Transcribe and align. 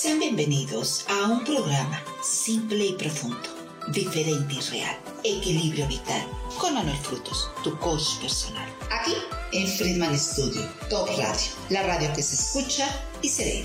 Sean 0.00 0.20
bienvenidos 0.20 1.04
a 1.08 1.28
un 1.28 1.42
programa 1.42 2.00
simple 2.22 2.86
y 2.86 2.92
profundo, 2.92 3.48
diferente 3.92 4.54
y 4.54 4.60
real, 4.70 4.96
equilibrio 5.24 5.88
vital, 5.88 6.24
con 6.60 6.74
Manuel 6.74 6.96
Frutos, 6.98 7.50
tu 7.64 7.76
coach 7.80 8.20
personal. 8.22 8.68
Aquí 8.92 9.14
en 9.52 9.66
Friedman 9.66 10.16
Studio, 10.16 10.62
Top 10.88 11.08
Radio, 11.08 11.50
la 11.70 11.82
radio 11.82 12.10
que 12.14 12.22
se 12.22 12.36
escucha 12.36 12.86
y 13.22 13.28
se 13.28 13.44
ve. 13.44 13.62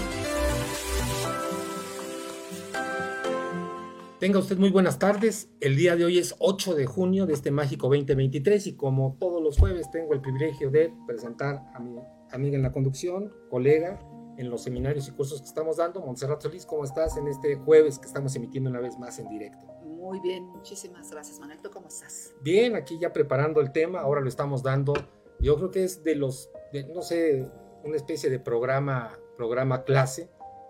Tenga 4.19 4.39
usted 4.39 4.57
muy 4.57 4.71
buenas 4.71 4.97
tardes. 4.97 5.49
El 5.61 5.75
día 5.75 5.95
de 5.95 6.05
hoy 6.05 6.17
es 6.17 6.33
8 6.39 6.73
de 6.73 6.87
junio 6.87 7.27
de 7.27 7.33
este 7.33 7.51
mágico 7.51 7.89
2023 7.89 8.65
y 8.65 8.75
como 8.75 9.17
todos 9.19 9.39
los 9.39 9.59
jueves 9.59 9.91
tengo 9.91 10.15
el 10.15 10.21
privilegio 10.21 10.71
de 10.71 10.91
presentar 11.05 11.61
a 11.75 11.79
mi 11.79 11.99
amiga 12.31 12.55
en 12.55 12.63
la 12.63 12.71
conducción, 12.71 13.31
colega 13.51 13.99
en 14.37 14.49
los 14.49 14.63
seminarios 14.63 15.07
y 15.07 15.11
cursos 15.11 15.41
que 15.41 15.47
estamos 15.47 15.77
dando. 15.77 16.01
Montserrat 16.01 16.41
Solís, 16.41 16.65
¿cómo 16.65 16.83
estás 16.83 17.17
en 17.17 17.27
este 17.27 17.55
jueves 17.55 17.99
que 17.99 18.07
estamos 18.07 18.35
emitiendo 18.35 18.69
una 18.69 18.79
vez 18.79 18.97
más 18.97 19.19
en 19.19 19.29
directo? 19.29 19.65
Muy 19.83 20.19
bien, 20.19 20.45
muchísimas 20.47 21.09
gracias 21.11 21.39
Manuel. 21.39 21.61
¿Tú 21.61 21.69
cómo 21.71 21.87
estás? 21.87 22.33
Bien, 22.41 22.75
aquí 22.75 22.99
ya 22.99 23.13
preparando 23.13 23.61
el 23.61 23.71
tema, 23.71 24.01
ahora 24.01 24.21
lo 24.21 24.29
estamos 24.29 24.63
dando. 24.63 24.93
Yo 25.39 25.55
creo 25.57 25.71
que 25.71 25.83
es 25.83 26.03
de 26.03 26.15
los, 26.15 26.49
no 26.93 27.01
sé, 27.01 27.49
una 27.83 27.95
especie 27.95 28.29
de 28.29 28.39
programa, 28.39 29.17
programa 29.37 29.83
clase 29.83 30.29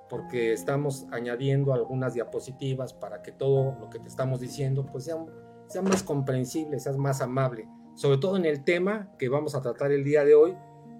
porque 0.10 0.54
estamos 0.54 1.08
añadiendo 1.12 1.74
algunas 1.74 2.14
diapositivas 2.14 2.94
para 2.94 3.24
que 3.24 3.32
todo 3.32 3.76
lo 3.80 3.90
que 3.90 4.00
te 4.00 4.08
estamos 4.08 4.40
diciendo 4.40 4.86
pues 4.86 5.06
sea, 5.06 5.16
sea 5.68 5.82
más 5.82 6.04
comprensible, 6.04 6.80
sea 6.80 6.94
más 6.94 7.22
amable, 7.22 7.68
sobre 7.96 8.20
todo 8.20 8.38
en 8.38 8.46
el 8.46 8.64
tema 8.64 9.12
que 9.18 9.30
vamos 9.30 9.56
a 9.56 9.62
tratar 9.62 9.92
el 9.92 10.04
día 10.04 10.24
de 10.24 10.36
hoy 10.36 10.56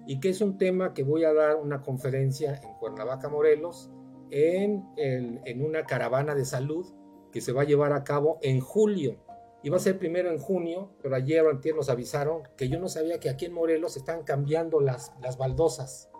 y 0.06 0.20
que 0.20 0.28
es 0.28 0.40
un 0.40 0.58
tema 0.58 0.94
que 0.94 1.02
voy 1.02 1.24
a 1.24 1.32
dar 1.32 1.56
una 1.56 1.82
conferencia 1.82 2.60
en 2.62 2.74
Cuernavaca, 2.74 3.28
Morelos, 3.28 3.90
en, 4.30 4.84
en 4.96 5.64
una 5.64 5.84
caravana 5.84 6.34
de 6.34 6.44
salud 6.44 6.86
que 7.30 7.40
se 7.40 7.52
va 7.52 7.62
a 7.62 7.64
llevar 7.64 7.92
a 7.92 8.04
cabo 8.04 8.38
en 8.42 8.60
julio. 8.60 9.16
Iba 9.64 9.76
a 9.76 9.80
ser 9.80 9.98
primero 9.98 10.30
en 10.30 10.38
junio, 10.38 10.92
pero 11.02 11.16
ayer 11.16 11.42
o 11.44 11.50
antier 11.50 11.74
nos 11.74 11.88
avisaron 11.88 12.42
que 12.56 12.68
yo 12.68 12.78
no 12.78 12.88
sabía 12.88 13.18
que 13.18 13.30
aquí 13.30 13.46
en 13.46 13.54
Morelos 13.54 13.96
están 13.96 14.22
cambiando 14.22 14.80
las, 14.80 15.12
las 15.22 15.38
baldosas 15.38 16.10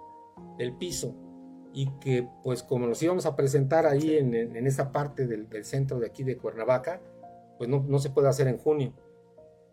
del 0.58 0.76
piso 0.76 1.14
y 1.74 1.90
que 1.98 2.28
pues 2.42 2.62
como 2.62 2.86
nos 2.86 3.02
íbamos 3.02 3.26
a 3.26 3.36
presentar 3.36 3.86
ahí 3.86 4.16
en, 4.16 4.34
en 4.34 4.66
esa 4.66 4.92
parte 4.92 5.26
del, 5.26 5.48
del, 5.48 5.64
centro 5.64 5.98
de 5.98 6.06
aquí 6.06 6.22
de 6.22 6.38
Cuernavaca, 6.38 7.02
pues 7.58 7.68
no, 7.68 7.84
no, 7.86 7.98
se 7.98 8.10
puede 8.10 8.28
hacer 8.28 8.48
en 8.48 8.58
junio. 8.58 8.94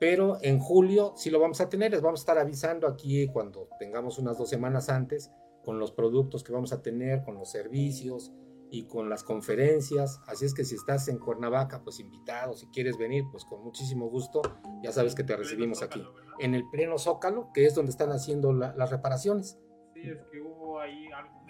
Pero 0.02 0.39
en 0.41 0.57
julio 0.57 1.13
sí 1.16 1.30
lo 1.30 1.39
vamos 1.39 1.61
a 1.61 1.69
tener, 1.69 1.91
les 1.91 2.02
vamos 2.02 2.21
a 2.21 2.23
estar 2.23 2.39
avisando 2.39 2.88
aquí 2.88 3.27
cuando 3.27 3.69
tengamos 3.77 4.17
unas 4.17 4.35
dos 4.35 4.49
semanas 4.49 4.89
antes 4.89 5.30
con 5.63 5.77
los 5.77 5.91
productos 5.91 6.44
que 6.44 6.52
vamos 6.52 6.73
a 6.73 6.81
tener, 6.81 7.21
con 7.21 7.35
los 7.35 7.52
servicios 7.52 8.33
y 8.72 8.88
con 8.88 9.11
las 9.11 9.23
conferencias. 9.23 10.19
Así 10.25 10.45
es 10.45 10.55
que 10.55 10.66
si 10.66 10.73
estás 10.73 11.07
en 11.07 11.19
Cuernavaca, 11.19 11.83
pues 11.83 11.99
invitado, 11.99 12.55
si 12.55 12.66
quieres 12.69 12.97
venir, 12.97 13.25
pues 13.29 13.45
con 13.45 13.63
muchísimo 13.63 14.09
gusto, 14.09 14.41
ya 14.81 14.91
sabes 14.91 15.13
que 15.13 15.23
te 15.23 15.38
recibimos 15.38 15.83
aquí. 15.83 16.03
En 16.39 16.55
el 16.55 16.67
pleno 16.72 16.97
Zócalo, 16.97 17.52
que 17.53 17.67
es 17.67 17.75
donde 17.75 17.91
están 17.91 18.09
haciendo 18.11 18.53
la, 18.53 18.73
las 18.75 18.89
reparaciones. 18.89 19.59
Sí, 19.94 20.02
es 20.09 20.17
que 20.31 20.41
hubo 20.41 20.79
ahí 20.79 21.11
algo 21.16 21.41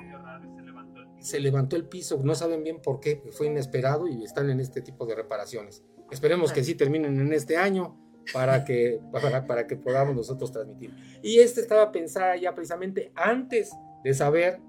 se 0.57 0.65
levantó 0.65 0.99
el 0.99 1.07
piso. 1.07 1.29
Se 1.29 1.39
levantó 1.39 1.75
el 1.77 1.87
piso, 1.87 2.19
no 2.21 2.35
saben 2.35 2.65
bien 2.65 2.81
por 2.81 2.99
qué, 2.99 3.23
fue 3.31 3.47
inesperado 3.47 4.09
y 4.09 4.25
están 4.25 4.49
en 4.49 4.59
este 4.59 4.81
tipo 4.81 5.05
de 5.05 5.15
reparaciones. 5.15 5.85
Esperemos 6.11 6.51
que 6.51 6.65
sí 6.65 6.75
terminen 6.75 7.17
en 7.17 7.31
este 7.31 7.55
año 7.55 8.10
para 8.33 8.63
que, 8.65 8.99
para, 9.11 9.45
para 9.45 9.67
que 9.67 9.75
podamos 9.75 10.15
nosotros 10.15 10.51
transmitir. 10.51 10.93
Y 11.21 11.39
este 11.39 11.61
estaba 11.61 11.91
pensada 11.91 12.35
ya 12.35 12.53
precisamente 12.53 13.11
antes 13.15 13.71
de 14.03 14.13
saber 14.13 14.59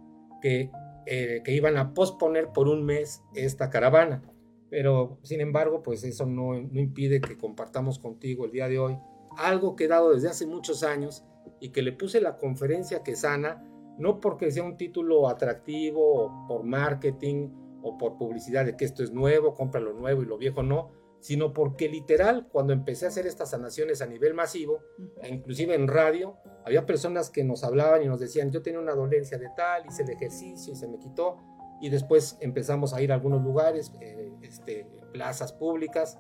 que, 0.41 0.71
eh, 1.07 1.43
que 1.45 1.53
iban 1.53 1.77
a 1.77 1.95
posponer 1.95 2.49
por 2.49 2.69
un 2.69 2.85
mes 2.85 3.23
esta 3.35 3.71
caravana. 3.71 4.23
Pero, 4.71 5.19
sin 5.23 5.41
embargo, 5.41 5.83
pues 5.83 6.03
eso 6.03 6.25
no, 6.25 6.55
no 6.55 6.81
impide 6.81 7.21
que 7.21 7.37
compartamos 7.37 7.99
contigo 7.99 8.47
el 8.47 8.53
día 8.53 8.69
de 8.69 8.79
hoy 8.79 8.99
algo 9.37 9.77
que 9.77 9.89
dado 9.89 10.13
desde 10.13 10.29
hace 10.29 10.47
muchos 10.47 10.83
años 10.83 11.25
y 11.61 11.71
que 11.71 11.83
le 11.83 11.93
puse 11.93 12.21
la 12.21 12.39
conferencia 12.39 13.03
que 13.03 13.17
sana 13.17 13.65
no 13.99 14.21
porque 14.21 14.51
sea 14.51 14.63
un 14.63 14.77
título 14.77 15.29
atractivo 15.29 16.25
o 16.25 16.47
por 16.47 16.65
marketing 16.65 17.51
o 17.83 17.99
por 17.99 18.17
publicidad 18.17 18.65
de 18.65 18.77
que 18.77 18.85
esto 18.85 19.03
es 19.03 19.13
nuevo, 19.13 19.55
compra 19.55 19.81
lo 19.81 19.93
nuevo 19.93 20.23
y 20.23 20.27
lo 20.27 20.39
viejo 20.39 20.63
no, 20.63 20.91
sino 21.23 21.53
porque 21.53 21.89
literal 21.89 22.49
cuando 22.51 22.73
empecé 22.73 23.05
a 23.05 23.09
hacer 23.09 23.29
estas 23.29 23.51
sanaciones 23.51 24.03
a 24.03 24.07
nivel 24.07 24.35
masivo, 24.35 24.81
e 25.23 25.29
inclusive 25.29 25.73
en 25.73 25.87
radio, 25.87 26.37
había 26.67 26.85
personas 26.85 27.31
que 27.31 27.45
nos 27.45 27.63
hablaban 27.63 28.03
y 28.03 28.09
nos 28.09 28.19
decían, 28.19 28.51
yo 28.51 28.61
tenía 28.61 28.81
una 28.81 28.97
dolencia 28.97 29.39
de 29.39 29.49
tal, 29.57 29.87
hice 29.87 30.03
el 30.03 30.11
ejercicio 30.11 30.73
y 30.73 30.77
se 30.77 30.89
me 30.89 30.99
quitó, 30.99 31.39
y 31.81 31.91
después 31.91 32.37
empezamos 32.41 32.93
a 32.93 33.01
ir 33.01 33.13
a 33.13 33.15
algunos 33.15 33.41
lugares, 33.41 33.93
eh, 34.01 34.33
este, 34.43 34.85
plazas 35.13 35.53
públicas, 35.53 36.19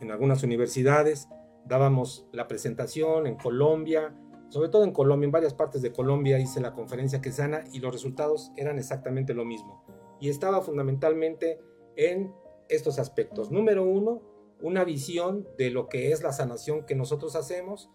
en 0.00 0.10
algunas 0.10 0.42
universidades, 0.42 1.28
dábamos 1.66 2.26
la 2.32 2.48
presentación 2.48 3.26
en 3.26 3.36
Colombia, 3.36 4.14
sobre 4.48 4.70
todo 4.70 4.84
en 4.84 4.92
Colombia, 4.92 5.26
en 5.26 5.32
varias 5.32 5.52
partes 5.52 5.82
de 5.82 5.92
Colombia 5.92 6.38
hice 6.38 6.62
la 6.62 6.72
conferencia 6.72 7.20
que 7.20 7.30
sana 7.30 7.64
y 7.72 7.80
los 7.80 7.92
resultados 7.92 8.52
eran 8.56 8.78
exactamente 8.78 9.34
lo 9.34 9.44
mismo. 9.44 9.84
Y 10.18 10.30
estaba 10.30 10.62
fundamentalmente 10.62 11.60
en 11.96 12.32
estos 12.68 12.98
aspectos. 12.98 13.50
Número 13.50 13.84
uno, 13.84 14.22
una 14.60 14.84
visión 14.84 15.46
de 15.56 15.70
lo 15.70 15.88
que 15.88 16.12
es 16.12 16.22
la 16.22 16.32
sanación 16.32 16.84
que 16.84 16.94
nosotros 16.94 17.36
hacemos. 17.36 17.90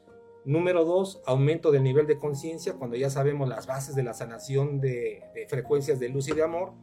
Número 0.46 0.84
dos, 0.84 1.22
aumento 1.26 1.72
del 1.72 1.84
nivel 1.84 2.06
de 2.06 2.18
conciencia 2.18 2.74
cuando 2.74 2.98
ya 2.98 3.10
sabemos 3.10 3.48
las 3.48 3.66
bases 3.66 3.96
de 3.96 4.04
la 4.04 4.14
sanación 4.14 4.82
de, 4.82 5.24
frecuencias 5.48 6.00
de 6.00 6.10
luz 6.10 6.28
y 6.28 6.34
de 6.34 6.44
amor. 6.44 6.74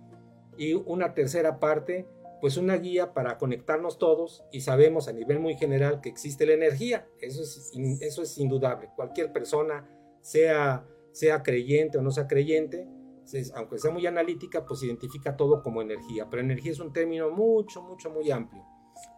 Y 0.56 0.74
una 0.74 1.14
tercera 1.14 1.58
parte, 1.58 2.06
pues 2.40 2.56
una 2.56 2.76
guía 2.76 3.12
para 3.12 3.38
conectarnos 3.38 3.98
todos 3.98 4.44
y 4.50 4.62
sabemos 4.62 5.08
a 5.08 5.12
nivel 5.12 5.40
muy 5.40 5.56
general 5.56 6.00
que 6.00 6.08
existe 6.08 6.46
la 6.46 6.54
energía. 6.54 7.06
Eso 7.20 7.42
es, 7.42 7.72
eso 8.00 8.22
es 8.22 8.38
indudable. 8.38 8.90
Cualquier 8.96 9.32
persona, 9.32 9.88
sea, 10.22 10.86
sea 11.12 11.42
creyente 11.42 11.98
o 11.98 12.02
no 12.02 12.10
sea 12.10 12.26
creyente, 12.26 12.86
aunque 13.54 13.78
sea 13.78 13.90
muy 13.90 14.06
analítica, 14.06 14.64
pues 14.64 14.82
identifica 14.82 15.36
todo 15.36 15.62
como 15.62 15.82
energía. 15.82 16.28
Pero 16.28 16.42
energía 16.42 16.72
es 16.72 16.80
un 16.80 16.92
término 16.92 17.30
mucho, 17.30 17.82
mucho, 17.82 18.10
muy 18.10 18.30
amplio. 18.30 18.64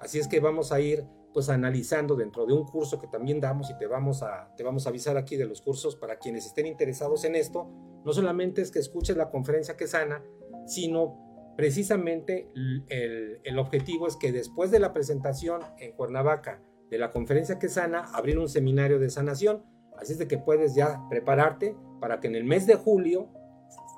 Así 0.00 0.19
es 0.19 0.28
que 0.28 0.41
vamos 0.41 0.73
a 0.73 0.81
ir 0.81 1.05
pues 1.33 1.49
analizando 1.49 2.15
dentro 2.15 2.45
de 2.47 2.53
un 2.53 2.65
curso 2.65 3.01
que 3.01 3.06
también 3.06 3.41
damos 3.41 3.71
y 3.71 3.78
te 3.78 3.87
vamos 3.87 4.22
a, 4.22 4.53
te 4.55 4.62
vamos 4.62 4.87
a 4.87 4.91
avisar 4.91 5.17
aquí 5.17 5.37
de 5.37 5.47
los 5.47 5.62
cursos 5.62 5.97
para 5.97 6.19
quienes 6.19 6.47
estén 6.47 6.67
interesados 6.67 7.25
en 7.25 7.34
esto. 7.34 7.71
No 8.05 8.12
solamente 8.12 8.61
es 8.61 8.71
que 8.71 8.78
escuches 8.78 9.17
la 9.17 9.31
conferencia 9.31 9.77
que 9.77 9.87
sana, 9.87 10.22
sino 10.67 11.55
precisamente 11.56 12.51
el, 12.55 13.41
el, 13.45 13.59
objetivo 13.59 14.06
es 14.06 14.17
que 14.17 14.33
después 14.33 14.71
de 14.71 14.78
la 14.78 14.93
presentación 14.93 15.62
en 15.78 15.93
Cuernavaca 15.93 16.62
de 16.91 16.99
la 16.99 17.11
conferencia 17.11 17.59
que 17.59 17.71
sana, 17.71 18.11
abrir 18.12 18.39
un 18.39 18.51
seminario 18.51 18.99
de 18.99 19.09
sanación. 19.09 19.65
Así 19.99 20.12
es 20.12 20.19
de 20.19 20.28
que 20.28 20.37
puedes 20.37 20.75
ya 20.75 21.01
prepararte 21.09 21.75
para 22.01 22.21
que 22.21 22.27
en 22.27 22.34
el 22.34 22.45
mes 22.45 22.67
de 22.67 22.75
julio 22.75 23.31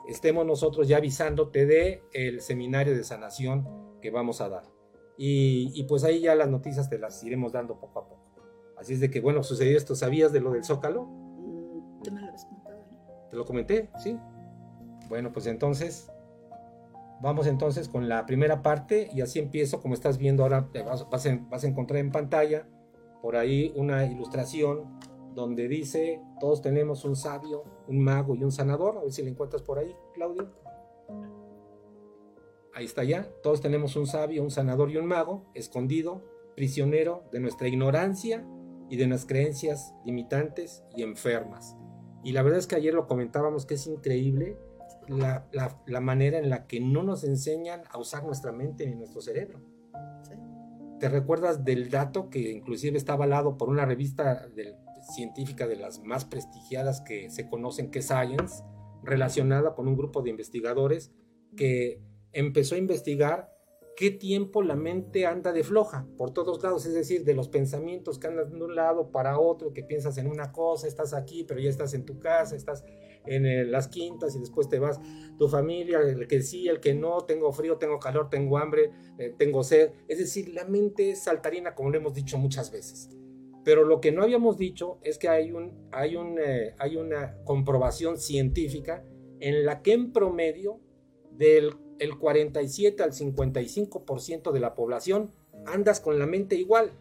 estemos 0.08 0.46
nosotros 0.46 0.88
ya 0.88 0.98
avisándote 0.98 1.66
de 1.66 2.02
el 2.12 2.40
seminario 2.40 2.96
de 2.96 3.04
sanación 3.04 3.98
que 4.00 4.10
vamos 4.10 4.40
a 4.40 4.48
dar. 4.48 4.64
Y, 5.16 5.70
y, 5.74 5.84
pues 5.84 6.02
ahí 6.02 6.20
ya 6.20 6.34
las 6.34 6.48
noticias 6.48 6.90
te 6.90 6.98
las 6.98 7.22
iremos 7.22 7.52
dando 7.52 7.78
poco 7.78 8.00
a 8.00 8.08
poco. 8.08 8.34
Así 8.76 8.94
es 8.94 9.00
de 9.00 9.10
que, 9.10 9.20
bueno, 9.20 9.44
sucedió 9.44 9.76
esto. 9.76 9.94
¿Sabías 9.94 10.32
de 10.32 10.40
lo 10.40 10.50
del 10.50 10.64
Zócalo? 10.64 11.04
Mm, 11.04 12.02
te 12.02 12.10
me 12.10 12.20
lo 12.20 12.26
habías 12.26 12.44
comentado, 12.44 12.76
¿no? 12.90 13.28
¿Te 13.30 13.36
lo 13.36 13.44
comenté? 13.44 13.90
Sí. 14.02 14.18
Bueno, 15.08 15.32
pues 15.32 15.46
entonces 15.46 16.10
Vamos 17.24 17.46
entonces 17.46 17.88
con 17.88 18.06
la 18.06 18.26
primera 18.26 18.62
parte 18.62 19.08
y 19.14 19.22
así 19.22 19.38
empiezo, 19.38 19.80
como 19.80 19.94
estás 19.94 20.18
viendo 20.18 20.42
ahora, 20.42 20.68
vas, 20.84 21.08
vas, 21.08 21.26
a, 21.26 21.38
vas, 21.48 21.64
a, 21.64 21.66
encontrar 21.66 22.00
en 22.00 22.12
pantalla 22.12 22.68
por 23.22 23.36
ahí 23.36 23.72
una 23.76 24.04
ilustración 24.04 24.98
donde 25.34 25.66
dice, 25.66 26.20
todos 26.38 26.60
tenemos 26.60 27.04
un 27.06 27.16
sabio, 27.16 27.64
un 27.86 28.02
mago 28.02 28.34
y 28.34 28.44
un 28.44 28.52
sanador, 28.52 28.98
a 28.98 29.02
ver 29.02 29.12
si 29.12 29.22
le 29.22 29.30
encuentras 29.30 29.62
por 29.62 29.78
ahí, 29.78 29.94
Claudio. 30.14 30.48
Ahí 32.74 32.86
está 32.86 33.04
ya, 33.04 33.28
todos 33.42 33.60
tenemos 33.60 33.94
un 33.96 34.06
sabio, 34.06 34.42
un 34.42 34.50
sanador 34.50 34.90
y 34.90 34.96
un 34.96 35.06
mago, 35.06 35.44
escondido, 35.54 36.22
prisionero 36.56 37.24
de 37.30 37.40
nuestra 37.40 37.68
ignorancia 37.68 38.44
y 38.88 38.96
de 38.96 39.06
nuestras 39.06 39.28
creencias 39.28 39.94
limitantes 40.04 40.84
y 40.96 41.02
enfermas. 41.02 41.76
Y 42.24 42.32
la 42.32 42.42
verdad 42.42 42.58
es 42.58 42.66
que 42.66 42.76
ayer 42.76 42.94
lo 42.94 43.06
comentábamos 43.06 43.66
que 43.66 43.74
es 43.74 43.86
increíble 43.86 44.58
la, 45.08 45.46
la, 45.52 45.80
la, 45.86 46.00
manera 46.00 46.38
en 46.38 46.48
la 46.48 46.66
que 46.66 46.80
no 46.80 47.02
nos 47.02 47.24
enseñan 47.24 47.82
a 47.90 47.98
usar 47.98 48.24
nuestra 48.24 48.52
mente 48.52 48.86
ni 48.86 48.96
nuestro 48.96 49.20
cerebro. 49.20 49.60
¿Sí? 50.22 50.34
¿Te 50.98 51.08
recuerdas 51.08 51.64
del 51.64 51.90
dato 51.90 52.30
que 52.30 52.50
inclusive 52.50 52.96
está 52.96 53.12
avalado 53.12 53.58
por 53.58 53.68
una 53.68 53.84
revista 53.84 54.48
de, 54.48 54.74
científica 55.12 55.66
de 55.66 55.76
las 55.76 56.02
más 56.02 56.24
prestigiadas 56.24 57.00
que 57.00 57.30
se 57.30 57.48
conocen, 57.48 57.90
que 57.90 58.00
es 58.00 58.06
Science, 58.06 58.62
relacionada 59.02 59.74
con 59.74 59.88
un 59.88 59.96
grupo 59.96 60.22
de 60.22 60.30
investigadores 60.30 61.12
que 61.56 62.00
empezó 62.32 62.74
a 62.74 62.78
investigar 62.78 63.54
qué 63.96 64.10
tiempo 64.10 64.62
la 64.62 64.74
mente 64.74 65.26
anda 65.26 65.52
de 65.52 65.62
floja 65.62 66.06
por 66.16 66.32
todos 66.32 66.62
lados, 66.62 66.84
es 66.86 66.94
decir, 66.94 67.24
de 67.24 67.34
los 67.34 67.48
pensamientos 67.48 68.18
que 68.18 68.26
andan 68.26 68.50
de 68.50 68.64
un 68.64 68.74
lado 68.74 69.10
para 69.10 69.38
otro, 69.38 69.72
que 69.72 69.84
piensas 69.84 70.18
en 70.18 70.26
una 70.26 70.52
cosa, 70.52 70.88
estás 70.88 71.14
aquí, 71.14 71.44
pero 71.44 71.60
ya 71.60 71.70
estás 71.70 71.94
en 71.94 72.04
tu 72.04 72.18
casa, 72.18 72.56
estás 72.56 72.84
en 73.26 73.46
eh, 73.46 73.64
las 73.64 73.88
quintas 73.88 74.34
y 74.34 74.40
después 74.40 74.68
te 74.68 74.78
vas, 74.78 75.00
tu 75.38 75.48
familia, 75.48 76.00
el 76.00 76.26
que 76.26 76.42
sí, 76.42 76.68
el 76.68 76.80
que 76.80 76.94
no, 76.94 77.20
tengo 77.20 77.52
frío, 77.52 77.78
tengo 77.78 77.98
calor, 77.98 78.28
tengo 78.30 78.58
hambre, 78.58 78.90
eh, 79.18 79.34
tengo 79.38 79.62
sed. 79.62 79.92
Es 80.08 80.18
decir, 80.18 80.48
la 80.48 80.64
mente 80.64 81.10
es 81.10 81.24
saltarina, 81.24 81.74
como 81.74 81.90
lo 81.90 81.98
hemos 81.98 82.14
dicho 82.14 82.36
muchas 82.36 82.70
veces. 82.70 83.10
Pero 83.64 83.84
lo 83.84 84.00
que 84.00 84.12
no 84.12 84.22
habíamos 84.22 84.58
dicho 84.58 84.98
es 85.02 85.18
que 85.18 85.28
eh, 85.28 86.74
hay 86.78 86.96
una 86.96 87.36
comprobación 87.44 88.18
científica 88.18 89.04
en 89.40 89.64
la 89.64 89.82
que 89.82 89.92
en 89.92 90.12
promedio 90.12 90.80
del 91.32 91.74
el 91.98 92.18
47 92.18 93.02
al 93.02 93.12
55% 93.12 94.52
de 94.52 94.60
la 94.60 94.74
población 94.74 95.30
andas 95.66 96.00
con 96.00 96.18
la 96.18 96.26
mente 96.26 96.56
igual. 96.56 96.92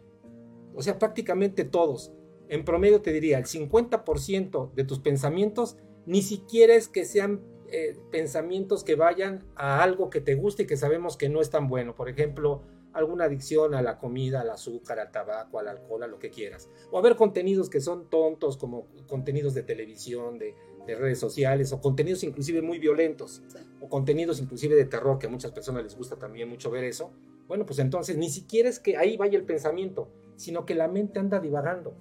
O 0.76 0.82
sea, 0.82 1.00
prácticamente 1.00 1.64
todos. 1.66 2.14
En 2.48 2.66
promedio 2.66 3.02
te 3.02 3.12
diría, 3.12 3.38
el 3.38 3.46
50% 3.46 4.74
de 4.74 4.84
tus 4.84 5.00
pensamientos 5.00 5.78
ni 6.06 6.22
siquiera 6.22 6.76
es 6.76 6.88
que 6.88 7.06
sean 7.06 7.42
eh, 7.70 7.98
pensamientos 8.12 8.84
que 8.84 8.96
vayan 8.96 9.46
a 9.56 9.82
algo 9.82 10.10
que 10.10 10.22
te 10.22 10.36
guste 10.36 10.64
y 10.64 10.68
que 10.68 10.78
sabemos 10.78 11.18
que 11.18 11.30
no 11.30 11.42
es 11.42 11.50
tan 11.50 11.68
bueno. 11.68 11.96
Por 11.96 12.10
ejemplo, 12.10 12.62
alguna 12.94 13.26
adicción 13.26 13.74
a 13.74 13.82
la 13.82 13.98
comida, 13.98 14.42
al 14.42 14.50
azúcar, 14.50 15.00
al 15.00 15.12
tabaco, 15.12 15.60
al 15.60 15.68
alcohol, 15.68 16.04
a 16.04 16.08
lo 16.08 16.20
que 16.20 16.30
quieras. 16.30 16.70
O 16.92 16.98
haber 16.98 17.16
contenidos 17.16 17.70
que 17.70 17.82
son 17.82 18.10
tontos, 18.10 18.58
como 18.58 18.88
contenidos 19.08 19.54
de 19.54 19.64
televisión, 19.64 20.38
de, 20.38 20.56
redes 20.86 21.18
sociales, 21.18 21.72
o 21.72 21.80
contenidos 21.80 22.26
inclusive 22.26 22.62
muy 22.62 22.78
violentos, 22.78 23.42
o 23.80 23.88
contenidos 23.88 24.42
inclusive 24.42 24.76
de 24.76 24.84
terror, 24.84 25.18
que 25.18 25.28
a 25.28 25.30
muchas 25.30 25.54
personas 25.54 25.82
les 25.82 25.96
gusta 25.96 26.18
también 26.18 26.50
mucho 26.50 26.70
ver 26.70 26.84
eso. 26.84 27.12
Bueno, 27.48 27.66
pues 27.66 27.80
entonces 27.80 28.18
ni 28.18 28.30
siquiera 28.30 28.68
es 28.68 28.80
que 28.80 28.98
ahí 28.98 29.16
vaya 29.16 29.38
el 29.38 29.46
pensamiento, 29.46 30.12
sino 30.36 30.66
que 30.66 30.76
la 30.76 30.90
mente 30.90 31.20
anda 31.20 31.40
divagando, 31.40 31.96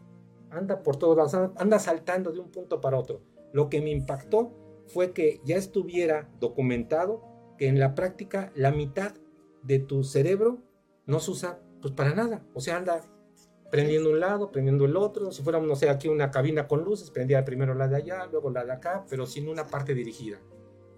anda 0.50 0.82
por 0.82 0.96
todos 0.96 1.16
lados, 1.16 1.52
anda 1.56 1.78
saltando 1.78 2.32
de 2.32 2.40
un 2.40 2.50
punto 2.50 2.80
para 2.80 2.98
otro. 2.98 3.22
Lo 3.52 3.68
que 3.68 3.80
me 3.80 3.90
impactó 3.90 4.52
fue 4.88 5.12
que 5.12 5.40
ya 5.44 5.56
estuviera 5.56 6.28
documentado 6.40 7.22
que 7.56 7.68
en 7.68 7.78
la 7.78 7.94
práctica 7.94 8.50
la 8.56 8.72
mitad 8.72 9.14
de 9.62 9.78
tu 9.78 10.02
cerebro 10.02 10.62
no 11.06 11.20
se 11.20 11.30
usa 11.30 11.60
pues 11.80 11.92
para 11.94 12.14
nada. 12.14 12.44
O 12.54 12.60
sea, 12.60 12.76
anda 12.76 13.02
prendiendo 13.70 14.10
un 14.10 14.20
lado, 14.20 14.52
prendiendo 14.52 14.84
el 14.84 14.96
otro. 14.96 15.32
Si 15.32 15.42
fuéramos, 15.42 15.68
no 15.68 15.76
sé, 15.76 15.88
aquí 15.88 16.08
una 16.08 16.30
cabina 16.30 16.68
con 16.68 16.84
luces, 16.84 17.10
prendía 17.10 17.44
primero 17.44 17.74
la 17.74 17.88
de 17.88 17.96
allá, 17.96 18.26
luego 18.26 18.50
la 18.50 18.64
de 18.64 18.72
acá, 18.72 19.04
pero 19.08 19.26
sin 19.26 19.48
una 19.48 19.66
parte 19.66 19.94
dirigida. 19.94 20.40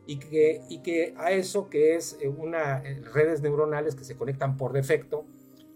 Y 0.06 0.18
que, 0.18 0.60
y 0.68 0.82
que 0.82 1.14
a 1.16 1.30
eso 1.30 1.70
que 1.70 1.94
es 1.94 2.18
eh, 2.20 2.28
una 2.28 2.78
eh, 2.78 3.00
redes 3.14 3.40
neuronales 3.40 3.94
que 3.94 4.04
se 4.04 4.16
conectan 4.16 4.56
por 4.56 4.72
defecto, 4.72 5.24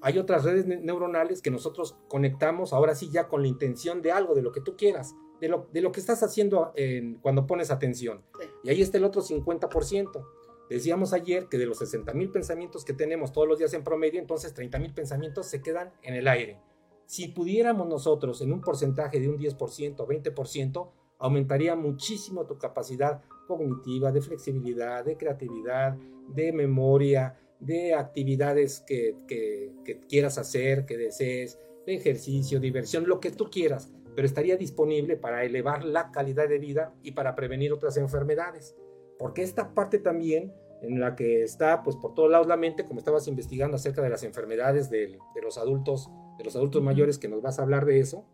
hay 0.01 0.19
otras 0.19 0.45
redes 0.45 0.67
neuronales 0.67 1.41
que 1.41 1.51
nosotros 1.51 1.97
conectamos 2.09 2.73
ahora 2.73 2.95
sí 2.95 3.11
ya 3.11 3.29
con 3.29 3.43
la 3.43 3.49
intención 3.49 4.03
de 4.03 4.13
algo, 4.13 4.35
de 4.35 4.43
lo 4.43 4.53
que 4.53 4.61
tú 4.61 4.77
quieras, 4.77 5.15
de 5.41 5.49
lo, 5.49 5.69
de 5.73 5.81
lo 5.81 5.91
que 5.91 5.99
estás 5.99 6.23
haciendo 6.23 6.73
cuando 7.21 7.47
pones 7.49 7.73
atención. 7.73 8.23
Y 8.63 8.71
ahí 8.71 8.81
está 8.81 8.99
el 8.99 9.05
otro 9.05 9.23
50%. 9.23 10.25
Decíamos 10.69 11.15
ayer 11.15 11.49
que 11.49 11.57
de 11.57 11.67
los 11.67 11.79
60 11.79 12.13
mil 12.13 12.31
pensamientos 12.31 12.85
que 12.85 12.93
tenemos 12.93 13.33
todos 13.33 13.49
los 13.49 13.59
días 13.59 13.73
en 13.73 13.85
promedio, 13.85 14.21
entonces 14.21 14.53
30 14.53 14.79
mil 14.79 14.93
pensamientos 14.93 15.47
se 15.47 15.63
quedan 15.63 15.93
en 16.03 16.15
el 16.15 16.29
aire. 16.29 16.59
Si 17.07 17.29
pudiéramos 17.29 17.89
nosotros 17.89 18.43
en 18.43 18.53
un 18.53 18.61
porcentaje 18.61 19.19
de 19.19 19.29
un 19.29 19.39
10%, 19.39 19.57
20%, 19.97 20.91
aumentaría 21.19 21.75
muchísimo 21.75 22.45
tu 22.45 22.59
capacidad 22.59 23.23
cognitiva, 23.47 24.13
de 24.13 24.21
flexibilidad, 24.21 25.05
de 25.05 25.17
creatividad, 25.17 25.97
de 26.29 26.53
memoria, 26.53 27.39
de 27.61 27.95
actividades 27.95 28.81
que, 28.81 29.17
que 29.27 30.01
quieras 30.07 30.37
hacer, 30.37 30.85
que 30.85 30.99
desees, 30.99 31.59
de 31.87 31.95
ejercicio, 31.95 32.61
diversión, 32.61 33.09
lo 33.09 33.21
que 33.21 33.31
tú 33.31 33.49
quieras, 33.51 33.91
pero 34.15 34.27
estaría 34.27 34.59
disponible 34.59 35.17
para 35.17 35.45
elevar 35.45 35.85
la 35.85 36.11
calidad 36.11 36.47
de 36.47 36.59
vida 36.59 36.95
y 37.03 37.13
para 37.13 37.35
prevenir 37.35 37.73
otras 37.73 37.97
enfermedades 37.97 38.77
porque 39.19 39.43
esta 39.43 39.75
parte 39.75 39.99
también 39.99 40.53
en 40.81 41.01
la 41.01 41.17
que 41.17 41.43
está 41.43 41.83
pues 41.83 41.97
por 41.97 42.15
todos 42.15 42.31
lados 42.31 42.47
la 42.47 42.57
mente, 42.57 42.85
como 42.85 43.01
estabas 43.01 43.27
investigando 43.27 43.77
acerca 43.77 44.01
de 44.01 44.11
las 44.11 44.23
enfermedades 44.23 44.91
de, 44.91 45.19
los 45.43 45.59
adultos, 45.59 46.11
de 46.39 46.45
los 46.45 46.55
adultos 46.57 46.83
mayores, 46.83 47.19
que 47.19 47.29
nos 47.29 47.43
vas 47.43 47.59
a 47.59 47.63
hablar 47.63 47.85
de 47.85 48.01
eso, 48.01 48.25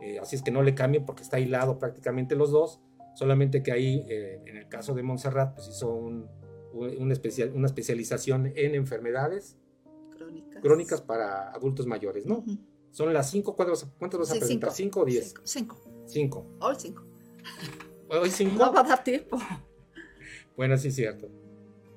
eh, 0.00 0.18
así 0.18 0.36
es 0.36 0.42
que 0.42 0.50
no 0.50 0.62
le 0.62 0.74
cambien 0.74 1.06
porque 1.06 1.22
está 1.22 1.40
hilado 1.40 1.78
prácticamente 1.78 2.36
los 2.36 2.50
dos, 2.50 2.80
solamente 3.14 3.62
que 3.62 3.72
ahí 3.72 4.04
eh, 4.08 4.42
en 4.46 4.56
el 4.56 4.68
caso 4.68 4.94
de 4.94 5.02
Montserrat 5.02 5.54
pues 5.54 5.68
hizo 5.68 5.94
un, 5.94 6.28
especial, 7.10 7.52
una 7.54 7.66
especialización 7.66 8.52
en 8.54 8.74
enfermedades 8.74 9.56
crónicas, 10.60 11.00
para 11.00 11.50
adultos 11.50 11.86
mayores, 11.86 12.26
¿no? 12.26 12.44
Son 12.92 13.12
las 13.12 13.30
cinco, 13.30 13.56
¿cuántas, 13.56 13.84
cuántas 13.98 14.20
vas 14.20 14.32
a 14.32 14.34
presentar? 14.36 14.70
¿Cinco, 14.70 15.00
o 15.00 15.04
diez? 15.04 15.34
Cinco. 15.44 15.76
Cinco. 16.06 16.46
Hoy 16.60 16.76
cinco. 16.78 17.02
Hoy 18.08 18.30
cinco. 18.30 18.56
No 18.58 18.72
va 18.72 18.80
a 18.80 18.84
dar 18.84 19.02
tiempo. 19.02 19.38
Bueno, 20.56 20.76
sí 20.76 20.88
es 20.88 20.94
cierto. 20.94 21.28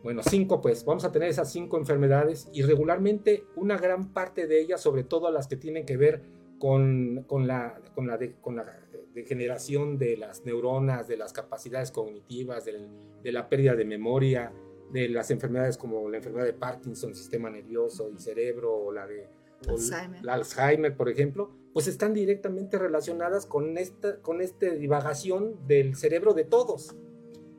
Bueno, 0.04 0.22
cinco 0.24 0.62
pues, 0.62 0.86
vamos 0.86 1.04
a 1.04 1.12
tener 1.12 1.30
esas 1.30 1.52
cinco 1.52 1.78
enfermedades 1.78 2.48
y 2.54 2.62
regularmente 2.62 3.44
una 3.56 3.78
gran 3.78 4.14
parte 4.14 4.46
de 4.46 4.62
ellas, 4.62 4.82
sobre 4.82 5.04
todo 5.04 5.32
las 5.32 5.48
que 5.48 5.56
tienen 5.56 5.86
que 5.86 5.98
ver 5.98 6.22
con, 6.60 7.24
con, 7.28 7.48
la, 7.48 7.82
con, 7.96 8.08
la, 8.08 8.20
con 8.42 8.56
la 8.56 8.66
degeneración 9.14 9.98
de 9.98 10.18
las 10.18 10.46
neuronas, 10.46 11.08
de 11.08 11.18
las 11.18 11.34
capacidades 11.34 11.92
cognitivas, 11.92 12.66
de 12.66 13.32
la 13.32 13.50
pérdida 13.50 13.76
de 13.76 13.86
memoria, 13.86 14.54
de 14.92 15.10
las 15.10 15.32
enfermedades 15.32 15.78
como 15.78 16.08
la 16.10 16.18
enfermedad 16.18 16.46
de 16.46 16.54
Parkinson, 16.54 17.16
sistema 17.16 17.50
nervioso 17.50 18.10
y 18.10 18.20
cerebro, 18.20 18.76
o 18.76 18.92
la 18.92 19.08
de 19.08 19.28
Alzheimer. 19.68 20.30
Alzheimer, 20.30 20.96
por 20.96 21.10
ejemplo, 21.10 21.52
pues 21.74 21.88
están 21.88 22.14
directamente 22.14 22.78
relacionadas 22.78 23.46
con 23.46 23.78
esta, 23.78 24.22
con 24.22 24.42
esta 24.42 24.70
divagación 24.70 25.68
del 25.68 25.96
cerebro 25.96 26.34
de 26.34 26.44
todos. 26.44 26.96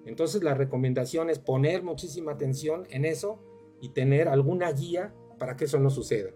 Entonces 0.07 0.43
la 0.43 0.55
recomendación 0.55 1.29
es 1.29 1.39
poner 1.39 1.83
muchísima 1.83 2.33
atención 2.33 2.87
en 2.91 3.05
eso 3.05 3.39
y 3.81 3.91
tener 3.91 4.29
alguna 4.29 4.73
guía 4.73 5.15
para 5.39 5.57
que 5.57 5.65
eso 5.67 5.79
no 5.79 5.91
suceda. 5.91 6.31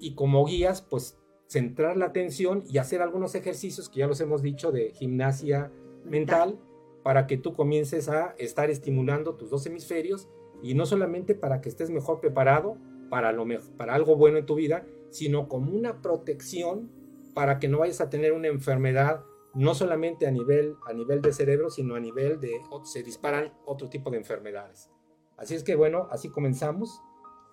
Y 0.00 0.14
como 0.14 0.46
guías, 0.46 0.82
pues 0.82 1.18
centrar 1.48 1.96
la 1.96 2.06
atención 2.06 2.64
y 2.68 2.78
hacer 2.78 3.02
algunos 3.02 3.34
ejercicios 3.34 3.88
que 3.88 4.00
ya 4.00 4.06
los 4.06 4.20
hemos 4.20 4.42
dicho 4.42 4.72
de 4.72 4.92
gimnasia 4.92 5.70
mental 6.04 6.58
para 7.02 7.26
que 7.26 7.36
tú 7.36 7.52
comiences 7.52 8.08
a 8.08 8.34
estar 8.38 8.70
estimulando 8.70 9.34
tus 9.34 9.50
dos 9.50 9.66
hemisferios 9.66 10.28
y 10.62 10.74
no 10.74 10.86
solamente 10.86 11.34
para 11.34 11.60
que 11.60 11.68
estés 11.68 11.90
mejor 11.90 12.20
preparado 12.20 12.78
para, 13.10 13.32
lo 13.32 13.46
para 13.76 13.94
algo 13.94 14.16
bueno 14.16 14.38
en 14.38 14.46
tu 14.46 14.56
vida, 14.56 14.84
sino 15.10 15.48
como 15.48 15.72
una 15.72 16.02
protección 16.02 16.90
para 17.34 17.58
que 17.58 17.68
no 17.68 17.78
vayas 17.78 18.00
a 18.00 18.10
tener 18.10 18.32
una 18.32 18.48
enfermedad 18.48 19.24
no 19.56 19.74
solamente 19.74 20.26
a 20.26 20.30
nivel, 20.30 20.76
a 20.86 20.92
nivel 20.92 21.22
de 21.22 21.32
cerebro, 21.32 21.70
sino 21.70 21.94
a 21.94 22.00
nivel 22.00 22.38
de, 22.38 22.60
se 22.84 23.02
disparan 23.02 23.54
otro 23.64 23.88
tipo 23.88 24.10
de 24.10 24.18
enfermedades. 24.18 24.90
Así 25.38 25.54
es 25.54 25.64
que 25.64 25.74
bueno, 25.74 26.08
así 26.10 26.28
comenzamos. 26.28 27.00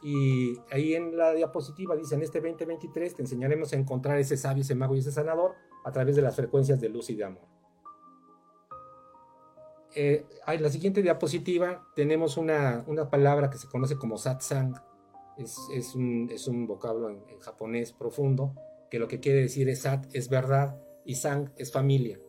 Y 0.02 0.58
ahí 0.70 0.96
en 0.96 1.16
la 1.16 1.32
diapositiva 1.32 1.96
dice, 1.96 2.16
en 2.16 2.24
este 2.24 2.42
2023 2.42 3.16
te 3.16 3.22
enseñaremos 3.22 3.72
a 3.72 3.78
encontrar 3.78 4.20
ese 4.20 4.36
sabio, 4.36 4.64
ese 4.64 4.76
mago 4.76 4.96
y 4.96 5.00
ese 5.00 5.14
sanador 5.14 5.56
a 5.86 5.92
través 5.94 6.18
de 6.18 6.22
las 6.22 6.36
frecuencias 6.36 6.82
de 6.82 6.90
luz 6.90 7.10
y 7.10 7.16
de 7.16 7.24
amor. 7.24 7.48
en 9.96 10.26
eh, 10.46 10.60
la 10.60 10.70
siguiente 10.70 11.02
diapositiva 11.02 11.88
tenemos 11.96 12.36
una, 12.36 12.84
una, 12.88 13.10
palabra 13.10 13.50
que 13.50 13.58
se 13.58 13.70
conoce 13.70 13.96
como 13.98 14.18
satsang. 14.18 14.76
Es, 15.38 15.58
es, 15.74 15.96
un, 15.96 16.30
es 16.30 16.50
un, 16.50 16.68
vocablo 16.68 17.10
en, 17.10 17.24
en 17.30 17.40
japonés 17.40 17.94
profundo 17.94 18.54
que 18.92 19.00
lo 19.00 19.08
que 19.08 19.22
quiere 19.22 19.40
decir 19.40 19.70
es 19.70 19.84
sat, 19.84 20.06
es 20.14 20.30
verdad, 20.30 20.78
y 21.06 21.16
sang 21.16 21.52
es 21.58 21.72
familia. 21.72 22.20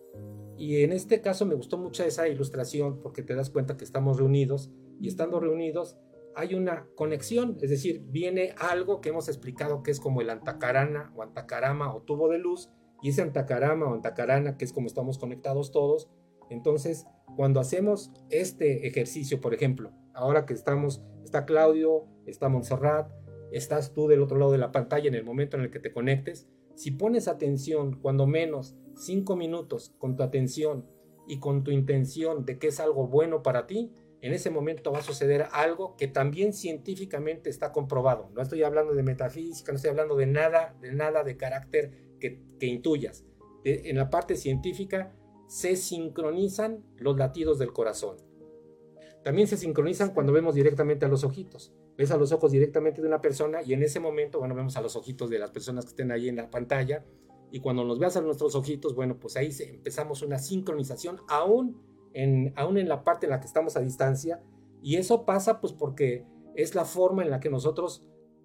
Y 0.56 0.82
en 0.82 0.92
este 0.92 1.20
caso 1.20 1.46
me 1.46 1.54
gustó 1.54 1.78
mucho 1.78 2.04
esa 2.04 2.28
ilustración 2.28 3.00
porque 3.00 3.22
te 3.22 3.34
das 3.34 3.50
cuenta 3.50 3.76
que 3.76 3.84
estamos 3.84 4.18
reunidos 4.18 4.70
y 5.00 5.08
estando 5.08 5.40
reunidos 5.40 5.98
hay 6.36 6.54
una 6.54 6.88
conexión, 6.96 7.56
es 7.60 7.70
decir, 7.70 8.02
viene 8.08 8.54
algo 8.58 9.00
que 9.00 9.10
hemos 9.10 9.28
explicado 9.28 9.82
que 9.82 9.90
es 9.90 10.00
como 10.00 10.20
el 10.20 10.30
antacarana 10.30 11.12
o 11.16 11.22
antacarama 11.22 11.94
o 11.94 12.02
tubo 12.02 12.28
de 12.28 12.38
luz 12.38 12.70
y 13.02 13.10
ese 13.10 13.22
antacarama 13.22 13.86
o 13.86 13.94
antacarana 13.94 14.56
que 14.56 14.64
es 14.64 14.72
como 14.72 14.86
estamos 14.86 15.18
conectados 15.18 15.70
todos. 15.70 16.10
Entonces, 16.50 17.06
cuando 17.36 17.60
hacemos 17.60 18.12
este 18.30 18.86
ejercicio, 18.86 19.40
por 19.40 19.54
ejemplo, 19.54 19.92
ahora 20.12 20.46
que 20.46 20.54
estamos, 20.54 21.02
está 21.24 21.44
Claudio, 21.44 22.06
está 22.26 22.48
Montserrat, 22.48 23.10
estás 23.52 23.92
tú 23.92 24.08
del 24.08 24.22
otro 24.22 24.38
lado 24.38 24.52
de 24.52 24.58
la 24.58 24.72
pantalla 24.72 25.08
en 25.08 25.14
el 25.14 25.24
momento 25.24 25.56
en 25.56 25.64
el 25.64 25.70
que 25.70 25.80
te 25.80 25.92
conectes, 25.92 26.48
si 26.74 26.90
pones 26.90 27.28
atención, 27.28 28.00
cuando 28.00 28.26
menos 28.26 28.76
cinco 28.96 29.36
minutos 29.36 29.94
con 29.98 30.16
tu 30.16 30.22
atención 30.22 30.86
y 31.26 31.38
con 31.38 31.64
tu 31.64 31.70
intención 31.70 32.44
de 32.44 32.58
que 32.58 32.68
es 32.68 32.80
algo 32.80 33.06
bueno 33.06 33.42
para 33.42 33.66
ti, 33.66 33.92
en 34.20 34.32
ese 34.32 34.50
momento 34.50 34.90
va 34.90 35.00
a 35.00 35.02
suceder 35.02 35.46
algo 35.52 35.96
que 35.96 36.08
también 36.08 36.52
científicamente 36.52 37.50
está 37.50 37.72
comprobado. 37.72 38.30
No 38.34 38.40
estoy 38.40 38.62
hablando 38.62 38.94
de 38.94 39.02
metafísica, 39.02 39.70
no 39.70 39.76
estoy 39.76 39.90
hablando 39.90 40.16
de 40.16 40.26
nada, 40.26 40.76
de 40.80 40.92
nada 40.92 41.24
de 41.24 41.36
carácter 41.36 41.92
que, 42.18 42.40
intuyas. 42.66 43.24
en 43.64 43.96
la 43.96 44.08
parte 44.08 44.36
científica 44.36 45.14
se 45.46 45.76
sincronizan 45.76 46.82
los 46.96 47.18
latidos 47.18 47.58
del 47.58 47.74
corazón. 47.74 48.16
También 49.22 49.46
se 49.46 49.58
sincronizan 49.58 50.14
cuando 50.14 50.32
vemos 50.32 50.54
directamente 50.54 51.04
a 51.04 51.08
los 51.08 51.22
ojitos 51.24 51.74
ves 51.96 52.10
a 52.10 52.16
los 52.16 52.32
ojos 52.32 52.52
directamente 52.52 53.00
de 53.00 53.06
una 53.06 53.20
persona 53.20 53.62
y 53.62 53.72
en 53.72 53.82
ese 53.82 54.00
momento, 54.00 54.38
bueno, 54.38 54.54
vemos 54.54 54.76
a 54.76 54.80
los 54.80 54.96
ojitos 54.96 55.30
de 55.30 55.38
las 55.38 55.50
personas 55.50 55.84
que 55.84 55.90
estén 55.90 56.10
ahí 56.10 56.28
en 56.28 56.36
la 56.36 56.50
pantalla 56.50 57.04
y 57.50 57.60
cuando 57.60 57.84
nos 57.84 57.98
veas 57.98 58.16
a 58.16 58.20
nuestros 58.20 58.54
ojitos, 58.54 58.94
bueno, 58.94 59.18
pues 59.18 59.36
ahí 59.36 59.50
empezamos 59.60 60.22
una 60.22 60.38
sincronización 60.38 61.20
aún 61.28 61.80
en, 62.12 62.52
aún 62.56 62.78
en 62.78 62.88
la 62.88 63.04
parte 63.04 63.26
en 63.26 63.30
la 63.30 63.40
que 63.40 63.46
estamos 63.46 63.76
a 63.76 63.80
distancia 63.80 64.42
y 64.82 64.96
eso 64.96 65.24
pasa 65.24 65.60
pues 65.60 65.72
porque 65.72 66.26
es 66.56 66.74
la 66.74 66.84
forma 66.84 67.22
en 67.22 67.30
la 67.30 67.40
que 67.40 67.50
nosotros 67.50 68.04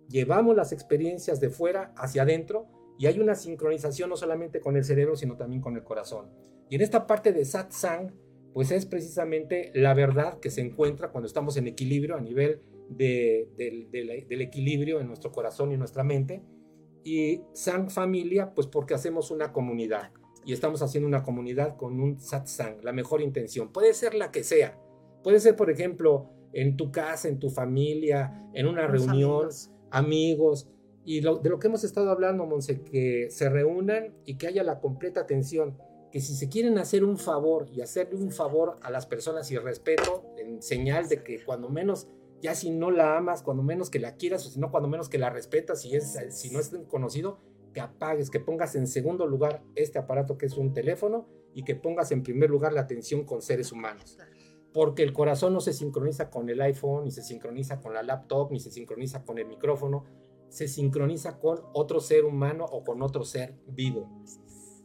llevamos 0.10 0.56
las 0.56 0.72
experiencias 0.72 1.40
de 1.40 1.50
fuera 1.50 1.94
hacia 1.96 2.24
adentro 2.24 2.68
y 2.98 3.06
hay 3.08 3.20
una 3.20 3.36
sincronización 3.36 4.10
no 4.10 4.18
solamente 4.18 4.60
con 4.60 4.76
el 4.76 4.84
cerebro, 4.84 5.16
sino 5.16 5.38
también 5.38 5.62
con 5.62 5.76
el 5.76 5.84
corazón. 5.84 6.30
Y 6.70 6.76
en 6.76 6.82
esta 6.82 7.08
parte 7.08 7.32
de 7.32 7.46
satsang, 7.46 8.14
pues 8.54 8.72
es 8.72 8.86
precisamente 8.86 9.72
la 9.74 9.94
verdad 9.94 10.40
que 10.40 10.50
se 10.50 10.62
encuentra 10.62 11.12
cuando 11.12 11.28
estamos 11.28 11.56
en 11.58 11.68
equilibrio 11.68 12.16
a 12.16 12.22
nivel 12.22 12.62
del 12.90 14.42
equilibrio 14.42 15.00
en 15.00 15.08
nuestro 15.08 15.32
corazón 15.32 15.72
y 15.72 15.78
nuestra 15.78 16.04
mente. 16.04 16.44
Y 17.04 17.42
Sang 17.54 17.90
Familia, 17.90 18.54
pues 18.54 18.68
porque 18.68 18.94
hacemos 18.94 19.32
una 19.32 19.54
comunidad 19.54 20.12
y 20.46 20.54
estamos 20.54 20.82
haciendo 20.82 21.08
una 21.08 21.24
comunidad 21.24 21.78
con 21.78 22.00
un 22.00 22.20
satsang, 22.20 22.84
la 22.84 22.92
mejor 22.92 23.22
intención. 23.22 23.72
Puede 23.72 23.94
ser 23.94 24.16
la 24.16 24.32
que 24.32 24.44
sea. 24.44 24.80
Puede 25.24 25.40
ser, 25.40 25.56
por 25.56 25.70
ejemplo, 25.70 26.30
en 26.54 26.78
tu 26.78 26.92
casa, 26.92 27.28
en 27.28 27.40
tu 27.40 27.50
familia, 27.50 28.50
en 28.54 28.68
una 28.68 28.88
reunión, 28.88 29.50
amigos. 29.92 30.70
Y 31.06 31.22
de 31.22 31.50
lo 31.50 31.60
que 31.60 31.68
hemos 31.68 31.84
estado 31.84 32.10
hablando, 32.10 32.46
Monse, 32.46 32.82
que 32.82 33.28
se 33.30 33.50
reúnan 33.50 34.16
y 34.26 34.38
que 34.38 34.48
haya 34.48 34.64
la 34.64 34.80
completa 34.80 35.22
atención. 35.22 35.78
Que 36.12 36.20
si 36.20 36.34
se 36.34 36.50
quieren 36.50 36.78
hacer 36.80 37.04
un 37.04 37.18
favor 37.18 37.68
y 37.72 37.82
hacerle 37.82 38.20
un 38.20 38.32
favor 38.32 38.80
a 38.82 38.90
las 38.90 39.06
personas 39.06 39.52
y 39.52 39.58
respeto, 39.58 40.26
en 40.38 40.62
señal 40.62 41.08
de 41.08 41.24
que 41.24 41.44
cuando 41.44 41.70
menos 41.70 42.08
ya 42.42 42.56
si 42.56 42.70
no 42.72 42.92
la 42.92 43.18
amas, 43.18 43.44
cuando 43.44 43.64
menos 43.64 43.90
que 43.90 44.00
la 44.00 44.16
quieras, 44.16 44.46
o 44.46 44.50
si 44.50 44.60
no, 44.60 44.72
cuando 44.72 44.90
menos 44.90 45.10
que 45.10 45.18
la 45.18 45.30
respetas, 45.30 45.82
si, 45.82 45.96
es, 45.96 46.18
si 46.30 46.50
no 46.52 46.60
es 46.60 46.72
conocido, 46.88 47.40
que 47.74 47.82
apagues, 47.82 48.30
que 48.30 48.40
pongas 48.40 48.76
en 48.76 48.88
segundo 48.88 49.28
lugar 49.28 49.64
este 49.76 50.00
aparato 50.00 50.38
que 50.38 50.46
es 50.46 50.58
un 50.58 50.74
teléfono 50.74 51.28
y 51.54 51.64
que 51.64 51.76
pongas 51.76 52.12
en 52.12 52.24
primer 52.24 52.50
lugar 52.50 52.74
la 52.74 52.82
atención 52.82 53.26
con 53.26 53.42
seres 53.42 53.72
humanos. 53.72 54.18
Porque 54.74 55.04
el 55.04 55.14
corazón 55.14 55.54
no 55.54 55.62
se 55.62 55.74
sincroniza 55.74 56.30
con 56.30 56.50
el 56.50 56.62
iPhone, 56.62 57.06
ni 57.06 57.12
se 57.12 57.24
sincroniza 57.24 57.82
con 57.82 57.94
la 57.94 58.04
laptop, 58.04 58.52
ni 58.52 58.60
se 58.60 58.72
sincroniza 58.72 59.24
con 59.24 59.40
el 59.40 59.48
micrófono, 59.48 60.06
se 60.50 60.68
sincroniza 60.68 61.40
con 61.40 61.60
otro 61.74 62.00
ser 62.00 62.26
humano 62.26 62.66
o 62.66 62.84
con 62.84 63.02
otro 63.02 63.24
ser 63.24 63.56
vivo. 63.68 64.10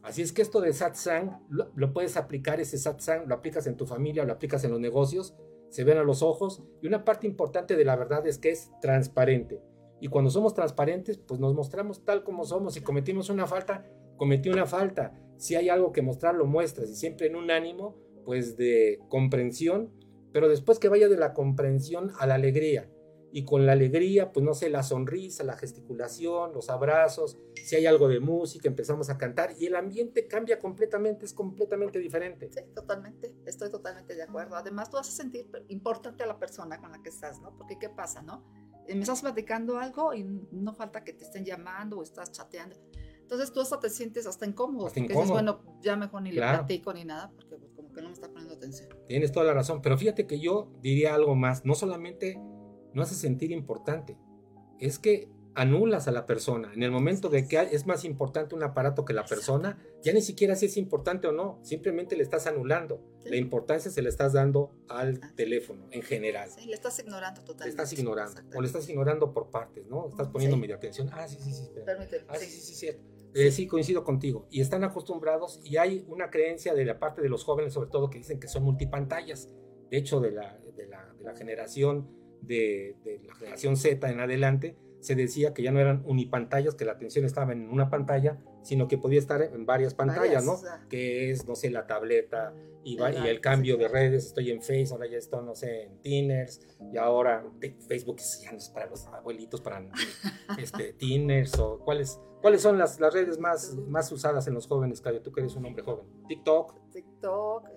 Así 0.02 0.20
es 0.20 0.32
que 0.32 0.42
esto 0.42 0.60
de 0.60 0.72
satsang 0.72 1.42
lo, 1.48 1.70
lo 1.74 1.92
puedes 1.92 2.16
aplicar, 2.16 2.60
ese 2.60 2.76
satsang 2.76 3.26
lo 3.26 3.34
aplicas 3.34 3.66
en 3.66 3.76
tu 3.76 3.86
familia, 3.86 4.24
lo 4.24 4.34
aplicas 4.34 4.62
en 4.64 4.70
los 4.70 4.80
negocios, 4.80 5.34
se 5.74 5.82
ven 5.82 5.98
a 5.98 6.04
los 6.04 6.22
ojos 6.22 6.62
y 6.80 6.86
una 6.86 7.04
parte 7.04 7.26
importante 7.26 7.74
de 7.74 7.84
la 7.84 7.96
verdad 7.96 8.24
es 8.28 8.38
que 8.38 8.50
es 8.50 8.70
transparente. 8.80 9.60
Y 10.00 10.06
cuando 10.06 10.30
somos 10.30 10.54
transparentes, 10.54 11.18
pues 11.18 11.40
nos 11.40 11.52
mostramos 11.52 12.04
tal 12.04 12.22
como 12.22 12.44
somos. 12.44 12.74
Si 12.74 12.80
cometimos 12.80 13.28
una 13.28 13.48
falta, 13.48 13.84
cometí 14.16 14.50
una 14.50 14.66
falta. 14.66 15.18
Si 15.36 15.56
hay 15.56 15.70
algo 15.70 15.90
que 15.90 16.00
mostrar, 16.00 16.36
lo 16.36 16.46
muestras. 16.46 16.90
Y 16.90 16.94
siempre 16.94 17.26
en 17.26 17.34
un 17.34 17.50
ánimo, 17.50 17.96
pues 18.24 18.56
de 18.56 19.00
comprensión, 19.08 19.90
pero 20.32 20.48
después 20.48 20.78
que 20.78 20.88
vaya 20.88 21.08
de 21.08 21.16
la 21.16 21.32
comprensión 21.32 22.12
a 22.20 22.28
la 22.28 22.36
alegría 22.36 22.88
y 23.36 23.44
con 23.44 23.66
la 23.66 23.72
alegría, 23.72 24.30
pues 24.30 24.46
no 24.46 24.54
sé, 24.54 24.70
la 24.70 24.84
sonrisa, 24.84 25.42
la 25.42 25.56
gesticulación, 25.56 26.52
los 26.52 26.70
abrazos, 26.70 27.36
si 27.56 27.74
hay 27.74 27.84
algo 27.84 28.06
de 28.06 28.20
música, 28.20 28.68
empezamos 28.68 29.10
a 29.10 29.18
cantar 29.18 29.56
y 29.58 29.66
el 29.66 29.74
ambiente 29.74 30.28
cambia 30.28 30.60
completamente, 30.60 31.24
es 31.24 31.34
completamente 31.34 31.98
diferente. 31.98 32.48
Sí, 32.52 32.60
totalmente, 32.72 33.34
estoy 33.44 33.72
totalmente 33.72 34.14
de 34.14 34.22
acuerdo. 34.22 34.54
Además, 34.54 34.88
tú 34.88 34.98
haces 34.98 35.14
sentir 35.14 35.50
importante 35.66 36.22
a 36.22 36.26
la 36.28 36.38
persona 36.38 36.78
con 36.78 36.92
la 36.92 37.02
que 37.02 37.08
estás, 37.08 37.40
¿no? 37.40 37.56
Porque 37.56 37.76
¿qué 37.76 37.88
pasa, 37.88 38.22
no? 38.22 38.44
Eh, 38.86 38.94
me 38.94 39.00
estás 39.00 39.20
platicando 39.20 39.78
algo 39.78 40.14
y 40.14 40.22
no 40.22 40.72
falta 40.72 41.02
que 41.02 41.12
te 41.12 41.24
estén 41.24 41.44
llamando 41.44 41.98
o 41.98 42.04
estás 42.04 42.30
chateando. 42.30 42.76
Entonces 43.20 43.52
tú 43.52 43.60
hasta 43.60 43.80
te 43.80 43.90
sientes 43.90 44.28
hasta 44.28 44.46
incómodo. 44.46 44.86
Hasta 44.86 45.00
incómodo. 45.00 45.22
Dices, 45.22 45.32
bueno, 45.32 45.80
ya 45.82 45.96
mejor 45.96 46.22
ni 46.22 46.30
le 46.30 46.40
platico 46.40 46.94
ni 46.94 47.04
nada 47.04 47.32
porque 47.34 47.56
pues, 47.56 47.72
como 47.74 47.92
que 47.92 48.00
no 48.00 48.10
me 48.10 48.14
está 48.14 48.28
poniendo 48.28 48.54
atención. 48.54 48.90
Tienes 49.08 49.32
toda 49.32 49.46
la 49.46 49.54
razón, 49.54 49.82
pero 49.82 49.98
fíjate 49.98 50.28
que 50.28 50.38
yo 50.38 50.70
diría 50.82 51.16
algo 51.16 51.34
más, 51.34 51.64
no 51.64 51.74
solamente 51.74 52.38
no 52.94 53.02
hace 53.02 53.14
sentir 53.14 53.50
importante. 53.50 54.16
Es 54.78 54.98
que 54.98 55.28
anulas 55.54 56.08
a 56.08 56.12
la 56.12 56.26
persona. 56.26 56.72
En 56.74 56.82
el 56.82 56.90
momento 56.90 57.28
de 57.28 57.46
que 57.46 57.58
es 57.58 57.86
más 57.86 58.04
importante 58.04 58.54
un 58.54 58.62
aparato 58.62 59.04
que 59.04 59.12
la 59.12 59.24
persona, 59.24 59.78
ya 60.02 60.12
ni 60.12 60.20
siquiera 60.20 60.56
si 60.56 60.66
es 60.66 60.76
importante 60.76 61.28
o 61.28 61.32
no, 61.32 61.60
simplemente 61.62 62.16
le 62.16 62.22
estás 62.22 62.46
anulando. 62.46 63.00
La 63.24 63.36
importancia 63.36 63.90
se 63.90 64.02
le 64.02 64.08
estás 64.08 64.32
dando 64.32 64.72
al 64.88 65.34
teléfono 65.34 65.86
en 65.90 66.02
general. 66.02 66.50
Sí, 66.50 66.66
le 66.66 66.74
estás 66.74 66.98
ignorando 66.98 67.40
totalmente. 67.40 67.64
Le 67.64 67.70
estás 67.70 67.92
ignorando. 67.98 68.42
O 68.54 68.60
le 68.60 68.66
estás 68.66 68.88
ignorando 68.88 69.32
por 69.32 69.50
partes, 69.50 69.86
¿no? 69.86 70.08
Estás 70.08 70.28
poniendo 70.28 70.56
media 70.56 70.76
atención. 70.76 71.08
Ah, 71.12 71.26
sí, 71.28 71.38
sí, 71.40 71.52
sí. 71.52 71.68
Permíteme. 71.84 72.24
Ah, 72.28 72.36
sí, 72.36 72.46
sí, 72.46 72.60
sí, 72.60 72.74
cierto. 72.74 73.02
Eh, 73.34 73.50
sí, 73.50 73.66
coincido 73.66 74.04
contigo. 74.04 74.46
Y 74.50 74.60
están 74.60 74.84
acostumbrados 74.84 75.60
y 75.64 75.76
hay 75.76 76.04
una 76.08 76.30
creencia 76.30 76.74
de 76.74 76.84
la 76.84 76.98
parte 76.98 77.22
de 77.22 77.28
los 77.28 77.44
jóvenes, 77.44 77.72
sobre 77.72 77.90
todo, 77.90 78.10
que 78.10 78.18
dicen 78.18 78.38
que 78.38 78.48
son 78.48 78.62
multipantallas. 78.62 79.48
De 79.90 79.98
hecho, 79.98 80.20
de 80.20 80.32
la, 80.32 80.58
de 80.76 80.86
la, 80.86 81.14
de 81.18 81.24
la 81.24 81.34
generación 81.34 82.23
de, 82.46 82.96
la 83.26 83.34
generación 83.34 83.76
Z 83.76 84.10
en 84.10 84.20
adelante, 84.20 84.76
se 85.00 85.14
decía 85.14 85.52
que 85.52 85.62
ya 85.62 85.70
no 85.70 85.80
eran 85.80 86.02
unipantallas, 86.06 86.74
que 86.74 86.84
la 86.84 86.92
atención 86.92 87.24
estaba 87.24 87.52
en 87.52 87.68
una 87.68 87.90
pantalla, 87.90 88.38
sino 88.62 88.88
que 88.88 88.96
podía 88.96 89.18
estar 89.18 89.42
en 89.42 89.66
varias 89.66 89.94
pantallas, 89.94 90.44
¿no? 90.44 90.56
Que 90.88 91.30
es, 91.30 91.46
no 91.46 91.54
sé, 91.54 91.70
la 91.70 91.86
tableta 91.86 92.54
y, 92.84 92.98
y 92.98 93.28
el 93.28 93.40
cambio 93.40 93.76
de 93.76 93.88
redes, 93.88 94.26
estoy 94.26 94.50
en 94.50 94.62
Facebook, 94.62 94.96
ahora 94.96 95.10
ya 95.10 95.18
estoy, 95.18 95.44
no 95.44 95.54
sé, 95.54 95.84
en 95.84 96.00
Tiners, 96.00 96.60
y 96.92 96.96
ahora 96.96 97.44
Facebook 97.88 98.18
ya 98.42 98.52
no 98.52 98.58
es 98.58 98.68
para 98.68 98.86
los 98.86 99.06
abuelitos, 99.06 99.60
para 99.60 99.86
este, 100.58 100.92
Tiners, 100.92 101.58
o 101.58 101.78
cuáles, 101.80 102.20
cuáles 102.40 102.62
son 102.62 102.78
las, 102.78 103.00
las 103.00 103.12
redes 103.12 103.38
más, 103.38 103.74
más 103.88 104.10
usadas 104.12 104.46
en 104.48 104.54
los 104.54 104.66
jóvenes, 104.66 105.00
Cayo, 105.00 105.20
tú 105.20 105.32
que 105.32 105.40
eres 105.40 105.54
un 105.56 105.64
hombre 105.66 105.82
joven. 105.82 106.06
TikTok. 106.28 106.90
TikTok. 106.92 107.68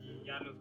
y 0.00 0.24
ya 0.24 0.40
los 0.40 0.56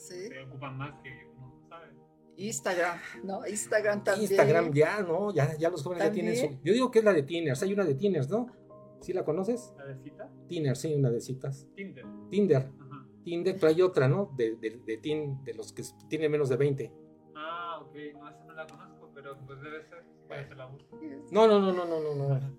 se 0.00 0.42
ocupan 0.42 0.76
más 0.76 1.00
que 1.02 1.10
uno 1.36 1.62
sabe. 1.68 1.88
Instagram, 2.36 2.98
¿no? 3.24 3.46
Instagram 3.46 4.02
también. 4.02 4.30
Instagram 4.30 4.72
ya, 4.72 5.02
¿no? 5.02 5.32
Ya, 5.32 5.56
ya 5.56 5.68
los 5.68 5.82
jóvenes 5.82 6.04
ya 6.04 6.12
tienen 6.12 6.36
su... 6.36 6.58
Yo 6.64 6.72
digo 6.72 6.90
que 6.90 7.00
es 7.00 7.04
la 7.04 7.12
de 7.12 7.22
Tinners, 7.22 7.62
hay 7.62 7.72
una 7.72 7.84
de 7.84 7.94
Tinners, 7.94 8.28
¿no? 8.30 8.46
¿Sí 9.00 9.12
la 9.12 9.24
conoces? 9.24 9.74
¿La 9.76 9.86
de 9.86 9.96
cita? 9.98 10.30
Tinners, 10.48 10.80
sí, 10.80 10.94
una 10.94 11.10
de 11.10 11.20
citas. 11.20 11.66
Tinder. 11.74 12.04
Tinder. 12.30 12.70
Tinder, 13.24 13.54
pero 13.54 13.68
hay 13.68 13.82
otra, 13.82 14.08
¿no? 14.08 14.32
De, 14.36 14.56
de, 14.56 14.80
de, 14.84 14.96
teen, 14.98 15.44
de 15.44 15.54
los 15.54 15.72
que 15.72 15.82
tienen 16.08 16.30
menos 16.30 16.48
de 16.48 16.56
20. 16.56 16.92
Ah, 17.36 17.78
ok, 17.82 17.94
no, 18.14 18.28
esa 18.30 18.44
no 18.44 18.54
la 18.54 18.66
conozco, 18.66 19.10
pero 19.14 19.38
pues 19.46 19.60
debe 19.60 19.82
ser. 19.84 20.04
la 20.56 20.70
No, 21.30 21.46
no, 21.46 21.60
no, 21.60 21.72
no, 21.72 21.86
no, 21.86 22.14
no. 22.14 22.28
no. 22.28 22.56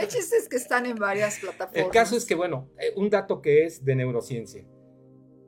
El 0.00 0.08
chiste 0.08 0.36
es 0.36 0.48
que 0.48 0.56
están 0.56 0.86
en 0.86 0.96
varias 0.96 1.38
plataformas. 1.38 1.84
El 1.84 1.90
caso 1.90 2.16
es 2.16 2.24
que, 2.24 2.34
bueno, 2.34 2.70
eh, 2.78 2.92
un 2.96 3.10
dato 3.10 3.40
que 3.40 3.64
es 3.64 3.84
de 3.84 3.94
neurociencia 3.94 4.64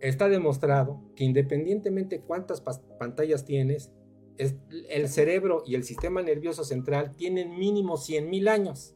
está 0.01 0.29
demostrado 0.29 1.03
que 1.15 1.25
independientemente 1.25 2.21
cuántas 2.21 2.61
pantallas 2.61 3.45
tienes, 3.45 3.93
el 4.39 5.09
cerebro 5.09 5.63
y 5.65 5.77
el 5.77 5.85
sistema 5.85 6.23
nervioso 6.23 6.65
central 6.65 7.17
tienen 7.17 7.59
mínimo 7.59 7.97
100 7.97 8.29
mil 8.29 8.49
años. 8.49 8.95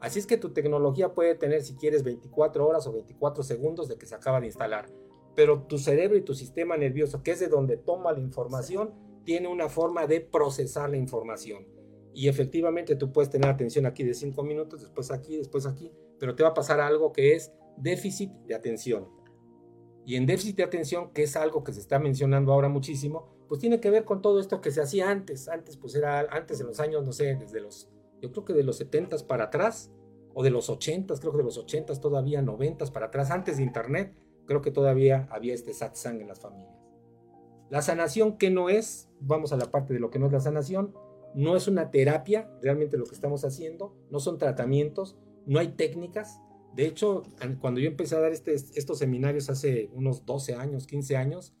Así 0.00 0.18
es 0.18 0.26
que 0.26 0.38
tu 0.38 0.52
tecnología 0.52 1.14
puede 1.14 1.34
tener, 1.34 1.62
si 1.62 1.76
quieres, 1.76 2.02
24 2.02 2.66
horas 2.66 2.86
o 2.86 2.92
24 2.92 3.42
segundos 3.42 3.88
de 3.88 3.96
que 3.96 4.06
se 4.06 4.14
acaba 4.14 4.40
de 4.40 4.46
instalar. 4.46 4.86
Pero 5.36 5.62
tu 5.62 5.78
cerebro 5.78 6.16
y 6.16 6.22
tu 6.22 6.34
sistema 6.34 6.76
nervioso, 6.76 7.22
que 7.22 7.32
es 7.32 7.40
de 7.40 7.48
donde 7.48 7.76
toma 7.76 8.12
la 8.12 8.20
información, 8.20 8.94
tiene 9.24 9.46
una 9.46 9.68
forma 9.68 10.06
de 10.06 10.20
procesar 10.20 10.90
la 10.90 10.96
información. 10.96 11.66
Y 12.12 12.28
efectivamente 12.28 12.96
tú 12.96 13.12
puedes 13.12 13.30
tener 13.30 13.48
atención 13.48 13.86
aquí 13.86 14.02
de 14.02 14.14
5 14.14 14.42
minutos, 14.42 14.80
después 14.80 15.10
aquí, 15.12 15.36
después 15.36 15.66
aquí, 15.66 15.92
pero 16.18 16.34
te 16.34 16.42
va 16.42 16.48
a 16.48 16.54
pasar 16.54 16.80
algo 16.80 17.12
que 17.12 17.34
es 17.34 17.52
déficit 17.76 18.32
de 18.46 18.54
atención. 18.54 19.19
Y 20.04 20.16
en 20.16 20.26
déficit 20.26 20.56
de 20.56 20.62
atención, 20.64 21.10
que 21.12 21.22
es 21.22 21.36
algo 21.36 21.62
que 21.62 21.72
se 21.72 21.80
está 21.80 21.98
mencionando 21.98 22.52
ahora 22.52 22.68
muchísimo, 22.68 23.28
pues 23.48 23.60
tiene 23.60 23.80
que 23.80 23.90
ver 23.90 24.04
con 24.04 24.22
todo 24.22 24.40
esto 24.40 24.60
que 24.60 24.70
se 24.70 24.80
hacía 24.80 25.10
antes. 25.10 25.48
Antes, 25.48 25.76
pues 25.76 25.94
era 25.94 26.20
antes 26.30 26.60
en 26.60 26.66
los 26.66 26.80
años, 26.80 27.04
no 27.04 27.12
sé, 27.12 27.34
desde 27.36 27.60
los, 27.60 27.90
yo 28.20 28.32
creo 28.32 28.44
que 28.44 28.52
de 28.52 28.64
los 28.64 28.76
70 28.76 29.16
para 29.26 29.44
atrás, 29.44 29.90
o 30.34 30.42
de 30.42 30.50
los 30.50 30.70
80, 30.70 31.14
creo 31.16 31.32
que 31.32 31.38
de 31.38 31.44
los 31.44 31.58
80 31.58 32.00
todavía, 32.00 32.42
90 32.42 32.86
para 32.86 33.06
atrás, 33.06 33.30
antes 33.30 33.56
de 33.56 33.62
Internet, 33.62 34.14
creo 34.46 34.62
que 34.62 34.70
todavía 34.70 35.28
había 35.30 35.54
este 35.54 35.72
satsang 35.74 36.20
en 36.20 36.28
las 36.28 36.40
familias. 36.40 36.80
La 37.70 37.82
sanación, 37.82 38.36
¿qué 38.36 38.50
no 38.50 38.68
es? 38.68 39.08
Vamos 39.20 39.52
a 39.52 39.56
la 39.56 39.70
parte 39.70 39.94
de 39.94 40.00
lo 40.00 40.10
que 40.10 40.18
no 40.18 40.26
es 40.26 40.32
la 40.32 40.40
sanación. 40.40 40.92
No 41.34 41.56
es 41.56 41.68
una 41.68 41.92
terapia, 41.92 42.50
realmente 42.60 42.96
lo 42.96 43.04
que 43.04 43.14
estamos 43.14 43.44
haciendo, 43.44 43.94
no 44.10 44.18
son 44.18 44.38
tratamientos, 44.38 45.16
no 45.46 45.60
hay 45.60 45.68
técnicas, 45.68 46.40
de 46.74 46.86
hecho, 46.86 47.24
cuando 47.60 47.80
yo 47.80 47.88
empecé 47.88 48.16
a 48.16 48.20
dar 48.20 48.32
este, 48.32 48.54
estos 48.54 48.98
seminarios 48.98 49.50
hace 49.50 49.90
unos 49.92 50.24
12 50.24 50.54
años, 50.54 50.86
15 50.86 51.16
años, 51.16 51.54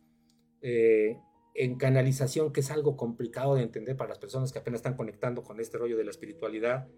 eh, 0.62 1.16
en 1.54 1.76
canalización, 1.76 2.52
que 2.52 2.60
es 2.60 2.70
algo 2.70 2.96
complicado 2.96 3.56
de 3.56 3.62
entender 3.62 3.96
para 3.96 4.10
las 4.10 4.18
personas 4.18 4.52
que 4.52 4.60
apenas 4.60 4.78
están 4.78 4.96
conectando 4.96 5.42
con 5.42 5.58
este 5.60 5.78
rollo 5.78 5.96
de 5.96 6.04
la 6.04 6.10
espiritualidad, 6.10 6.88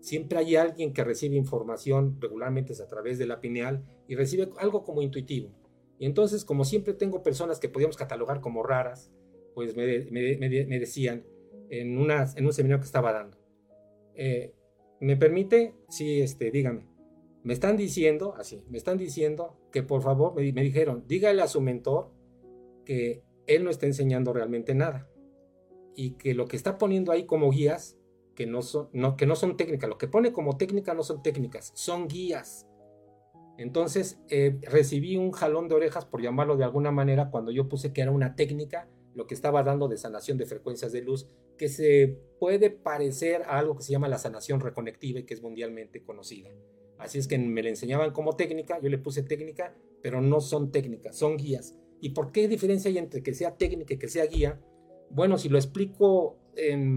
siempre 0.00 0.38
hay 0.38 0.56
alguien 0.56 0.92
que 0.92 1.04
recibe 1.04 1.36
información 1.36 2.18
regularmente 2.20 2.74
a 2.74 2.88
través 2.88 3.18
de 3.18 3.26
la 3.26 3.40
pineal 3.40 3.84
y 4.08 4.16
recibe 4.16 4.50
algo 4.58 4.82
como 4.82 5.00
intuitivo. 5.00 5.50
Y 5.98 6.06
entonces, 6.06 6.44
como 6.44 6.64
siempre 6.64 6.92
tengo 6.92 7.22
personas 7.22 7.60
que 7.60 7.68
podíamos 7.68 7.96
catalogar 7.96 8.40
como 8.40 8.64
raras, 8.64 9.12
pues 9.54 9.76
me, 9.76 9.86
decían 9.86 11.24
en, 11.70 11.98
una, 11.98 12.26
en 12.34 12.44
un 12.44 12.52
seminario 12.52 12.80
que 12.80 12.86
estaba 12.86 13.12
dando, 13.12 13.38
eh, 14.16 14.52
¿Me 15.00 15.16
permite? 15.16 15.74
Sí, 15.88 16.20
este, 16.20 16.50
dígame. 16.50 16.86
Me 17.44 17.52
están 17.52 17.76
diciendo, 17.76 18.34
así, 18.36 18.64
me 18.68 18.78
están 18.78 18.98
diciendo 18.98 19.56
que 19.70 19.82
por 19.82 20.02
favor, 20.02 20.34
me, 20.34 20.52
me 20.52 20.62
dijeron, 20.62 21.04
dígale 21.06 21.42
a 21.42 21.46
su 21.46 21.60
mentor 21.60 22.10
que 22.84 23.22
él 23.46 23.64
no 23.64 23.70
está 23.70 23.86
enseñando 23.86 24.32
realmente 24.32 24.74
nada 24.74 25.08
y 25.94 26.12
que 26.12 26.34
lo 26.34 26.46
que 26.46 26.56
está 26.56 26.78
poniendo 26.78 27.12
ahí 27.12 27.26
como 27.26 27.50
guías, 27.50 27.98
que 28.34 28.46
no 28.46 28.62
son, 28.62 28.88
no, 28.92 29.16
técnicas, 29.56 29.88
lo 29.88 29.98
que 29.98 30.08
pone 30.08 30.32
como 30.32 30.56
técnica 30.56 30.94
no 30.94 31.02
son 31.02 31.22
técnicas, 31.22 31.70
son 31.74 32.08
guías. 32.08 32.66
Entonces 33.58 34.18
eh, 34.28 34.58
recibí 34.62 35.16
un 35.16 35.30
jalón 35.30 35.68
de 35.68 35.76
orejas, 35.76 36.04
por 36.04 36.20
llamarlo 36.20 36.56
de 36.56 36.64
alguna 36.64 36.90
manera, 36.90 37.30
cuando 37.30 37.52
yo 37.52 37.68
puse 37.68 37.92
que 37.92 38.00
era 38.00 38.10
una 38.10 38.34
técnica 38.34 38.88
lo 39.14 39.28
que 39.28 39.34
estaba 39.34 39.62
dando 39.62 39.86
de 39.86 39.96
sanación 39.96 40.38
de 40.38 40.46
frecuencias 40.46 40.90
de 40.90 41.02
luz, 41.02 41.28
que 41.56 41.68
se 41.68 42.18
puede 42.40 42.70
parecer 42.70 43.42
a 43.42 43.58
algo 43.58 43.76
que 43.76 43.84
se 43.84 43.92
llama 43.92 44.08
la 44.08 44.18
sanación 44.18 44.58
reconectiva 44.58 45.20
y 45.20 45.24
que 45.24 45.34
es 45.34 45.42
mundialmente 45.42 46.02
conocida. 46.02 46.50
Así 46.98 47.18
es 47.18 47.28
que 47.28 47.38
me 47.38 47.62
la 47.62 47.68
enseñaban 47.68 48.12
como 48.12 48.36
técnica, 48.36 48.80
yo 48.80 48.88
le 48.88 48.98
puse 48.98 49.22
técnica, 49.22 49.74
pero 50.02 50.20
no 50.20 50.40
son 50.40 50.70
técnicas, 50.70 51.16
son 51.16 51.36
guías. 51.36 51.76
¿Y 52.00 52.10
por 52.10 52.32
qué 52.32 52.48
diferencia 52.48 52.90
hay 52.90 52.98
entre 52.98 53.22
que 53.22 53.34
sea 53.34 53.56
técnica 53.56 53.94
y 53.94 53.98
que 53.98 54.08
sea 54.08 54.26
guía? 54.26 54.60
Bueno, 55.10 55.38
si 55.38 55.48
lo 55.48 55.58
explico, 55.58 56.38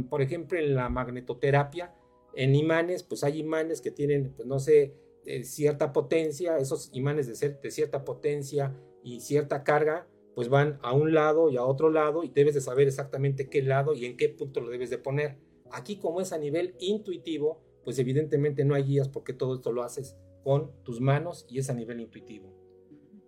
por 0.10 0.22
ejemplo, 0.22 0.60
en 0.60 0.76
la 0.76 0.90
magnetoterapia, 0.90 1.94
en 2.36 2.56
imanes, 2.56 3.04
pues 3.04 3.24
hay 3.24 3.40
imanes 3.40 3.82
que 3.82 3.92
tienen, 3.92 4.34
pues 4.36 4.48
no 4.48 4.60
sé, 4.60 4.94
eh, 5.26 5.44
cierta 5.44 5.92
potencia, 5.92 6.58
esos 6.58 6.90
imanes 6.94 7.28
de, 7.28 7.50
de 7.62 7.72
cierta 7.72 8.06
potencia 8.06 8.76
y 9.04 9.20
cierta 9.20 9.64
carga, 9.64 10.08
pues 10.36 10.50
van 10.50 10.80
a 10.84 10.94
un 10.94 11.14
lado 11.14 11.50
y 11.50 11.58
a 11.58 11.66
otro 11.66 11.90
lado 11.90 12.24
y 12.24 12.30
debes 12.30 12.54
de 12.54 12.62
saber 12.62 12.88
exactamente 12.88 13.50
qué 13.50 13.62
lado 13.62 13.94
y 13.94 14.06
en 14.06 14.18
qué 14.18 14.30
punto 14.30 14.62
lo 14.62 14.70
debes 14.70 14.90
de 14.90 15.00
poner. 15.00 15.38
Aquí 15.72 15.98
como 15.98 16.22
es 16.22 16.32
a 16.32 16.38
nivel 16.38 16.76
intuitivo, 16.80 17.62
pues 17.88 18.00
evidentemente 18.00 18.66
no 18.66 18.76
hay 18.76 18.84
guías 18.84 19.08
porque 19.08 19.32
todo 19.32 19.56
esto 19.56 19.72
lo 19.72 19.82
haces 19.82 20.18
con 20.44 20.74
tus 20.84 21.00
manos 21.00 21.46
y 21.48 21.60
es 21.60 21.70
a 21.70 21.74
nivel 21.74 22.02
intuitivo. 22.02 22.54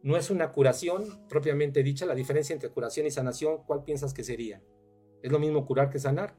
No 0.03 0.17
es 0.17 0.29
una 0.29 0.51
curación 0.51 1.25
propiamente 1.29 1.81
dicha, 1.81 2.05
la 2.05 2.13
diferencia 2.13 2.53
entre 2.53 2.69
curación 2.69 3.07
y 3.07 3.11
sanación, 3.11 3.63
¿cuál 3.65 3.85
piensas 3.85 4.13
que 4.13 4.25
sería? 4.25 4.61
Es 5.23 5.31
lo 5.31 5.39
mismo 5.39 5.65
curar 5.65 5.89
que 5.89 5.97
sanar. 5.97 6.35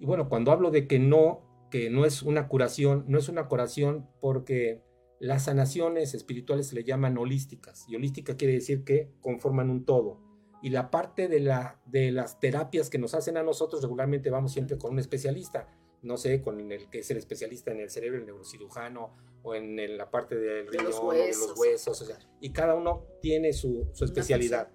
Y 0.00 0.04
bueno, 0.04 0.28
cuando 0.28 0.50
hablo 0.50 0.72
de 0.72 0.88
que 0.88 0.98
no, 0.98 1.68
que 1.70 1.88
no 1.88 2.04
es 2.04 2.22
una 2.22 2.48
curación, 2.48 3.04
no 3.06 3.18
es 3.18 3.28
una 3.28 3.46
curación 3.46 4.08
porque 4.20 4.82
las 5.20 5.44
sanaciones 5.44 6.14
espirituales 6.14 6.66
se 6.66 6.74
le 6.74 6.82
llaman 6.82 7.16
holísticas. 7.16 7.84
Y 7.88 7.94
holística 7.94 8.36
quiere 8.36 8.54
decir 8.54 8.82
que 8.82 9.12
conforman 9.20 9.70
un 9.70 9.84
todo. 9.84 10.18
Y 10.64 10.70
la 10.70 10.90
parte 10.90 11.28
de, 11.28 11.38
la, 11.38 11.80
de 11.86 12.10
las 12.10 12.40
terapias 12.40 12.90
que 12.90 12.98
nos 12.98 13.14
hacen 13.14 13.36
a 13.36 13.44
nosotros, 13.44 13.82
regularmente 13.82 14.30
vamos 14.30 14.50
siempre 14.50 14.78
con 14.78 14.94
un 14.94 14.98
especialista. 14.98 15.68
No 16.02 16.16
sé, 16.16 16.42
con 16.42 16.60
el 16.72 16.90
que 16.90 16.98
es 16.98 17.10
el 17.10 17.16
especialista 17.16 17.70
en 17.70 17.80
el 17.80 17.90
cerebro, 17.90 18.18
el 18.18 18.26
neurocirujano, 18.26 19.16
o 19.42 19.54
en, 19.54 19.96
la 19.96 20.10
parte 20.10 20.36
del 20.36 20.66
riñón, 20.68 20.86
de 20.86 20.90
los 20.90 21.00
huesos. 21.00 21.48
los 21.48 21.58
huesos 21.58 22.18
y 22.40 22.50
cada 22.50 22.74
uno 22.74 23.04
tiene 23.20 23.52
su, 23.52 23.88
su 23.92 24.04
especialidad. 24.04 24.70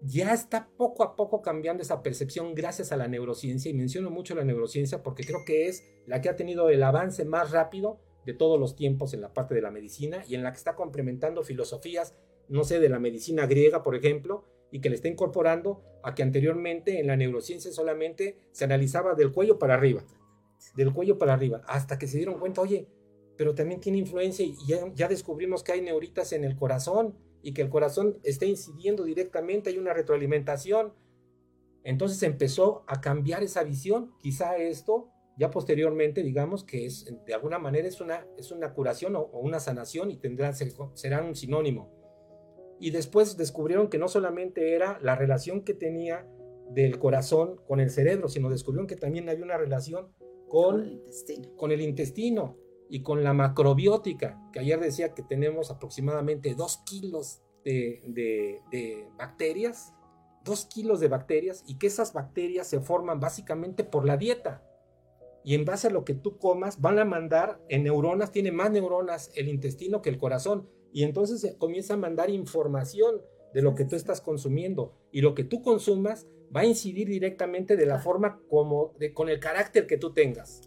ya 0.00 0.32
está 0.32 0.68
poco 0.76 1.02
a 1.02 1.16
poco 1.16 1.42
cambiando 1.42 1.82
esa 1.82 2.02
percepción 2.02 2.54
gracias 2.54 2.92
a 2.92 2.96
la 2.96 3.08
neurociencia 3.08 3.70
y 3.70 3.74
menciono 3.74 4.10
mucho 4.10 4.34
la 4.34 4.44
neurociencia 4.44 5.02
porque 5.02 5.24
creo 5.24 5.44
que 5.44 5.68
es 5.68 5.82
la 6.06 6.20
que 6.20 6.28
ha 6.28 6.36
tenido 6.36 6.70
el 6.70 6.82
avance 6.82 7.24
más 7.24 7.50
rápido 7.50 8.00
de 8.24 8.34
todos 8.34 8.60
los 8.60 8.76
tiempos 8.76 9.14
en 9.14 9.20
la 9.20 9.32
parte 9.32 9.54
de 9.54 9.62
la 9.62 9.70
medicina 9.70 10.24
y 10.28 10.34
en 10.34 10.42
la 10.42 10.52
que 10.52 10.58
está 10.58 10.76
complementando 10.76 11.42
filosofías, 11.42 12.14
no 12.48 12.64
sé, 12.64 12.78
de 12.78 12.88
la 12.88 12.98
medicina 12.98 13.46
griega, 13.46 13.82
por 13.82 13.96
ejemplo, 13.96 14.44
y 14.70 14.80
que 14.80 14.88
le 14.88 14.96
está 14.96 15.08
incorporando 15.08 15.82
a 16.02 16.14
que 16.14 16.22
anteriormente 16.22 17.00
en 17.00 17.06
la 17.06 17.16
neurociencia 17.16 17.72
solamente 17.72 18.38
se 18.52 18.64
analizaba 18.64 19.14
del 19.14 19.32
cuello 19.32 19.58
para 19.58 19.74
arriba, 19.74 20.04
del 20.74 20.92
cuello 20.92 21.18
para 21.18 21.34
arriba, 21.34 21.62
hasta 21.66 21.98
que 21.98 22.06
se 22.06 22.16
dieron 22.16 22.38
cuenta, 22.38 22.60
oye, 22.60 22.88
pero 23.36 23.54
también 23.54 23.80
tiene 23.80 23.98
influencia 23.98 24.44
y 24.44 24.54
ya, 24.66 25.08
descubrimos 25.08 25.62
que 25.62 25.72
hay 25.72 25.80
neuritas 25.80 26.32
en 26.32 26.44
el 26.44 26.56
corazón, 26.56 27.16
y 27.42 27.52
que 27.52 27.62
el 27.62 27.70
corazón 27.70 28.18
está 28.22 28.44
incidiendo 28.44 29.04
directamente, 29.04 29.70
hay 29.70 29.78
una 29.78 29.94
retroalimentación. 29.94 30.92
Entonces 31.82 32.22
empezó 32.22 32.84
a 32.86 33.00
cambiar 33.00 33.42
esa 33.42 33.64
visión. 33.64 34.12
Quizá 34.18 34.56
esto, 34.56 35.10
ya 35.38 35.50
posteriormente, 35.50 36.22
digamos 36.22 36.64
que 36.64 36.84
es 36.84 37.06
de 37.26 37.34
alguna 37.34 37.58
manera 37.58 37.88
es 37.88 38.00
una, 38.00 38.26
es 38.36 38.52
una 38.52 38.74
curación 38.74 39.16
o, 39.16 39.24
una 39.32 39.60
sanación 39.60 40.10
y 40.10 40.18
tendrán, 40.18 40.54
serán 40.94 41.26
un 41.26 41.34
sinónimo. 41.34 41.90
Y 42.78 42.90
después 42.90 43.36
descubrieron 43.36 43.88
que 43.88 43.98
no 43.98 44.08
solamente 44.08 44.74
era 44.74 44.98
la 45.02 45.14
relación 45.14 45.64
que 45.64 45.74
tenía 45.74 46.26
del 46.70 46.98
corazón 46.98 47.60
con 47.66 47.80
el 47.80 47.90
cerebro, 47.90 48.28
sino 48.28 48.48
descubrieron 48.48 48.86
que 48.86 48.96
también 48.96 49.28
había 49.28 49.44
una 49.44 49.58
relación 49.58 50.12
con, 50.50 50.80
el 50.80 50.92
intestino. 50.92 51.56
Con 51.56 51.72
el 51.72 51.80
intestino 51.80 52.56
y 52.90 53.02
con 53.02 53.22
la 53.22 53.32
macrobiótica, 53.32 54.42
que 54.52 54.58
ayer 54.58 54.80
decía 54.80 55.14
que 55.14 55.22
tenemos 55.22 55.70
aproximadamente 55.70 56.56
2 56.56 56.78
kilos 56.84 57.40
de, 57.64 58.60
bacterias, 59.16 59.94
2 60.44 60.66
kilos 60.66 60.98
de 60.98 61.06
bacterias, 61.06 61.62
y 61.68 61.78
que 61.78 61.86
esas 61.86 62.12
bacterias 62.12 62.66
se 62.66 62.80
forman 62.80 63.20
básicamente 63.20 63.84
por 63.84 64.04
la 64.04 64.16
dieta. 64.16 64.66
Y 65.44 65.54
en 65.54 65.64
base 65.64 65.86
a 65.86 65.90
lo 65.90 66.04
que 66.04 66.14
tú 66.14 66.38
comas, 66.38 66.80
van 66.80 66.98
a 66.98 67.04
mandar 67.04 67.60
en 67.68 67.84
neuronas, 67.84 68.32
tiene 68.32 68.50
más 68.50 68.72
neuronas 68.72 69.30
el 69.36 69.48
intestino 69.48 70.02
que 70.02 70.10
el 70.10 70.18
corazón, 70.18 70.68
y 70.92 71.04
entonces 71.04 71.54
comienza 71.58 71.94
a 71.94 71.96
mandar 71.96 72.28
información 72.28 73.22
de 73.54 73.62
lo 73.62 73.76
que 73.76 73.84
tú 73.84 73.94
estás 73.94 74.20
consumiendo, 74.20 74.96
y 75.12 75.20
lo 75.20 75.36
que 75.36 75.44
tú 75.44 75.62
consumas 75.62 76.26
va 76.54 76.60
a 76.60 76.64
incidir 76.64 77.08
directamente 77.08 77.76
de 77.76 77.86
la 77.86 77.98
forma 77.98 78.40
como, 78.48 78.94
de, 78.98 79.12
con 79.12 79.28
el 79.28 79.40
carácter 79.40 79.86
que 79.86 79.96
tú 79.96 80.12
tengas. 80.12 80.62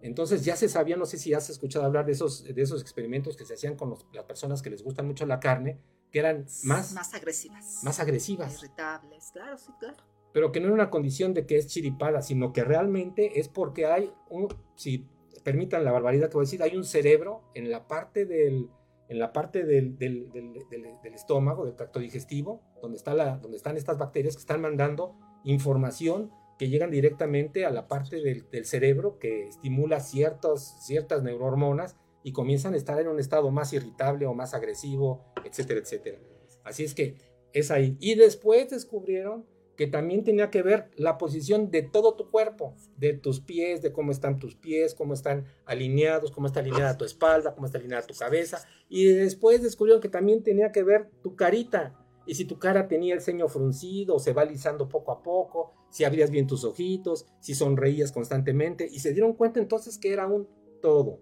Entonces 0.00 0.44
ya 0.44 0.56
se 0.56 0.68
sabía, 0.68 0.96
no 0.96 1.06
sé 1.06 1.18
si 1.18 1.34
has 1.34 1.50
escuchado 1.50 1.84
hablar 1.84 2.06
de 2.06 2.12
esos, 2.12 2.44
de 2.44 2.62
esos 2.62 2.80
experimentos 2.80 3.36
que 3.36 3.44
se 3.44 3.54
hacían 3.54 3.76
con 3.76 3.96
las 4.12 4.24
personas 4.24 4.62
que 4.62 4.70
les 4.70 4.82
gustan 4.82 5.06
mucho 5.06 5.26
la 5.26 5.40
carne, 5.40 5.80
que 6.12 6.20
eran 6.20 6.46
más, 6.62 6.92
más 6.92 7.14
agresivas. 7.14 7.80
Más 7.82 7.98
agresivas. 7.98 8.62
Irritables, 8.62 9.30
claro, 9.32 9.58
sí, 9.58 9.72
claro. 9.80 9.96
Pero 10.32 10.52
que 10.52 10.60
no 10.60 10.66
era 10.66 10.74
una 10.74 10.90
condición 10.90 11.34
de 11.34 11.46
que 11.46 11.56
es 11.56 11.66
chiripada, 11.66 12.22
sino 12.22 12.52
que 12.52 12.62
realmente 12.62 13.40
es 13.40 13.48
porque 13.48 13.86
hay 13.86 14.12
un, 14.28 14.48
si 14.76 15.06
permitan 15.42 15.84
la 15.84 15.90
barbaridad 15.90 16.28
que 16.28 16.34
voy 16.34 16.42
a 16.42 16.46
decir, 16.46 16.62
hay 16.62 16.76
un 16.76 16.84
cerebro 16.84 17.42
en 17.54 17.70
la 17.70 17.88
parte 17.88 18.24
del, 18.24 18.70
en 19.08 19.18
la 19.18 19.32
parte 19.32 19.64
del, 19.64 19.96
del, 19.96 20.30
del, 20.30 21.14
estómago, 21.14 21.64
del 21.64 21.76
tracto 21.76 21.98
digestivo, 21.98 22.62
donde, 22.82 22.98
está 22.98 23.14
la, 23.14 23.38
donde 23.38 23.56
están 23.56 23.76
estas 23.76 23.98
bacterias 23.98 24.36
que 24.36 24.40
están 24.40 24.60
mandando 24.60 25.16
información 25.44 26.30
que 26.58 26.68
llegan 26.68 26.90
directamente 26.90 27.64
a 27.64 27.70
la 27.70 27.86
parte 27.86 28.20
del, 28.20 28.66
cerebro 28.66 29.18
que 29.18 29.48
estimula 29.48 30.00
ciertas, 30.00 30.84
ciertas 30.84 31.22
neurohormonas 31.22 31.96
y 32.22 32.32
comienzan 32.32 32.74
a 32.74 32.76
estar 32.76 33.00
en 33.00 33.08
un 33.08 33.20
estado 33.20 33.50
más 33.50 33.72
irritable 33.72 34.26
o 34.26 34.34
más 34.34 34.54
agresivo, 34.54 35.24
etcétera, 35.44 35.80
etcétera. 35.80 36.18
Así 36.64 36.84
es 36.84 36.94
que 36.94 37.16
es 37.52 37.70
ahí. 37.70 37.96
Y 38.00 38.16
después 38.16 38.68
descubrieron 38.70 39.46
que 39.78 39.86
también 39.86 40.24
tenía 40.24 40.50
que 40.50 40.60
ver 40.60 40.90
la 40.96 41.16
posición 41.18 41.70
de 41.70 41.82
todo 41.82 42.14
tu 42.14 42.30
cuerpo, 42.30 42.74
de 42.96 43.12
tus 43.12 43.40
pies, 43.40 43.80
de 43.80 43.92
cómo 43.92 44.10
están 44.10 44.40
tus 44.40 44.56
pies, 44.56 44.92
cómo 44.92 45.14
están 45.14 45.46
alineados, 45.64 46.32
cómo 46.32 46.48
está 46.48 46.58
alineada 46.58 46.98
tu 46.98 47.04
espalda, 47.04 47.54
cómo 47.54 47.64
está 47.64 47.78
alineada 47.78 48.04
tu 48.04 48.14
cabeza. 48.14 48.66
Y 48.88 49.04
después 49.04 49.62
descubrieron 49.62 50.02
que 50.02 50.08
también 50.08 50.42
tenía 50.42 50.72
que 50.72 50.82
ver 50.82 51.08
tu 51.22 51.36
carita, 51.36 51.94
y 52.26 52.34
si 52.34 52.44
tu 52.44 52.58
cara 52.58 52.88
tenía 52.88 53.14
el 53.14 53.22
ceño 53.22 53.48
fruncido, 53.48 54.18
se 54.18 54.34
va 54.34 54.42
alisando 54.42 54.88
poco 54.88 55.12
a 55.12 55.22
poco, 55.22 55.72
si 55.90 56.04
abrías 56.04 56.30
bien 56.30 56.48
tus 56.48 56.62
ojitos, 56.64 57.24
si 57.40 57.54
sonreías 57.54 58.12
constantemente, 58.12 58.86
y 58.86 58.98
se 58.98 59.12
dieron 59.12 59.32
cuenta 59.32 59.60
entonces 59.60 59.96
que 59.96 60.12
era 60.12 60.26
un 60.26 60.46
todo. 60.82 61.20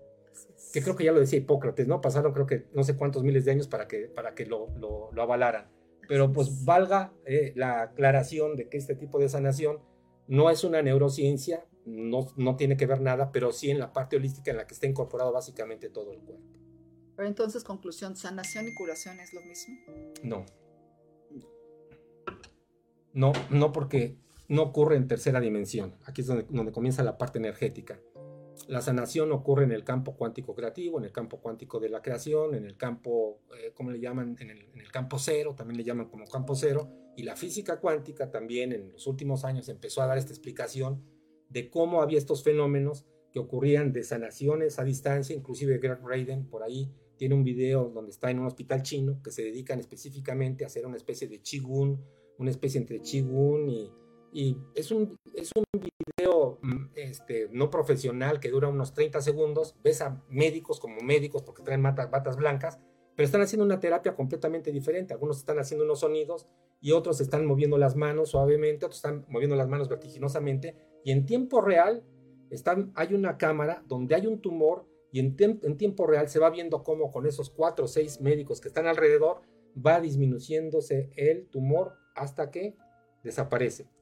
Que 0.73 0.83
creo 0.83 0.97
que 0.97 1.05
ya 1.05 1.12
lo 1.12 1.21
decía 1.21 1.38
Hipócrates, 1.38 1.87
¿no? 1.87 2.01
Pasaron 2.01 2.33
creo 2.33 2.47
que 2.47 2.64
no 2.73 2.83
sé 2.83 2.97
cuántos 2.97 3.23
miles 3.23 3.45
de 3.45 3.53
años 3.53 3.69
para 3.69 3.87
que, 3.87 4.09
para 4.09 4.35
que 4.35 4.47
lo, 4.47 4.69
lo, 4.79 5.23
avalaran. 5.23 5.71
Pero 6.09 6.33
pues 6.33 6.64
valga 6.64 7.12
eh, 7.25 7.53
la 7.57 7.83
aclaración 7.83 8.57
de 8.57 8.69
que 8.69 8.77
este 8.77 8.95
tipo 8.95 9.19
de 9.19 9.29
sanación 9.29 9.79
no 10.29 10.51
es 10.51 10.64
una 10.64 10.83
neurociencia, 10.83 11.66
no, 11.85 12.29
no 12.37 12.57
tiene 12.57 12.77
que 12.77 12.87
ver 12.87 13.01
nada, 13.01 13.31
pero 13.33 13.53
sí 13.53 13.71
en 13.71 13.79
la 13.79 13.92
parte 13.92 14.16
holística 14.16 14.51
en 14.51 14.57
la 14.57 14.66
que 14.66 14.75
está 14.75 14.87
incorporado 14.87 15.33
básicamente 15.33 15.88
todo 15.88 16.12
el 16.12 16.19
cuerpo. 16.21 16.45
Pero 17.16 17.29
entonces, 17.29 17.64
conclusión, 17.64 18.16
¿sanación 18.16 18.69
y 18.69 18.75
curación 18.75 19.21
es 19.21 19.33
lo 19.33 19.40
mismo? 19.40 19.75
No. 20.23 20.45
No, 23.14 23.33
no 23.49 23.73
porque 23.73 24.19
no 24.49 24.62
ocurre 24.62 24.97
en 24.97 25.09
tercera 25.09 25.40
dimensión. 25.40 25.97
Aquí 26.05 26.21
es 26.21 26.27
donde, 26.27 26.73
comienza 26.73 27.03
la 27.03 27.16
parte 27.16 27.38
energética. 27.38 27.99
La 28.68 28.81
sanación 28.81 29.31
ocurre 29.33 29.64
en 29.64 29.72
el 29.72 29.85
campo 29.85 30.16
cuántico 30.16 30.55
creativo, 30.55 30.98
en 30.98 31.05
el 31.05 31.12
campo 31.12 31.40
cuántico 31.40 31.79
de 31.79 31.88
la 31.88 32.02
creación, 32.02 32.55
en 32.55 32.64
el 32.64 32.76
campo, 32.76 33.40
eh, 33.57 33.72
¿cómo 33.74 33.90
le 33.90 34.00
llaman? 34.00 34.37
En 34.40 34.50
el, 34.50 34.90
campo 34.90 35.18
cero, 35.18 35.55
también 35.57 35.79
le 35.79 35.85
llaman 35.85 36.09
como 36.09 36.26
campo 36.26 36.55
cero. 36.55 36.88
Y 37.16 37.22
la 37.22 37.37
física 37.37 37.81
cuántica 37.81 38.31
también 38.31 38.72
en 38.72 38.92
los 38.92 39.07
últimos 39.07 39.44
años 39.44 39.68
empezó 39.68 40.02
a 40.02 40.07
dar 40.07 40.18
esta 40.18 40.33
explicación 40.33 41.02
de 41.48 41.70
cómo 41.70 42.02
había 42.02 42.18
estos 42.18 42.42
fenómenos 42.42 43.07
que 43.33 43.38
ocurrían 43.38 43.92
de 43.92 44.02
sanaciones 44.02 44.79
a 44.79 44.85
distancia, 44.85 45.37
inclusive 45.37 45.79
Greg 45.79 46.00
Raiden 46.02 46.48
por 46.48 46.62
ahí 46.62 46.90
tiene 47.16 47.35
un 47.35 47.44
video 47.44 47.90
donde 47.90 48.11
está 48.11 48.31
en 48.31 48.38
un 48.40 48.46
hospital 48.46 48.83
chino 48.83 49.20
que 49.22 49.31
se 49.31 49.42
dedican 49.42 49.79
específicamente 49.79 50.64
a 50.64 50.66
hacer 50.66 50.87
una 50.87 50.96
especie 50.96 51.29
de 51.29 51.40
qigong 51.40 51.98
una 52.38 52.50
especie 52.50 52.81
entre 52.81 53.00
Qigong 53.00 53.68
y, 53.68 53.92
Y 54.37 54.59
es 54.75 54.90
un, 54.90 55.18
es 55.33 55.51
un 55.57 55.64
video 55.72 56.59
mm, 56.61 56.90
este, 56.94 57.49
no 57.53 57.70
profesional 57.70 58.38
que 58.38 58.51
dura 58.51 58.68
unos 58.68 58.92
30 58.92 59.22
segundos. 59.22 59.75
Ves 59.83 60.03
a 60.03 60.22
médicos 60.29 60.79
como 60.79 61.01
médicos 61.01 61.42
porque 61.42 61.62
traen 61.62 61.83
batas, 61.83 62.37
blancas, 62.37 62.79
pero 63.14 63.25
están 63.25 63.40
haciendo 63.40 63.64
una 63.64 63.81
terapia 63.81 64.14
completamente 64.14 64.72
diferente. 64.72 65.14
Algunos 65.14 65.38
están 65.38 65.59
haciendo 65.59 65.87
unos 65.87 66.01
sonidos 66.01 66.46
y 66.83 66.92
otros 66.92 67.22
están 67.22 67.46
moviendo 67.46 67.79
las 67.79 67.96
manos 67.96 68.29
suavemente, 68.29 68.85
otros 68.85 68.99
están 68.99 69.25
moviendo 69.31 69.57
las 69.57 69.68
manos 69.68 69.88
vertiginosamente. 69.88 70.77
Y 71.03 71.12
en 71.12 71.25
tiempo 71.25 71.62
real 71.62 72.05
hay 72.94 73.14
una 73.14 73.38
cámara 73.38 73.85
donde 73.88 74.16
hay 74.16 74.27
un 74.27 74.42
tumor 74.42 74.87
y 75.12 75.20
en, 75.20 75.35
en 75.38 75.79
tiempo 75.79 76.07
real 76.07 76.29
se 76.29 76.40
va 76.40 76.51
viendo 76.51 76.83
cómo 76.83 77.11
con 77.11 77.25
esos 77.25 77.49
cuatro 77.49 77.87
o 77.87 77.88
seis 77.88 78.20
médicos 78.20 78.61
que 78.61 78.68
están 78.68 78.87
alrededor 78.87 79.40
va 79.75 79.99
disminuyéndose 79.99 81.09
el 81.16 81.46
tumor 81.46 81.94
hasta 82.14 82.51
que 82.51 82.77
desaparece. 83.25 83.96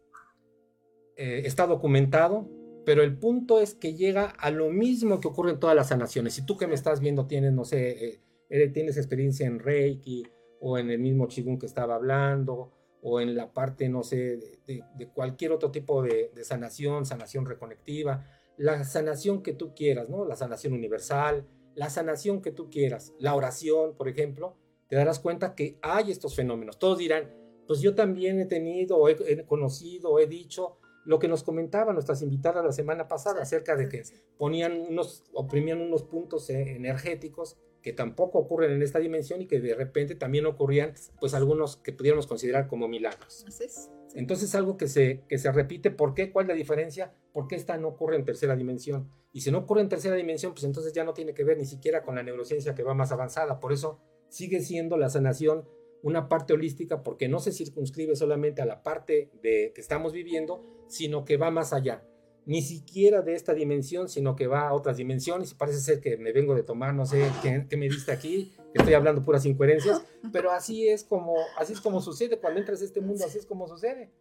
Eh, 1.16 1.42
está 1.44 1.66
documentado, 1.66 2.48
pero 2.84 3.02
el 3.02 3.16
punto 3.16 3.60
es 3.60 3.74
que 3.74 3.94
llega 3.94 4.26
a 4.26 4.50
lo 4.50 4.70
mismo 4.70 5.20
que 5.20 5.28
ocurre 5.28 5.52
en 5.52 5.60
todas 5.60 5.76
las 5.76 5.88
sanaciones. 5.88 6.34
Si 6.34 6.44
tú 6.44 6.56
que 6.56 6.66
me 6.66 6.74
estás 6.74 7.00
viendo 7.00 7.26
tienes, 7.26 7.52
no 7.52 7.64
sé, 7.64 8.20
eh, 8.48 8.68
tienes 8.68 8.96
experiencia 8.96 9.46
en 9.46 9.58
Reiki 9.58 10.24
o 10.60 10.78
en 10.78 10.90
el 10.90 10.98
mismo 10.98 11.26
Chigun 11.26 11.58
que 11.58 11.66
estaba 11.66 11.94
hablando, 11.94 12.72
o 13.06 13.20
en 13.20 13.34
la 13.34 13.52
parte, 13.52 13.88
no 13.90 14.02
sé, 14.02 14.38
de, 14.66 15.08
cualquier 15.12 15.52
otro 15.52 15.70
tipo 15.70 16.02
de, 16.02 16.30
de, 16.34 16.42
sanación, 16.42 17.04
sanación 17.04 17.44
reconectiva, 17.44 18.26
la 18.56 18.82
sanación 18.84 19.42
que 19.42 19.52
tú 19.52 19.74
quieras, 19.74 20.08
¿no? 20.08 20.24
La 20.24 20.36
sanación 20.36 20.72
universal, 20.72 21.46
la 21.74 21.90
sanación 21.90 22.40
que 22.40 22.50
tú 22.50 22.70
quieras, 22.70 23.12
la 23.18 23.34
oración, 23.34 23.94
por 23.94 24.08
ejemplo, 24.08 24.56
te 24.88 24.96
darás 24.96 25.18
cuenta 25.18 25.54
que 25.54 25.78
hay 25.82 26.10
estos 26.10 26.34
fenómenos. 26.34 26.78
Todos 26.78 26.98
dirán, 26.98 27.30
pues 27.66 27.80
yo 27.80 27.94
también 27.94 28.40
he 28.40 28.46
tenido, 28.46 28.96
o 28.96 29.08
he, 29.08 29.44
conocido, 29.44 30.18
he 30.18 30.26
dicho 30.26 30.78
lo 31.04 31.18
que 31.18 31.28
nos 31.28 31.42
comentaban 31.42 31.94
nuestras 31.94 32.22
invitadas 32.22 32.64
la 32.64 32.72
semana 32.72 33.08
pasada 33.08 33.42
acerca 33.42 33.76
de 33.76 33.88
que 33.88 34.02
ponían 34.38 34.80
unos, 34.80 35.24
oprimían 35.32 35.80
unos 35.80 36.02
puntos 36.02 36.48
eh, 36.50 36.76
energéticos 36.76 37.56
que 37.82 37.92
tampoco 37.92 38.38
ocurren 38.38 38.72
en 38.72 38.82
esta 38.82 38.98
dimensión 38.98 39.42
y 39.42 39.46
que 39.46 39.60
de 39.60 39.74
repente 39.74 40.14
también 40.14 40.46
ocurrían, 40.46 40.94
pues 41.20 41.34
algunos 41.34 41.76
que 41.76 41.92
pudiéramos 41.92 42.26
considerar 42.26 42.66
como 42.66 42.88
milagros. 42.88 43.44
Así 43.46 43.64
es. 43.64 43.90
Entonces 44.14 44.54
algo 44.54 44.78
que 44.78 44.88
se, 44.88 45.24
que 45.28 45.36
se 45.36 45.52
repite, 45.52 45.90
¿por 45.90 46.14
qué? 46.14 46.32
¿Cuál 46.32 46.44
es 46.44 46.48
la 46.48 46.54
diferencia? 46.54 47.12
Porque 47.32 47.56
esta 47.56 47.76
no 47.76 47.88
ocurre 47.88 48.16
en 48.16 48.24
tercera 48.24 48.56
dimensión. 48.56 49.10
Y 49.32 49.42
si 49.42 49.50
no 49.50 49.58
ocurre 49.58 49.82
en 49.82 49.88
tercera 49.88 50.14
dimensión, 50.14 50.52
pues 50.54 50.64
entonces 50.64 50.92
ya 50.94 51.04
no 51.04 51.12
tiene 51.12 51.34
que 51.34 51.44
ver 51.44 51.58
ni 51.58 51.66
siquiera 51.66 52.02
con 52.02 52.14
la 52.14 52.22
neurociencia 52.22 52.74
que 52.74 52.84
va 52.84 52.94
más 52.94 53.12
avanzada. 53.12 53.60
Por 53.60 53.72
eso 53.72 54.00
sigue 54.28 54.60
siendo 54.60 54.96
la 54.96 55.10
sanación 55.10 55.68
una 56.04 56.28
parte 56.28 56.52
holística 56.52 57.02
porque 57.02 57.28
no 57.28 57.40
se 57.40 57.50
circunscribe 57.50 58.14
solamente 58.14 58.60
a 58.60 58.66
la 58.66 58.82
parte 58.82 59.30
de 59.42 59.72
que 59.74 59.80
estamos 59.80 60.12
viviendo, 60.12 60.62
sino 60.86 61.24
que 61.24 61.38
va 61.38 61.50
más 61.50 61.72
allá. 61.72 62.06
Ni 62.44 62.60
siquiera 62.60 63.22
de 63.22 63.32
esta 63.32 63.54
dimensión, 63.54 64.10
sino 64.10 64.36
que 64.36 64.46
va 64.46 64.68
a 64.68 64.74
otras 64.74 64.98
dimensiones. 64.98 65.52
Y 65.52 65.54
parece 65.54 65.80
ser 65.80 66.00
que 66.00 66.18
me 66.18 66.32
vengo 66.32 66.54
de 66.54 66.62
tomar, 66.62 66.92
no 66.92 67.06
sé 67.06 67.26
qué, 67.42 67.66
me 67.78 67.88
diste 67.88 68.12
aquí, 68.12 68.52
estoy 68.74 68.92
hablando 68.92 69.24
puras 69.24 69.46
incoherencias, 69.46 70.04
pero 70.30 70.50
así 70.50 70.86
es 70.86 71.04
como 71.04 71.36
así 71.56 71.72
es 71.72 71.80
como 71.80 72.02
sucede 72.02 72.38
cuando 72.38 72.60
entras 72.60 72.82
a 72.82 72.84
este 72.84 73.00
mundo, 73.00 73.24
así 73.24 73.38
es 73.38 73.46
como 73.46 73.66
sucede. 73.66 74.12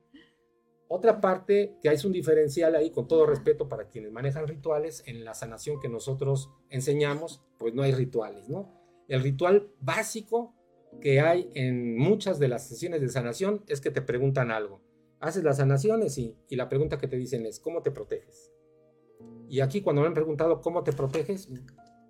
Otra 0.88 1.20
parte 1.20 1.76
que 1.82 1.90
es 1.90 2.06
un 2.06 2.14
diferencial 2.14 2.76
ahí, 2.76 2.92
con 2.92 3.10
todo 3.10 3.26
respeto 3.26 3.68
para 3.68 3.90
quienes 3.90 4.14
manejan 4.14 4.48
rituales, 4.48 5.04
en 5.06 5.26
la 5.26 5.34
sanación 5.34 5.82
que 5.82 5.90
nosotros 5.90 6.50
enseñamos, 6.70 7.42
pues 7.58 7.74
no 7.74 7.84
hay 7.84 7.92
rituales, 7.92 8.48
¿no? 8.48 8.72
El 9.10 9.22
ritual 9.22 9.70
básico 9.82 10.56
que 11.02 11.20
hay 11.20 11.50
en 11.54 11.98
muchas 11.98 12.40
de 12.40 12.48
las 12.48 12.68
sesiones 12.68 13.02
de 13.02 13.10
sanación 13.10 13.64
es 13.68 13.82
que 13.82 13.92
te 13.92 14.02
preguntan 14.02 14.52
algo. 14.52 14.82
Haces 15.20 15.44
las 15.44 15.58
sanaciones 15.58 16.18
y, 16.18 16.36
y 16.50 16.56
la 16.56 16.70
pregunta 16.70 16.98
que 16.98 17.08
te 17.08 17.18
dicen 17.18 17.46
es, 17.46 17.60
¿cómo 17.60 17.82
te 17.82 17.92
proteges? 17.92 18.52
Y 19.48 19.62
aquí 19.62 19.82
cuando 19.82 20.02
me 20.02 20.08
han 20.08 20.14
preguntado 20.14 20.62
cómo 20.62 20.84
te 20.84 20.94
proteges, 20.94 21.50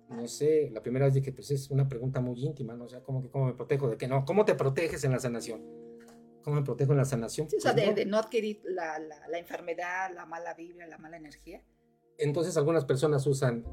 no 0.08 0.26
sé, 0.28 0.70
la 0.72 0.82
primera 0.82 1.06
vez 1.06 1.14
dije, 1.14 1.32
pues 1.32 1.50
es 1.50 1.70
una 1.70 1.88
pregunta 1.88 2.20
muy 2.20 2.42
íntima, 2.44 2.74
¿no? 2.74 2.84
O 2.84 2.88
sea, 2.88 3.02
¿cómo, 3.02 3.22
que, 3.22 3.30
cómo 3.30 3.46
me 3.46 3.54
protejo? 3.54 3.88
¿De 3.88 3.96
qué 3.96 4.08
no? 4.08 4.24
¿Cómo 4.24 4.44
te 4.44 4.54
proteges 4.54 5.04
en 5.04 5.12
la 5.12 5.18
sanación? 5.18 5.62
¿Cómo 6.42 6.56
me 6.56 6.62
protejo 6.62 6.92
en 6.92 6.98
la 6.98 7.04
sanación? 7.04 7.46
o 7.46 7.60
sea, 7.60 7.74
pues 7.74 7.94
de, 7.94 8.04
no. 8.06 8.18
adquirir 8.18 8.60
la, 8.64 8.98
la, 8.98 9.28
la 9.28 9.38
enfermedad, 9.38 10.10
la 10.14 10.26
mala 10.26 10.54
vibra, 10.54 10.86
la 10.86 10.98
mala 10.98 11.16
energía. 11.16 11.62
Entonces 12.18 12.56
algunas 12.56 12.84
personas 12.84 13.26
usan 13.26 13.64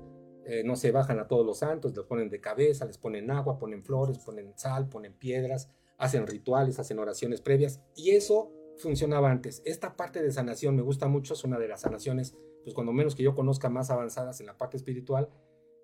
eh, 0.46 0.64
no 0.64 0.76
se 0.76 0.92
bajan 0.92 1.20
a 1.20 1.28
todos 1.28 1.46
los 1.46 1.60
santos, 1.60 1.96
les 1.96 2.06
ponen 2.06 2.30
de 2.30 2.42
cabeza, 2.42 2.86
les 2.86 2.98
ponen 2.98 3.30
agua, 3.30 3.60
ponen 3.60 3.84
flores, 3.84 4.18
ponen 4.20 4.54
sal, 4.58 4.90
ponen 4.90 5.14
piedras, 5.14 5.70
hacen 5.98 6.26
rituales, 6.26 6.80
hacen 6.80 7.00
oraciones 7.00 7.42
previas 7.42 7.82
y 7.96 8.12
eso 8.12 8.52
funcionaba 8.78 9.30
antes. 9.30 9.62
Esta 9.66 9.96
parte 9.96 10.22
de 10.22 10.32
sanación 10.32 10.76
me 10.76 10.82
gusta 10.82 11.08
mucho, 11.08 11.36
es 11.36 11.44
una 11.44 11.60
de 11.60 11.68
las 11.68 11.82
sanaciones, 11.82 12.36
pues 12.64 12.74
cuando 12.74 12.92
menos 12.92 13.16
que 13.16 13.24
yo 13.24 13.36
conozca 13.36 13.70
más 13.70 13.92
avanzadas 13.92 14.40
en 14.40 14.48
la 14.48 14.58
parte 14.58 14.78
espiritual, 14.78 15.30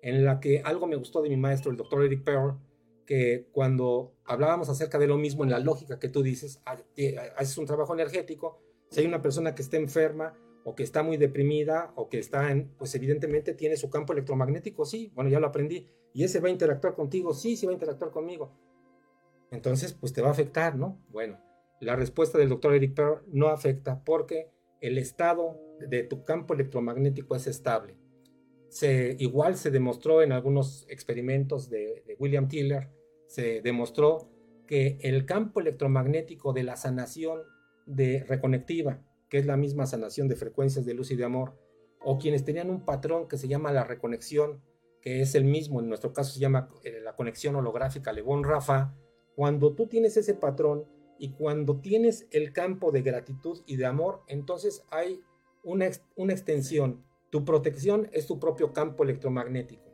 en 0.02 0.24
la 0.24 0.40
que 0.40 0.60
algo 0.64 0.86
me 0.86 0.96
gustó 0.96 1.22
de 1.22 1.28
mi 1.28 1.36
maestro, 1.36 1.70
el 1.70 1.76
doctor 1.76 2.04
Eric 2.04 2.24
Pearl, 2.24 2.58
que 3.06 3.48
cuando 3.52 4.12
hablábamos 4.24 4.68
acerca 4.68 4.98
de 4.98 5.06
lo 5.06 5.16
mismo 5.16 5.44
en 5.44 5.50
la 5.50 5.60
lógica 5.60 5.98
que 5.98 6.08
tú 6.08 6.22
dices, 6.22 6.60
ah, 6.66 6.76
eh, 6.96 7.16
haces 7.36 7.56
un 7.56 7.66
trabajo 7.66 7.94
energético, 7.94 8.60
si 8.90 9.00
hay 9.00 9.06
una 9.06 9.22
persona 9.22 9.54
que 9.54 9.62
está 9.62 9.76
enferma, 9.76 10.34
o 10.68 10.74
que 10.74 10.82
está 10.82 11.02
muy 11.02 11.16
deprimida 11.16 11.92
o 11.96 12.10
que 12.10 12.18
está 12.18 12.50
en, 12.52 12.68
pues 12.76 12.94
evidentemente 12.94 13.54
tiene 13.54 13.78
su 13.78 13.88
campo 13.88 14.12
electromagnético, 14.12 14.84
sí, 14.84 15.10
bueno, 15.14 15.30
ya 15.30 15.40
lo 15.40 15.46
aprendí, 15.46 15.86
y 16.12 16.24
ese 16.24 16.40
va 16.40 16.48
a 16.48 16.50
interactuar 16.50 16.94
contigo, 16.94 17.32
sí, 17.32 17.56
sí 17.56 17.64
va 17.64 17.72
a 17.72 17.72
interactuar 17.72 18.10
conmigo. 18.10 18.52
Entonces, 19.50 19.94
pues 19.94 20.12
te 20.12 20.20
va 20.20 20.28
a 20.28 20.32
afectar, 20.32 20.76
¿no? 20.76 21.02
Bueno, 21.08 21.40
la 21.80 21.96
respuesta 21.96 22.36
del 22.36 22.50
doctor 22.50 22.74
Eric 22.74 22.94
Pearl 22.94 23.22
no 23.28 23.48
afecta 23.48 24.04
porque 24.04 24.50
el 24.82 24.98
estado 24.98 25.58
de 25.80 26.02
tu 26.02 26.24
campo 26.24 26.52
electromagnético 26.52 27.34
es 27.34 27.46
estable. 27.46 27.96
Se, 28.68 29.16
igual 29.18 29.56
se 29.56 29.70
demostró 29.70 30.20
en 30.20 30.32
algunos 30.32 30.84
experimentos 30.90 31.70
de, 31.70 32.04
de 32.06 32.14
William 32.18 32.46
Tiller, 32.46 32.90
se 33.26 33.62
demostró 33.62 34.28
que 34.66 34.98
el 35.00 35.24
campo 35.24 35.60
electromagnético 35.60 36.52
de 36.52 36.64
la 36.64 36.76
sanación 36.76 37.40
de 37.86 38.22
reconectiva 38.28 39.02
que 39.28 39.38
es 39.38 39.46
la 39.46 39.56
misma 39.56 39.86
sanación 39.86 40.28
de 40.28 40.36
frecuencias 40.36 40.84
de 40.84 40.94
luz 40.94 41.10
y 41.10 41.16
de 41.16 41.24
amor, 41.24 41.54
o 42.00 42.18
quienes 42.18 42.44
tenían 42.44 42.70
un 42.70 42.84
patrón 42.84 43.28
que 43.28 43.38
se 43.38 43.48
llama 43.48 43.72
la 43.72 43.84
reconexión, 43.84 44.62
que 45.00 45.20
es 45.20 45.34
el 45.34 45.44
mismo, 45.44 45.80
en 45.80 45.88
nuestro 45.88 46.12
caso 46.12 46.32
se 46.32 46.40
llama 46.40 46.70
eh, 46.84 47.00
la 47.02 47.14
conexión 47.14 47.56
holográfica 47.56 48.12
Lebón 48.12 48.44
Rafa, 48.44 48.94
cuando 49.34 49.74
tú 49.74 49.86
tienes 49.86 50.16
ese 50.16 50.34
patrón 50.34 50.86
y 51.18 51.30
cuando 51.30 51.80
tienes 51.80 52.26
el 52.30 52.52
campo 52.52 52.90
de 52.90 53.02
gratitud 53.02 53.60
y 53.66 53.76
de 53.76 53.86
amor, 53.86 54.22
entonces 54.26 54.84
hay 54.90 55.20
una, 55.62 55.88
una 56.16 56.32
extensión. 56.32 57.04
Tu 57.30 57.44
protección 57.44 58.08
es 58.12 58.26
tu 58.26 58.38
propio 58.40 58.72
campo 58.72 59.04
electromagnético. 59.04 59.84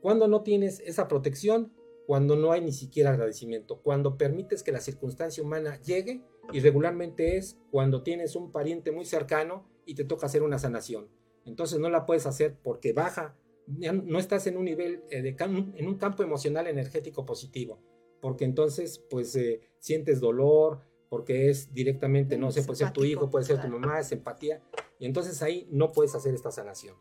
Cuando 0.00 0.26
no 0.26 0.42
tienes 0.42 0.80
esa 0.80 1.06
protección, 1.06 1.72
cuando 2.06 2.36
no 2.36 2.52
hay 2.52 2.60
ni 2.60 2.72
siquiera 2.72 3.10
agradecimiento, 3.10 3.82
cuando 3.82 4.16
permites 4.16 4.62
que 4.62 4.72
la 4.72 4.80
circunstancia 4.80 5.42
humana 5.42 5.80
llegue 5.82 6.24
y 6.52 6.60
regularmente 6.60 7.36
es 7.36 7.58
cuando 7.70 8.02
tienes 8.02 8.36
un 8.36 8.52
pariente 8.52 8.92
muy 8.92 9.04
cercano 9.04 9.68
y 9.84 9.94
te 9.94 10.04
toca 10.04 10.26
hacer 10.26 10.42
una 10.42 10.58
sanación. 10.58 11.08
Entonces 11.44 11.78
no 11.78 11.88
la 11.90 12.06
puedes 12.06 12.26
hacer 12.26 12.56
porque 12.62 12.92
baja, 12.92 13.36
no 13.66 14.18
estás 14.18 14.46
en 14.46 14.56
un 14.56 14.64
nivel, 14.64 15.02
eh, 15.10 15.22
de, 15.22 15.36
en 15.38 15.86
un 15.86 15.94
campo 15.96 16.22
emocional 16.22 16.66
energético 16.66 17.26
positivo, 17.26 17.80
porque 18.20 18.44
entonces 18.44 19.04
pues 19.10 19.34
eh, 19.36 19.60
sientes 19.78 20.20
dolor, 20.20 20.80
porque 21.08 21.48
es 21.48 21.72
directamente, 21.72 22.36
no 22.36 22.50
sé, 22.50 22.62
puede 22.62 22.76
ser 22.76 22.92
tu 22.92 23.04
hijo, 23.04 23.30
puede 23.30 23.44
ser 23.44 23.60
tu 23.60 23.68
mamá, 23.68 24.00
es 24.00 24.12
empatía, 24.12 24.62
y 24.98 25.06
entonces 25.06 25.42
ahí 25.42 25.66
no 25.70 25.92
puedes 25.92 26.14
hacer 26.14 26.34
esta 26.34 26.50
sanación. 26.50 26.96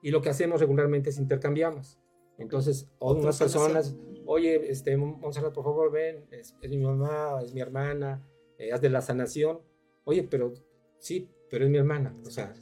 Y 0.00 0.10
lo 0.10 0.22
que 0.22 0.28
hacemos 0.28 0.60
regularmente 0.60 1.10
es 1.10 1.18
intercambiamos. 1.18 1.98
Entonces, 2.38 2.88
unas 3.00 3.36
personas, 3.36 3.96
oye, 4.24 4.70
este, 4.70 4.96
Monserrat, 4.96 5.52
por 5.52 5.64
favor, 5.64 5.90
ven, 5.90 6.24
es 6.30 6.54
mi 6.62 6.78
mamá, 6.78 7.40
es 7.42 7.52
mi 7.52 7.60
hermana, 7.60 8.24
eh, 8.58 8.72
haz 8.72 8.80
de 8.80 8.90
la 8.90 9.00
sanación. 9.00 9.60
Oye, 10.04 10.24
pero 10.24 10.52
sí, 10.98 11.28
pero 11.50 11.64
es 11.64 11.70
mi 11.70 11.78
hermana. 11.78 12.14
O 12.26 12.30
sea, 12.30 12.54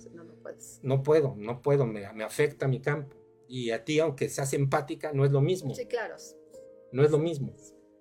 no, 0.82 1.02
puedo, 1.02 1.34
no 1.36 1.62
puedo, 1.62 1.86
me, 1.86 2.12
me, 2.12 2.24
afecta 2.24 2.68
mi 2.68 2.80
campo. 2.80 3.16
Y 3.48 3.70
a 3.70 3.84
ti, 3.84 3.98
aunque 4.00 4.28
seas 4.28 4.52
empática, 4.52 5.12
no 5.12 5.24
es 5.24 5.30
lo 5.30 5.40
mismo. 5.40 5.74
Sí, 5.74 5.86
claro. 5.86 6.16
No 6.92 7.04
es 7.04 7.10
lo 7.10 7.18
mismo. 7.18 7.54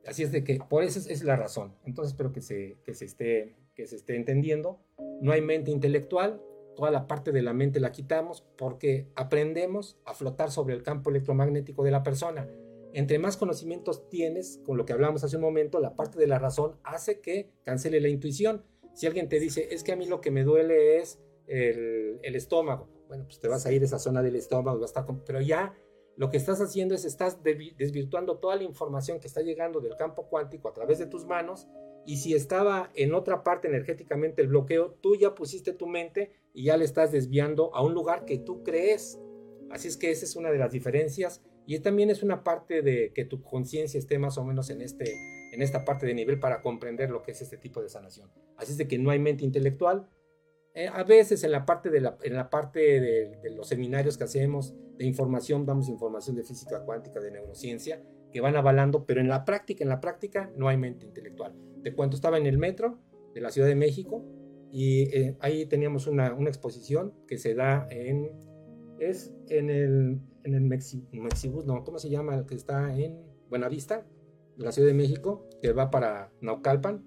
Así 0.05 0.23
es 0.23 0.31
de 0.31 0.43
que, 0.43 0.59
por 0.59 0.83
eso 0.83 0.99
es, 1.09 1.23
la 1.23 1.35
razón. 1.35 1.75
Entonces 1.85 2.13
espero 2.13 2.31
que 2.31 2.41
se, 2.41 2.77
que, 2.83 2.93
se 2.93 3.05
esté, 3.05 3.55
que 3.75 3.87
se 3.87 3.95
esté 3.95 4.15
entendiendo. 4.15 4.79
No 5.21 5.31
hay 5.31 5.41
mente 5.41 5.71
intelectual, 5.71 6.41
toda 6.75 6.91
la 6.91 7.07
parte 7.07 7.31
de 7.31 7.41
la 7.41 7.53
mente 7.53 7.79
la 7.79 7.91
quitamos 7.91 8.45
porque 8.57 9.07
aprendemos 9.15 9.97
a 10.05 10.13
flotar 10.13 10.51
sobre 10.51 10.75
el 10.75 10.83
campo 10.83 11.09
electromagnético 11.09 11.83
de 11.83 11.91
la 11.91 12.03
persona 12.03 12.47
entre 12.95 13.19
más 13.19 13.35
conocimientos 13.35 14.07
tienes, 14.07 14.61
con 14.65 14.77
lo 14.77 14.85
que 14.85 14.93
hablamos 14.93 15.21
hace 15.25 15.35
un 15.35 15.41
momento, 15.41 15.81
la 15.81 15.97
parte 15.97 16.17
de 16.17 16.27
la 16.27 16.39
razón 16.39 16.79
hace 16.85 17.19
que 17.19 17.51
cancele 17.65 17.99
la 17.99 18.07
intuición. 18.07 18.63
Si 18.93 19.05
alguien 19.05 19.27
te 19.27 19.37
dice, 19.37 19.67
es 19.71 19.83
que 19.83 19.91
a 19.91 19.97
mí 19.97 20.05
lo 20.05 20.21
que 20.21 20.31
me 20.31 20.45
duele 20.45 20.99
es 20.99 21.19
el, 21.45 22.21
estómago, 22.23 22.87
bueno, 23.09 23.25
pues 23.25 23.41
te 23.41 23.49
vas 23.49 23.65
a 23.65 23.73
ir 23.73 23.81
a 23.81 23.85
esa 23.85 23.99
zona 23.99 24.23
del 24.23 24.37
estómago, 24.37 24.79
va 24.79 24.85
a 24.85 24.87
estar 24.87 25.05
pero 25.25 25.41
ya 25.41 25.75
lo 26.15 26.29
que 26.29 26.37
estás 26.37 26.61
haciendo 26.61 26.95
es 26.95 27.03
estás 27.03 27.43
desvirtuando 27.43 28.37
toda 28.37 28.55
la 28.55 28.63
información 28.63 29.19
que 29.19 29.27
está 29.27 29.41
llegando 29.41 29.81
del 29.81 29.97
campo 29.97 30.29
cuántico 30.29 30.69
a 30.69 30.73
través 30.73 30.97
de 30.97 31.05
tus 31.05 31.25
manos 31.25 31.67
y 32.05 32.15
si 32.15 32.33
estaba 32.33 32.91
en 32.95 33.13
otra 33.13 33.43
parte 33.43 33.67
energéticamente 33.67 34.41
el 34.41 34.47
bloqueo, 34.47 34.91
tú 35.01 35.17
ya 35.17 35.35
pusiste 35.35 35.73
tu 35.73 35.85
mente 35.85 36.31
y 36.53 36.63
ya 36.63 36.77
le 36.77 36.85
estás 36.85 37.11
desviando 37.11 37.75
a 37.75 37.83
un 37.83 37.93
lugar 37.93 38.23
que 38.23 38.37
tú 38.37 38.63
crees. 38.63 39.19
Así 39.69 39.89
es 39.89 39.97
que 39.97 40.11
esa 40.11 40.23
es 40.23 40.37
una 40.37 40.49
de 40.49 40.59
las 40.59 40.71
diferencias 40.71 41.41
y 41.65 41.79
también 41.79 42.09
es 42.09 42.23
una 42.23 42.43
parte 42.43 42.81
de 42.81 43.11
que 43.13 43.25
tu 43.25 43.41
conciencia 43.41 43.97
esté 43.97 44.19
más 44.19 44.37
o 44.37 44.43
menos 44.43 44.69
en, 44.69 44.81
este, 44.81 45.15
en 45.51 45.61
esta 45.61 45.83
parte 45.85 46.05
de 46.05 46.13
nivel 46.13 46.39
para 46.39 46.61
comprender 46.61 47.09
lo 47.09 47.23
que 47.23 47.31
es 47.31 47.41
este 47.41 47.57
tipo 47.57 47.81
de 47.81 47.89
sanación. 47.89 48.29
Así 48.57 48.73
es 48.73 48.77
de 48.77 48.87
que 48.87 48.97
no 48.97 49.09
hay 49.09 49.19
mente 49.19 49.43
intelectual. 49.43 50.09
Eh, 50.73 50.87
a 50.87 51.03
veces 51.03 51.43
en 51.43 51.51
la 51.51 51.65
parte, 51.65 51.89
de, 51.89 52.01
la, 52.01 52.17
en 52.23 52.35
la 52.35 52.49
parte 52.49 52.79
de, 52.79 53.37
de 53.41 53.49
los 53.51 53.67
seminarios 53.67 54.17
que 54.17 54.25
hacemos 54.25 54.75
de 54.97 55.05
información, 55.05 55.65
damos 55.65 55.89
información 55.89 56.35
de 56.35 56.43
física 56.43 56.83
cuántica, 56.83 57.19
de 57.19 57.31
neurociencia, 57.31 58.01
que 58.31 58.41
van 58.41 58.55
avalando, 58.57 59.05
pero 59.05 59.21
en 59.21 59.29
la 59.29 59.45
práctica, 59.45 59.83
en 59.83 59.89
la 59.89 60.01
práctica 60.01 60.51
no 60.57 60.67
hay 60.67 60.77
mente 60.77 61.05
intelectual. 61.05 61.55
Te 61.83 61.93
cuento, 61.93 62.15
estaba 62.15 62.37
en 62.37 62.45
el 62.45 62.57
metro 62.57 62.99
de 63.33 63.41
la 63.41 63.49
Ciudad 63.49 63.67
de 63.67 63.75
México 63.75 64.25
y 64.71 65.03
eh, 65.17 65.37
ahí 65.39 65.65
teníamos 65.67 66.05
una, 66.07 66.33
una, 66.33 66.49
exposición 66.49 67.13
que 67.27 67.37
se 67.37 67.55
da 67.55 67.87
en, 67.89 68.29
es 68.99 69.33
en 69.47 69.69
el, 69.69 70.19
en 70.45 70.53
el 70.53 70.61
Mexibus, 70.61 71.65
no, 71.65 71.83
¿cómo 71.83 71.99
se 71.99 72.09
llama? 72.09 72.35
El 72.35 72.45
que 72.45 72.55
está 72.55 72.97
en 72.97 73.19
Buenavista, 73.49 74.07
la 74.57 74.71
Ciudad 74.71 74.87
de 74.87 74.93
México, 74.93 75.49
que 75.61 75.73
va 75.73 75.91
para 75.91 76.31
Naucalpan. 76.41 77.05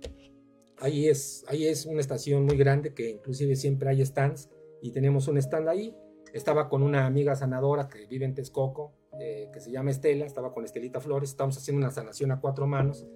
Ahí 0.76 1.08
es, 1.08 1.44
ahí 1.48 1.66
es 1.66 1.86
una 1.86 2.00
estación 2.00 2.44
muy 2.44 2.56
grande 2.56 2.92
que 2.94 3.10
inclusive 3.10 3.56
siempre 3.56 3.88
hay 3.88 4.04
stands 4.04 4.50
y 4.82 4.92
tenemos 4.92 5.26
un 5.26 5.38
stand 5.38 5.68
ahí 5.68 5.96
estaba 6.32 6.68
con 6.68 6.82
una 6.82 7.06
amiga 7.06 7.34
sanadora 7.34 7.88
que 7.88 8.06
vive 8.06 8.24
en 8.24 8.34
Texcoco, 8.34 8.92
eh, 9.18 9.50
que 9.52 9.60
se 9.60 9.70
llama 9.70 9.90
Estela, 9.90 10.24
estaba 10.24 10.52
con 10.52 10.64
Estelita 10.64 11.00
Flores, 11.00 11.30
estábamos 11.30 11.56
haciendo 11.56 11.78
una 11.78 11.90
sanación 11.90 12.30
a 12.32 12.40
cuatro 12.40 12.66
manos, 12.66 13.06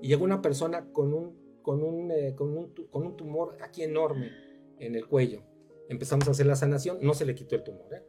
y 0.00 0.08
llegó 0.08 0.24
una 0.24 0.40
persona 0.40 0.90
con 0.92 1.12
un, 1.12 1.60
con 1.62 1.82
un, 1.82 2.10
eh, 2.10 2.34
con 2.34 2.56
un, 2.56 2.72
con 2.90 3.06
un 3.06 3.16
tumor 3.16 3.56
aquí 3.60 3.82
enorme 3.82 4.30
en 4.78 4.94
el 4.94 5.06
cuello. 5.06 5.42
Empezamos 5.88 6.28
a 6.28 6.30
hacer 6.30 6.46
la 6.46 6.56
sanación, 6.56 6.98
no 7.02 7.14
se 7.14 7.26
le 7.26 7.34
quitó 7.34 7.56
el 7.56 7.64
tumor, 7.64 7.92
¿eh? 7.92 8.02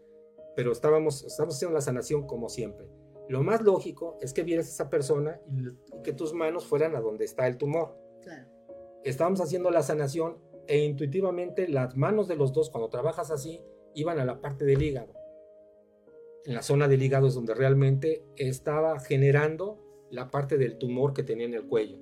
Pero 0.55 0.71
estábamos, 0.71 1.23
estábamos 1.23 1.55
haciendo 1.55 1.73
la 1.73 1.81
sanación 1.81 2.25
como 2.27 2.49
siempre. 2.49 2.87
Lo 3.29 3.43
más 3.43 3.61
lógico 3.61 4.17
es 4.21 4.33
que 4.33 4.43
vieras 4.43 4.67
a 4.67 4.69
esa 4.69 4.89
persona 4.89 5.39
y, 5.47 6.01
que 6.03 6.13
tus 6.13 6.33
manos 6.33 6.65
fueran 6.65 6.95
a 6.95 7.01
donde 7.01 7.25
está 7.25 7.47
el 7.47 7.57
tumor. 7.57 7.97
Claro. 8.21 8.49
Estábamos 9.03 9.41
haciendo 9.41 9.71
la 9.71 9.83
sanación 9.83 10.37
e 10.67 10.83
intuitivamente 10.83 11.67
las 11.67 11.95
manos 11.95 12.27
de 12.27 12.35
los 12.35 12.53
dos, 12.53 12.69
cuando 12.69 12.89
trabajas 12.89 13.31
así, 13.31 13.63
iban 13.95 14.19
a 14.19 14.25
la 14.25 14.41
parte 14.41 14.65
del 14.65 14.81
hígado. 14.81 15.13
En 16.45 16.55
la 16.55 16.61
zona 16.61 16.87
del 16.87 17.03
hígado 17.03 17.27
es 17.27 17.35
donde 17.35 17.53
realmente 17.53 18.25
estaba 18.35 18.99
generando 18.99 19.79
la 20.09 20.29
parte 20.29 20.57
del 20.57 20.77
tumor 20.77 21.13
que 21.13 21.23
tenía 21.23 21.45
en 21.45 21.53
el 21.53 21.67
cuello. 21.67 21.99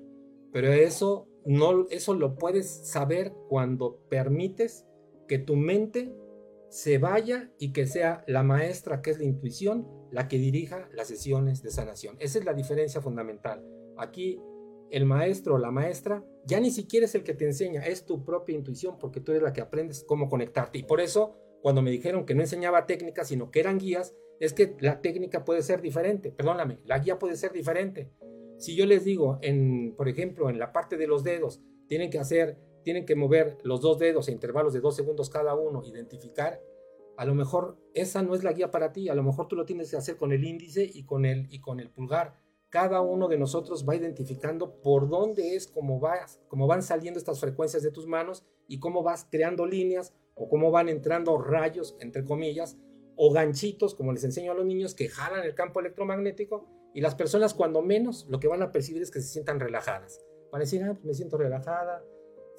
Pero 0.52 0.72
eso 0.72 1.28
no 1.44 1.86
eso 1.90 2.14
lo 2.14 2.36
puedes 2.36 2.68
saber 2.68 3.32
cuando 3.48 4.00
permites 4.08 4.86
que 5.28 5.38
tu 5.38 5.56
mente 5.56 6.14
se 6.70 6.98
vaya 6.98 7.50
y 7.58 7.72
que 7.72 7.86
sea 7.86 8.24
la 8.26 8.42
maestra, 8.42 9.02
que 9.02 9.10
es 9.10 9.18
la 9.18 9.24
intuición, 9.24 9.86
la 10.10 10.28
que 10.28 10.38
dirija 10.38 10.88
las 10.92 11.08
sesiones 11.08 11.62
de 11.62 11.70
sanación. 11.70 12.16
Esa 12.20 12.38
es 12.38 12.44
la 12.44 12.54
diferencia 12.54 13.00
fundamental. 13.00 13.64
Aquí 13.98 14.40
el 14.90 15.04
maestro 15.04 15.56
o 15.56 15.58
la 15.58 15.70
maestra 15.70 16.24
ya 16.46 16.60
ni 16.60 16.70
siquiera 16.70 17.06
es 17.06 17.14
el 17.14 17.22
que 17.22 17.34
te 17.34 17.44
enseña, 17.44 17.82
es 17.82 18.06
tu 18.06 18.24
propia 18.24 18.56
intuición, 18.56 18.98
porque 18.98 19.20
tú 19.20 19.32
eres 19.32 19.42
la 19.42 19.52
que 19.52 19.60
aprendes 19.60 20.04
cómo 20.06 20.28
conectarte. 20.28 20.78
Y 20.78 20.84
por 20.84 21.00
eso 21.00 21.36
cuando 21.60 21.82
me 21.82 21.90
dijeron 21.90 22.24
que 22.24 22.34
no 22.34 22.40
enseñaba 22.40 22.86
técnicas, 22.86 23.28
sino 23.28 23.50
que 23.50 23.60
eran 23.60 23.78
guías, 23.78 24.14
es 24.38 24.52
que 24.52 24.74
la 24.80 25.00
técnica 25.02 25.44
puede 25.44 25.62
ser 25.62 25.82
diferente. 25.82 26.32
Perdóname, 26.32 26.78
la 26.84 26.98
guía 26.98 27.18
puede 27.18 27.36
ser 27.36 27.52
diferente. 27.52 28.10
Si 28.58 28.76
yo 28.76 28.86
les 28.86 29.04
digo, 29.04 29.38
en, 29.42 29.94
por 29.96 30.08
ejemplo, 30.08 30.48
en 30.50 30.58
la 30.58 30.72
parte 30.72 30.96
de 30.96 31.06
los 31.06 31.24
dedos, 31.24 31.60
tienen 31.86 32.10
que 32.10 32.18
hacer, 32.18 32.58
tienen 32.82 33.06
que 33.06 33.16
mover 33.16 33.58
los 33.62 33.80
dos 33.80 33.98
dedos 33.98 34.28
a 34.28 34.32
intervalos 34.32 34.72
de 34.72 34.80
dos 34.80 34.96
segundos 34.96 35.30
cada 35.30 35.54
uno, 35.54 35.82
identificar, 35.84 36.60
a 37.16 37.24
lo 37.24 37.34
mejor 37.34 37.76
esa 37.92 38.22
no 38.22 38.34
es 38.34 38.42
la 38.42 38.52
guía 38.52 38.70
para 38.70 38.92
ti, 38.92 39.08
a 39.08 39.14
lo 39.14 39.22
mejor 39.22 39.46
tú 39.46 39.56
lo 39.56 39.66
tienes 39.66 39.90
que 39.90 39.96
hacer 39.96 40.16
con 40.16 40.32
el 40.32 40.44
índice 40.44 40.88
y 40.90 41.04
con 41.04 41.26
el, 41.26 41.46
y 41.52 41.60
con 41.60 41.78
el 41.78 41.90
pulgar. 41.90 42.40
Cada 42.70 43.00
uno 43.00 43.28
de 43.28 43.36
nosotros 43.36 43.84
va 43.86 43.96
identificando 43.96 44.80
por 44.80 45.08
dónde 45.08 45.54
es 45.56 45.66
cómo, 45.66 46.00
vas, 46.00 46.40
cómo 46.48 46.66
van 46.66 46.82
saliendo 46.82 47.18
estas 47.18 47.40
frecuencias 47.40 47.82
de 47.82 47.90
tus 47.90 48.06
manos 48.06 48.46
y 48.68 48.78
cómo 48.78 49.02
vas 49.02 49.26
creando 49.30 49.66
líneas 49.66 50.14
o 50.34 50.48
cómo 50.48 50.70
van 50.70 50.88
entrando 50.88 51.36
rayos, 51.36 51.96
entre 52.00 52.24
comillas, 52.24 52.78
o 53.16 53.32
ganchitos, 53.32 53.94
como 53.94 54.12
les 54.12 54.24
enseño 54.24 54.52
a 54.52 54.54
los 54.54 54.64
niños, 54.64 54.94
que 54.94 55.08
jalan 55.08 55.44
el 55.44 55.54
campo 55.54 55.80
electromagnético 55.80 56.64
y 56.94 57.02
las 57.02 57.14
personas 57.14 57.52
cuando 57.52 57.82
menos 57.82 58.26
lo 58.30 58.40
que 58.40 58.48
van 58.48 58.62
a 58.62 58.72
percibir 58.72 59.02
es 59.02 59.10
que 59.10 59.20
se 59.20 59.28
sientan 59.28 59.60
relajadas. 59.60 60.24
Van 60.50 60.60
a 60.60 60.64
decir, 60.64 60.82
ah, 60.84 60.94
pues 60.94 61.04
me 61.04 61.14
siento 61.14 61.36
relajada. 61.36 62.02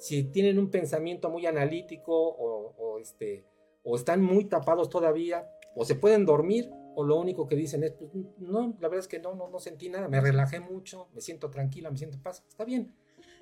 Si 0.02 0.24
tienen 0.24 0.58
un 0.58 0.68
pensamiento 0.68 1.30
muy 1.30 1.46
analítico 1.46 2.12
o, 2.12 2.98
este, 2.98 3.46
o 3.84 3.94
están 3.94 4.20
muy 4.20 4.46
tapados 4.46 4.90
todavía, 4.90 5.48
o 5.76 5.84
se 5.84 5.94
pueden 5.94 6.26
dormir, 6.26 6.72
o 6.96 7.04
lo 7.04 7.20
único 7.20 7.46
que 7.46 7.54
dicen 7.54 7.84
es, 7.84 7.92
pues, 7.92 8.10
no, 8.38 8.76
la 8.80 8.88
verdad 8.88 8.98
es 8.98 9.06
que 9.06 9.20
no, 9.20 9.36
no, 9.36 9.48
no 9.48 9.60
sentí 9.60 9.88
nada, 9.88 10.08
me 10.08 10.20
relajé 10.20 10.58
mucho, 10.58 11.06
me 11.14 11.20
siento 11.20 11.50
tranquila, 11.50 11.88
me 11.88 11.98
siento 11.98 12.20
paz, 12.20 12.44
está 12.48 12.64
bien. 12.64 12.92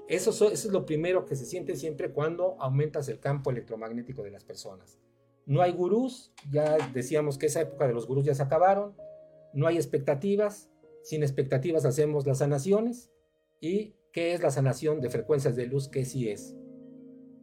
Eso, 0.06 0.52
es 0.52 0.66
lo 0.66 0.84
primero 0.84 1.24
que 1.24 1.34
se 1.34 1.46
siente 1.46 1.76
siempre 1.76 2.12
cuando 2.12 2.60
aumentas 2.60 3.08
el 3.08 3.20
campo 3.20 3.50
electromagnético 3.50 4.22
de 4.22 4.30
las 4.30 4.44
personas. 4.44 4.98
No 5.46 5.62
hay 5.62 5.72
gurús, 5.72 6.30
ya 6.50 6.76
decíamos 6.92 7.38
que 7.38 7.46
esa 7.46 7.62
época 7.62 7.88
de 7.88 7.94
los 7.94 8.06
gurús 8.06 8.26
ya 8.26 8.34
se 8.34 8.42
acabaron, 8.42 8.94
no 9.54 9.66
hay 9.66 9.76
expectativas, 9.76 10.68
sin 11.04 11.22
expectativas 11.22 11.86
hacemos 11.86 12.26
las 12.26 12.36
sanaciones. 12.38 13.10
¿Y 13.62 13.94
qué 14.12 14.34
es 14.34 14.42
la 14.42 14.50
sanación 14.50 15.00
de 15.00 15.10
frecuencias 15.10 15.56
de 15.56 15.66
luz? 15.66 15.88
¿Qué 15.88 16.04
sí 16.04 16.28
es? 16.28 16.56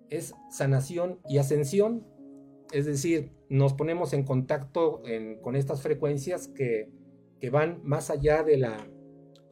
Es 0.10 0.34
sanación 0.50 1.20
y 1.28 1.38
ascensión, 1.38 2.06
es 2.72 2.86
decir, 2.86 3.32
nos 3.50 3.74
ponemos 3.74 4.14
en 4.14 4.24
contacto 4.24 5.02
con 5.42 5.56
estas 5.56 5.82
frecuencias 5.82 6.48
que, 6.48 6.90
van 7.52 7.80
más 7.84 8.10
allá 8.10 8.44
de 8.44 8.58
la 8.58 8.90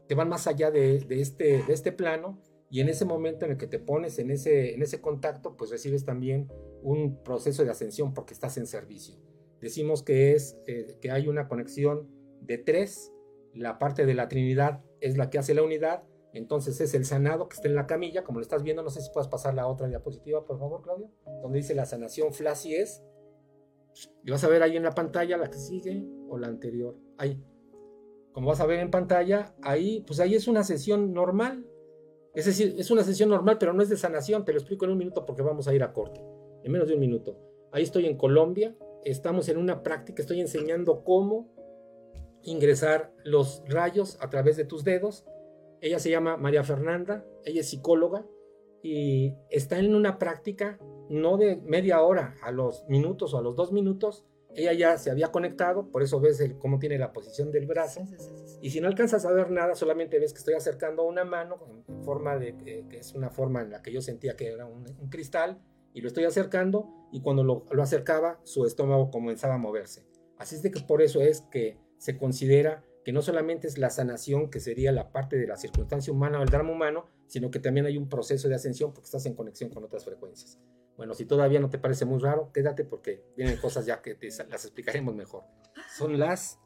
que 0.07 0.15
van 0.15 0.29
más 0.29 0.47
allá 0.47 0.69
de, 0.69 1.05
este, 1.09 1.63
de 1.63 1.73
este 1.73 1.91
plano 1.91 2.39
y 2.69 2.81
en 2.81 2.89
ese 2.89 3.05
momento 3.05 3.45
en 3.45 3.51
el 3.51 3.57
que 3.57 3.67
te 3.67 3.79
pones 3.79 4.19
en 4.19 4.29
ese, 4.31 4.73
en 4.73 4.81
ese 4.81 5.01
contacto, 5.01 5.55
pues 5.55 5.71
recibes 5.71 6.05
también 6.05 6.51
un 6.83 7.23
proceso 7.23 7.63
de 7.63 7.71
ascensión 7.71 8.13
porque 8.13 8.33
estás 8.33 8.57
en 8.57 8.67
servicio. 8.67 9.15
Decimos 9.61 10.03
que, 10.03 10.33
es, 10.33 10.57
eh, 10.67 10.97
que 11.01 11.09
hay 11.09 11.27
una 11.27 11.47
conexión 11.47 12.07
de 12.41 12.57
tres, 12.57 13.11
la 13.53 13.79
parte 13.79 14.05
de 14.05 14.13
la 14.13 14.27
Trinidad 14.27 14.83
es 14.99 15.17
la 15.17 15.29
que 15.29 15.39
hace 15.39 15.53
la 15.53 15.63
unidad, 15.63 16.03
entonces 16.37 16.79
es 16.81 16.93
el 16.93 17.05
sanado 17.05 17.47
que 17.47 17.55
está 17.55 17.67
en 17.67 17.75
la 17.75 17.87
camilla, 17.87 18.23
como 18.23 18.39
lo 18.39 18.43
estás 18.43 18.63
viendo, 18.63 18.83
no 18.83 18.89
sé 18.89 19.01
si 19.01 19.09
puedes 19.11 19.27
pasar 19.27 19.53
la 19.53 19.67
otra 19.67 19.87
diapositiva, 19.87 20.45
por 20.45 20.59
favor, 20.59 20.81
Claudio, 20.81 21.09
donde 21.41 21.57
dice 21.59 21.75
la 21.75 21.85
sanación 21.85 22.33
flashy 22.33 22.75
es. 22.75 23.03
Y 24.23 24.31
vas 24.31 24.43
a 24.43 24.49
ver 24.49 24.61
ahí 24.61 24.75
en 24.75 24.83
la 24.83 24.91
pantalla 24.91 25.37
la 25.37 25.49
que 25.49 25.57
sigue 25.57 26.05
o 26.27 26.37
la 26.37 26.47
anterior. 26.47 26.97
Ahí. 27.17 27.41
Como 28.33 28.49
vas 28.49 28.59
a 28.59 28.65
ver 28.65 28.79
en 28.79 28.91
pantalla, 28.91 29.55
ahí, 29.61 30.03
pues 30.05 30.19
ahí 30.19 30.35
es 30.35 30.49
una 30.49 30.65
sesión 30.65 31.13
normal, 31.13 31.65
es 32.35 32.45
decir, 32.45 32.75
es 32.77 32.91
una 32.91 33.03
sesión 33.03 33.29
normal, 33.29 33.57
pero 33.57 33.73
no 33.73 33.81
es 33.81 33.89
de 33.89 33.95
sanación. 33.95 34.43
Te 34.43 34.51
lo 34.51 34.59
explico 34.59 34.85
en 34.85 34.91
un 34.91 34.97
minuto 34.97 35.25
porque 35.25 35.41
vamos 35.41 35.67
a 35.67 35.73
ir 35.73 35.81
a 35.83 35.93
corte. 35.93 36.21
En 36.63 36.71
menos 36.71 36.87
de 36.87 36.93
un 36.93 36.99
minuto. 36.99 37.39
Ahí 37.71 37.83
estoy 37.83 38.05
en 38.05 38.17
Colombia. 38.17 38.75
Estamos 39.05 39.47
en 39.47 39.57
una 39.57 39.83
práctica. 39.83 40.21
Estoy 40.21 40.41
enseñando 40.41 41.03
cómo 41.03 41.49
ingresar 42.43 43.13
los 43.23 43.63
rayos 43.67 44.17
a 44.19 44.29
través 44.29 44.57
de 44.57 44.65
tus 44.65 44.83
dedos. 44.83 45.25
Ella 45.85 45.99
se 45.99 46.09
llama 46.09 46.35
María 46.35 46.63
Fernanda. 46.63 47.23
Ella 47.43 47.61
es 47.61 47.69
psicóloga 47.69 48.25
y 48.81 49.35
está 49.51 49.77
en 49.77 49.93
una 49.93 50.17
práctica 50.17 50.79
no 51.09 51.37
de 51.37 51.57
media 51.57 52.01
hora, 52.01 52.35
a 52.41 52.51
los 52.51 52.85
minutos 52.89 53.35
o 53.35 53.37
a 53.37 53.43
los 53.43 53.55
dos 53.55 53.71
minutos, 53.71 54.25
ella 54.55 54.73
ya 54.73 54.97
se 54.97 55.11
había 55.11 55.27
conectado, 55.27 55.91
por 55.91 56.01
eso 56.01 56.19
ves 56.19 56.43
cómo 56.57 56.79
tiene 56.79 56.97
la 56.97 57.13
posición 57.13 57.51
del 57.51 57.67
brazo. 57.67 58.01
y 58.63 58.71
si 58.71 58.81
no 58.81 58.87
alcanzas 58.87 59.25
a 59.25 59.31
ver 59.31 59.51
nada, 59.51 59.75
solamente 59.75 60.17
ves 60.17 60.33
que 60.33 60.39
estoy 60.39 60.55
acercando 60.55 61.03
una 61.03 61.23
mano 61.23 61.59
en 61.87 62.03
forma 62.03 62.35
de, 62.39 62.55
que 62.89 62.97
es 62.97 63.13
una 63.13 63.29
forma 63.29 63.61
en 63.61 63.69
la 63.69 63.83
que 63.83 63.93
yo 63.93 64.01
sentía 64.01 64.35
que 64.35 64.47
era 64.47 64.65
un, 64.65 64.85
cristal, 65.11 65.61
y 65.93 66.01
lo 66.01 66.07
estoy 66.07 66.23
acercando, 66.23 66.89
y 67.11 67.21
cuando 67.21 67.43
lo, 67.43 67.67
lo, 67.69 67.83
acercaba, 67.83 68.39
su 68.43 68.65
estómago 68.65 69.11
comenzaba 69.11 69.53
a 69.53 69.59
moverse. 69.59 70.07
Así 70.39 70.55
es 70.55 70.63
de 70.63 70.71
que 70.71 70.79
por 70.81 71.03
eso 71.03 71.21
es 71.21 71.41
que 71.41 71.77
se 71.99 72.17
considera 72.17 72.83
que 73.05 73.13
no 73.13 73.21
solamente 73.21 73.67
es 73.67 73.77
la 73.77 73.91
sanación, 73.91 74.49
que 74.49 74.59
sería 74.59 74.91
la 74.91 75.11
parte 75.11 75.37
de 75.37 75.45
la 75.45 75.57
circunstancia 75.57 76.11
humana 76.11 76.39
o 76.39 76.41
el 76.41 76.49
drama 76.49 76.71
humano, 76.71 77.05
sino 77.27 77.51
que 77.51 77.59
también 77.59 77.85
hay 77.85 77.97
un 77.97 78.09
proceso 78.09 78.49
de 78.49 78.55
ascensión 78.55 78.93
porque 78.93 79.05
estás 79.05 79.27
en 79.27 79.35
conexión 79.35 79.69
con 79.69 79.83
otras 79.83 80.03
frecuencias. 80.03 80.59
Bueno, 80.97 81.13
si 81.13 81.25
todavía 81.25 81.59
no 81.59 81.69
te 81.69 81.77
parece 81.77 82.05
muy 82.05 82.19
raro, 82.19 82.51
quédate 82.51 82.83
porque 82.83 83.23
vienen 83.37 83.57
cosas 83.57 83.85
ya 83.85 84.01
que 84.01 84.15
te, 84.15 84.29
las 84.49 84.65
explicaremos 84.65 85.13
mejor. 85.13 85.43
Son 85.95 86.17
las 86.17 86.59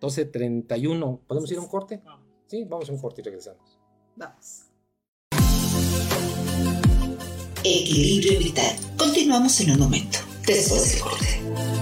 12.31. 0.00 1.20
¿Podemos 1.26 1.50
ir 1.50 1.58
a 1.58 1.60
un 1.60 1.68
corte? 1.68 2.00
Sí, 2.46 2.64
vamos 2.64 2.88
a 2.88 2.92
un 2.92 3.00
corte 3.00 3.20
y 3.20 3.24
regresamos. 3.24 3.80
Vamos. 4.14 4.66
Equilibrio 7.64 8.38
vital. 8.38 8.76
Continuamos 8.96 9.60
en 9.60 9.72
un 9.72 9.80
momento, 9.80 10.18
después 10.46 10.92
del 10.92 11.02
corte. 11.02 11.81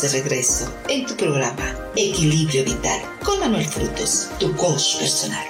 De 0.00 0.08
regreso 0.08 0.72
en 0.88 1.06
tu 1.06 1.16
programa 1.16 1.90
Equilibrio 1.94 2.64
Vital 2.64 3.00
con 3.24 3.38
Manuel 3.38 3.64
Frutos, 3.64 4.28
tu 4.40 4.54
coach 4.56 4.98
personal. 4.98 5.46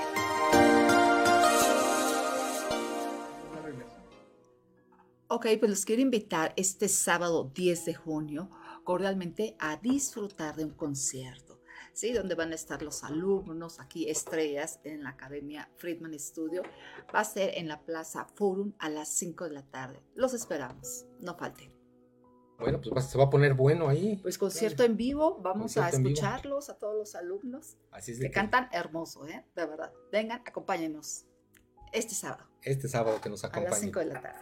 Ok, 5.29 5.47
pues 5.59 5.71
los 5.71 5.85
quiero 5.85 6.03
invitar 6.03 6.53
este 6.57 6.89
sábado 6.89 7.51
10 7.55 7.87
de 7.87 7.95
junio 7.95 8.51
cordialmente 8.85 9.57
a 9.59 9.77
disfrutar 9.77 10.57
de 10.57 10.65
un 10.65 10.73
concierto, 10.73 11.61
¿sí? 11.95 12.13
Donde 12.13 12.35
van 12.35 12.53
a 12.53 12.55
estar 12.55 12.83
los 12.83 13.03
alumnos, 13.03 13.81
aquí 13.81 14.09
estrellas 14.11 14.79
en 14.85 15.05
la 15.05 15.11
Academia 15.11 15.71
Friedman 15.77 16.19
Studio. 16.19 16.63
Va 17.15 17.21
a 17.21 17.25
ser 17.25 17.53
en 17.57 17.69
la 17.69 17.81
Plaza 17.81 18.27
Forum 18.35 18.75
a 18.79 18.91
las 18.91 19.09
5 19.09 19.45
de 19.45 19.51
la 19.51 19.63
tarde. 19.63 20.03
Los 20.15 20.35
esperamos, 20.35 21.07
no 21.21 21.35
falten. 21.35 21.74
Bueno, 22.65 22.81
pues 22.81 22.95
va- 22.95 23.01
se 23.03 23.19
va 23.19 23.25
a 23.25 23.31
poner 23.31 23.55
bueno 23.55 23.89
ahí. 23.89 24.17
Pues 24.23 24.39
concierto 24.39 24.83
en 24.85 24.97
vivo, 24.97 25.39
vamos 25.43 25.77
a 25.77 25.83
Concierto 25.91 26.09
escucharlos 26.09 26.71
a 26.71 26.79
todos 26.79 26.97
los 26.97 27.15
alumnos 27.15 27.77
Así 27.91 28.13
es 28.13 28.19
de 28.19 28.25
que 28.27 28.31
que 28.31 28.35
cantan 28.35 28.69
hermoso, 28.73 29.27
¿eh? 29.27 29.45
De 29.55 29.67
verdad. 29.67 29.93
Vengan, 30.13 30.43
acompáñenos 30.47 31.27
este 31.93 32.15
sábado 32.15 32.45
este 32.63 32.89
sábado 32.89 33.21
que 33.21 33.29
nos 33.29 33.45
a 33.45 33.49
las 33.49 33.57
acompañe. 33.57 33.81
5 33.83 33.99
de 34.01 34.07
la 34.07 34.21
tarde. 34.23 34.39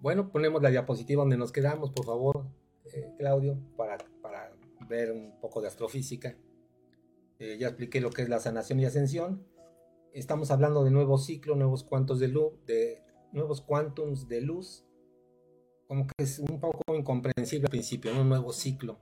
Bueno, 0.00 0.30
ponemos 0.30 0.62
la 0.62 0.70
diapositiva 0.70 1.22
donde 1.22 1.36
nos 1.36 1.52
quedamos, 1.52 1.90
por 1.90 2.06
favor, 2.06 2.46
eh, 2.86 3.12
Claudio, 3.18 3.58
para, 3.76 3.98
para 4.22 4.52
ver 4.88 5.12
un 5.12 5.38
poco 5.40 5.60
de 5.60 5.68
astrofísica. 5.68 6.36
Eh, 7.38 7.58
ya 7.58 7.68
expliqué 7.68 8.00
lo 8.00 8.08
que 8.10 8.22
es 8.22 8.28
la 8.30 8.40
sanación 8.40 8.80
y 8.80 8.86
ascensión. 8.86 9.46
Estamos 10.14 10.50
hablando 10.50 10.82
de 10.84 10.90
nuevo 10.90 11.18
ciclo, 11.18 11.56
nuevos 11.56 11.84
cuantos 11.84 12.18
de 12.20 12.28
luz, 12.28 12.54
de 12.64 13.02
nuevos 13.32 13.60
cuantums 13.60 14.26
de 14.28 14.40
luz. 14.40 14.85
Como 15.86 16.06
que 16.06 16.14
es 16.24 16.38
un 16.38 16.60
poco 16.60 16.94
incomprensible 16.94 17.66
al 17.66 17.70
principio, 17.70 18.12
¿no? 18.12 18.22
un 18.22 18.28
nuevo 18.28 18.52
ciclo. 18.52 18.98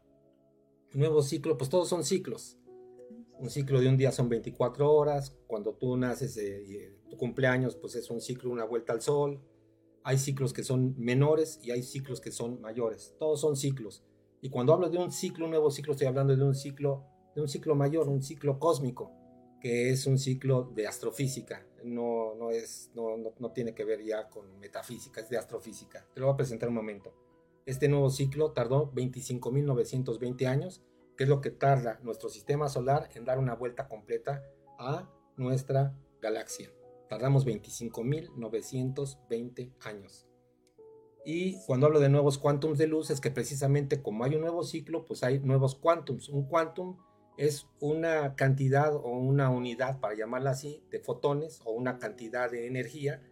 Un 0.92 1.00
nuevo 1.00 1.22
ciclo, 1.22 1.56
pues 1.56 1.70
todos 1.70 1.88
son 1.88 2.04
ciclos. 2.04 2.58
Un 3.38 3.50
ciclo 3.50 3.80
de 3.80 3.88
un 3.88 3.96
día 3.96 4.12
son 4.12 4.28
24 4.28 4.92
horas. 4.92 5.36
Cuando 5.46 5.74
tú 5.74 5.96
naces, 5.96 6.36
eh, 6.36 6.64
eh, 6.68 6.98
tu 7.10 7.16
cumpleaños, 7.16 7.76
pues 7.76 7.94
es 7.94 8.10
un 8.10 8.20
ciclo, 8.20 8.50
una 8.50 8.64
vuelta 8.64 8.92
al 8.92 9.02
sol 9.02 9.40
hay 10.04 10.18
ciclos 10.18 10.52
que 10.52 10.62
son 10.62 10.94
menores 10.98 11.58
y 11.62 11.70
hay 11.70 11.82
ciclos 11.82 12.20
que 12.20 12.30
son 12.30 12.60
mayores. 12.60 13.16
Todos 13.18 13.40
son 13.40 13.56
ciclos. 13.56 14.04
Y 14.42 14.50
cuando 14.50 14.74
hablo 14.74 14.90
de 14.90 14.98
un 14.98 15.10
ciclo, 15.10 15.46
un 15.46 15.52
nuevo 15.52 15.70
ciclo, 15.70 15.92
estoy 15.92 16.06
hablando 16.06 16.36
de 16.36 16.44
un 16.44 16.54
ciclo, 16.54 17.06
de 17.34 17.40
un 17.40 17.48
ciclo 17.48 17.74
mayor, 17.74 18.08
un 18.08 18.22
ciclo 18.22 18.58
cósmico, 18.58 19.10
que 19.64 19.90
es 19.90 20.06
un 20.06 20.18
ciclo 20.18 20.70
de 20.74 20.86
astrofísica. 20.86 21.66
No, 21.84 22.34
no, 22.34 22.50
es, 22.50 22.90
no, 22.94 23.16
no, 23.16 23.32
no 23.38 23.52
tiene 23.52 23.74
que 23.74 23.86
ver 23.86 24.04
ya 24.04 24.28
con 24.28 24.58
metafísica, 24.58 25.22
es 25.22 25.30
de 25.30 25.38
astrofísica. 25.38 26.06
Te 26.12 26.20
lo 26.20 26.26
voy 26.26 26.34
a 26.34 26.36
presentar 26.36 26.68
un 26.68 26.74
momento. 26.74 27.14
Este 27.64 27.88
nuevo 27.88 28.10
ciclo 28.10 28.52
tardó 28.52 28.92
25.920 28.92 30.46
años, 30.48 30.82
que 31.16 31.24
es 31.24 31.30
lo 31.30 31.40
que 31.40 31.50
tarda 31.50 31.98
nuestro 32.02 32.28
sistema 32.28 32.68
solar 32.68 33.08
en 33.14 33.24
dar 33.24 33.38
una 33.38 33.54
vuelta 33.54 33.88
completa 33.88 34.42
a 34.78 35.10
nuestra 35.38 35.98
galaxia. 36.20 36.70
Tardamos 37.08 37.46
25.920 37.46 39.72
años. 39.80 40.26
Y 41.24 41.56
cuando 41.64 41.86
hablo 41.86 42.00
de 42.00 42.10
nuevos 42.10 42.36
cuantums 42.36 42.76
de 42.76 42.86
luz 42.86 43.08
es 43.08 43.22
que 43.22 43.30
precisamente 43.30 44.02
como 44.02 44.24
hay 44.24 44.34
un 44.34 44.42
nuevo 44.42 44.62
ciclo, 44.62 45.06
pues 45.06 45.22
hay 45.22 45.38
nuevos 45.38 45.74
cuantums. 45.74 46.28
Un 46.28 46.46
quantum 46.46 46.98
es 47.36 47.68
una 47.80 48.34
cantidad 48.36 48.94
o 48.94 49.08
una 49.08 49.50
unidad, 49.50 50.00
para 50.00 50.14
llamarla 50.14 50.50
así, 50.50 50.82
de 50.90 51.00
fotones 51.00 51.60
o 51.64 51.72
una 51.72 51.98
cantidad 51.98 52.50
de 52.50 52.66
energía 52.66 53.22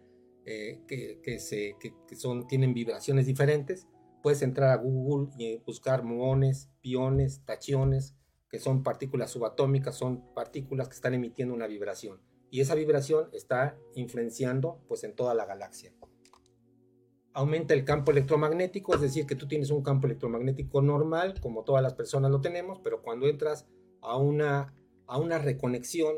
eh, 0.44 0.82
que, 0.86 1.20
que, 1.22 1.38
se, 1.38 1.76
que, 1.78 2.16
son, 2.16 2.46
tienen 2.46 2.74
vibraciones 2.74 3.26
diferentes. 3.26 3.86
Puedes 4.22 4.42
entrar 4.42 4.70
a 4.70 4.76
Google 4.76 5.32
y 5.38 5.58
buscar 5.58 6.04
muones, 6.04 6.70
piones, 6.80 7.44
tachiones, 7.44 8.14
que 8.48 8.58
son 8.58 8.82
partículas 8.82 9.30
subatómicas, 9.30 9.96
son 9.96 10.32
partículas 10.34 10.88
que 10.88 10.94
están 10.94 11.14
emitiendo 11.14 11.54
una 11.54 11.66
vibración 11.66 12.20
y 12.52 12.60
esa 12.60 12.74
vibración 12.74 13.30
está 13.32 13.78
influenciando 13.94 14.78
pues 14.86 15.04
en 15.04 15.16
toda 15.16 15.32
la 15.32 15.46
galaxia. 15.46 15.90
Aumenta 17.32 17.72
el 17.72 17.86
campo 17.86 18.10
electromagnético, 18.10 18.94
es 18.94 19.00
decir, 19.00 19.24
que 19.24 19.34
tú 19.34 19.48
tienes 19.48 19.70
un 19.70 19.82
campo 19.82 20.06
electromagnético 20.06 20.82
normal, 20.82 21.40
como 21.40 21.64
todas 21.64 21.82
las 21.82 21.94
personas 21.94 22.30
lo 22.30 22.42
tenemos, 22.42 22.78
pero 22.84 23.00
cuando 23.00 23.26
entras 23.26 23.66
a 24.02 24.18
una, 24.18 24.74
a 25.06 25.18
una 25.18 25.38
reconexión 25.38 26.16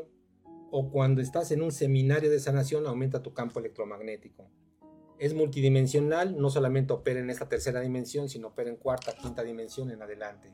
o 0.71 0.89
cuando 0.89 1.21
estás 1.21 1.51
en 1.51 1.61
un 1.61 1.71
seminario 1.71 2.29
de 2.29 2.39
sanación, 2.39 2.85
aumenta 2.85 3.21
tu 3.21 3.33
campo 3.33 3.59
electromagnético. 3.59 4.49
Es 5.19 5.33
multidimensional, 5.33 6.37
no 6.37 6.49
solamente 6.49 6.91
opera 6.91 7.21
en 7.21 7.29
esta 7.29 7.47
tercera 7.47 7.79
dimensión, 7.79 8.27
sino 8.27 8.49
opera 8.49 8.69
en 8.69 8.75
cuarta, 8.75 9.15
quinta 9.15 9.43
dimensión 9.43 9.89
en 9.91 10.01
adelante. 10.01 10.53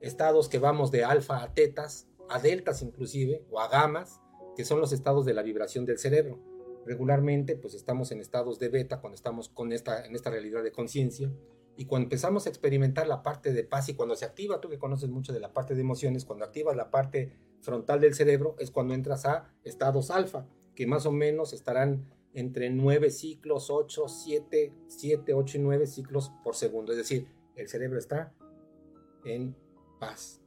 Estados 0.00 0.48
que 0.48 0.58
vamos 0.58 0.90
de 0.90 1.04
alfa 1.04 1.42
a 1.42 1.52
tetas, 1.52 2.08
a 2.30 2.38
deltas 2.38 2.80
inclusive, 2.80 3.44
o 3.50 3.60
a 3.60 3.68
gamas, 3.68 4.20
que 4.56 4.64
son 4.64 4.80
los 4.80 4.92
estados 4.92 5.26
de 5.26 5.34
la 5.34 5.42
vibración 5.42 5.84
del 5.84 5.98
cerebro. 5.98 6.40
Regularmente, 6.86 7.56
pues 7.56 7.74
estamos 7.74 8.12
en 8.12 8.20
estados 8.20 8.58
de 8.58 8.68
beta 8.68 9.00
cuando 9.00 9.16
estamos 9.16 9.48
con 9.48 9.72
esta, 9.72 10.06
en 10.06 10.14
esta 10.14 10.30
realidad 10.30 10.62
de 10.62 10.72
conciencia. 10.72 11.30
Y 11.76 11.86
cuando 11.86 12.04
empezamos 12.04 12.46
a 12.46 12.48
experimentar 12.48 13.06
la 13.08 13.22
parte 13.22 13.52
de 13.52 13.64
paz 13.64 13.88
y 13.88 13.94
cuando 13.94 14.14
se 14.14 14.24
activa, 14.24 14.60
tú 14.60 14.68
que 14.68 14.78
conoces 14.78 15.10
mucho 15.10 15.32
de 15.32 15.40
la 15.40 15.52
parte 15.52 15.74
de 15.74 15.80
emociones, 15.80 16.24
cuando 16.24 16.44
activas 16.44 16.76
la 16.76 16.90
parte 16.90 17.36
frontal 17.60 18.00
del 18.00 18.14
cerebro, 18.14 18.54
es 18.58 18.70
cuando 18.70 18.94
entras 18.94 19.24
a 19.24 19.52
estados 19.64 20.10
alfa, 20.10 20.46
que 20.74 20.86
más 20.86 21.06
o 21.06 21.12
menos 21.12 21.52
estarán 21.52 22.06
entre 22.32 22.70
9 22.70 23.10
ciclos, 23.10 23.70
8, 23.70 24.08
7, 24.08 24.72
7, 24.88 25.34
8 25.34 25.58
y 25.58 25.60
9 25.60 25.86
ciclos 25.86 26.32
por 26.42 26.54
segundo. 26.54 26.92
Es 26.92 26.98
decir, 26.98 27.28
el 27.56 27.68
cerebro 27.68 27.98
está 27.98 28.32
en 29.24 29.56
paz. 29.98 30.40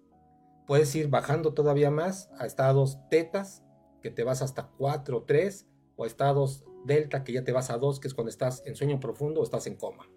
Puedes 0.65 0.93
ir 0.95 1.09
bajando 1.09 1.53
todavía 1.53 1.91
más 1.91 2.30
a 2.38 2.45
estados 2.45 2.99
tetas, 3.09 3.63
que 4.01 4.11
te 4.11 4.23
vas 4.23 4.41
hasta 4.41 4.69
4 4.78 5.17
o 5.17 5.23
3, 5.23 5.65
o 5.95 6.05
estados 6.05 6.65
delta, 6.86 7.23
que 7.23 7.34
ya 7.34 7.43
te 7.43 7.51
vas 7.51 7.69
a 7.69 7.78
2, 7.78 7.99
que 7.99 8.07
es 8.07 8.13
cuando 8.13 8.30
estás 8.30 8.63
en 8.65 8.75
sueño 8.75 8.99
profundo 8.99 9.41
o 9.41 9.43
estás 9.43 9.65
en 9.67 9.75
coma. 9.75 10.09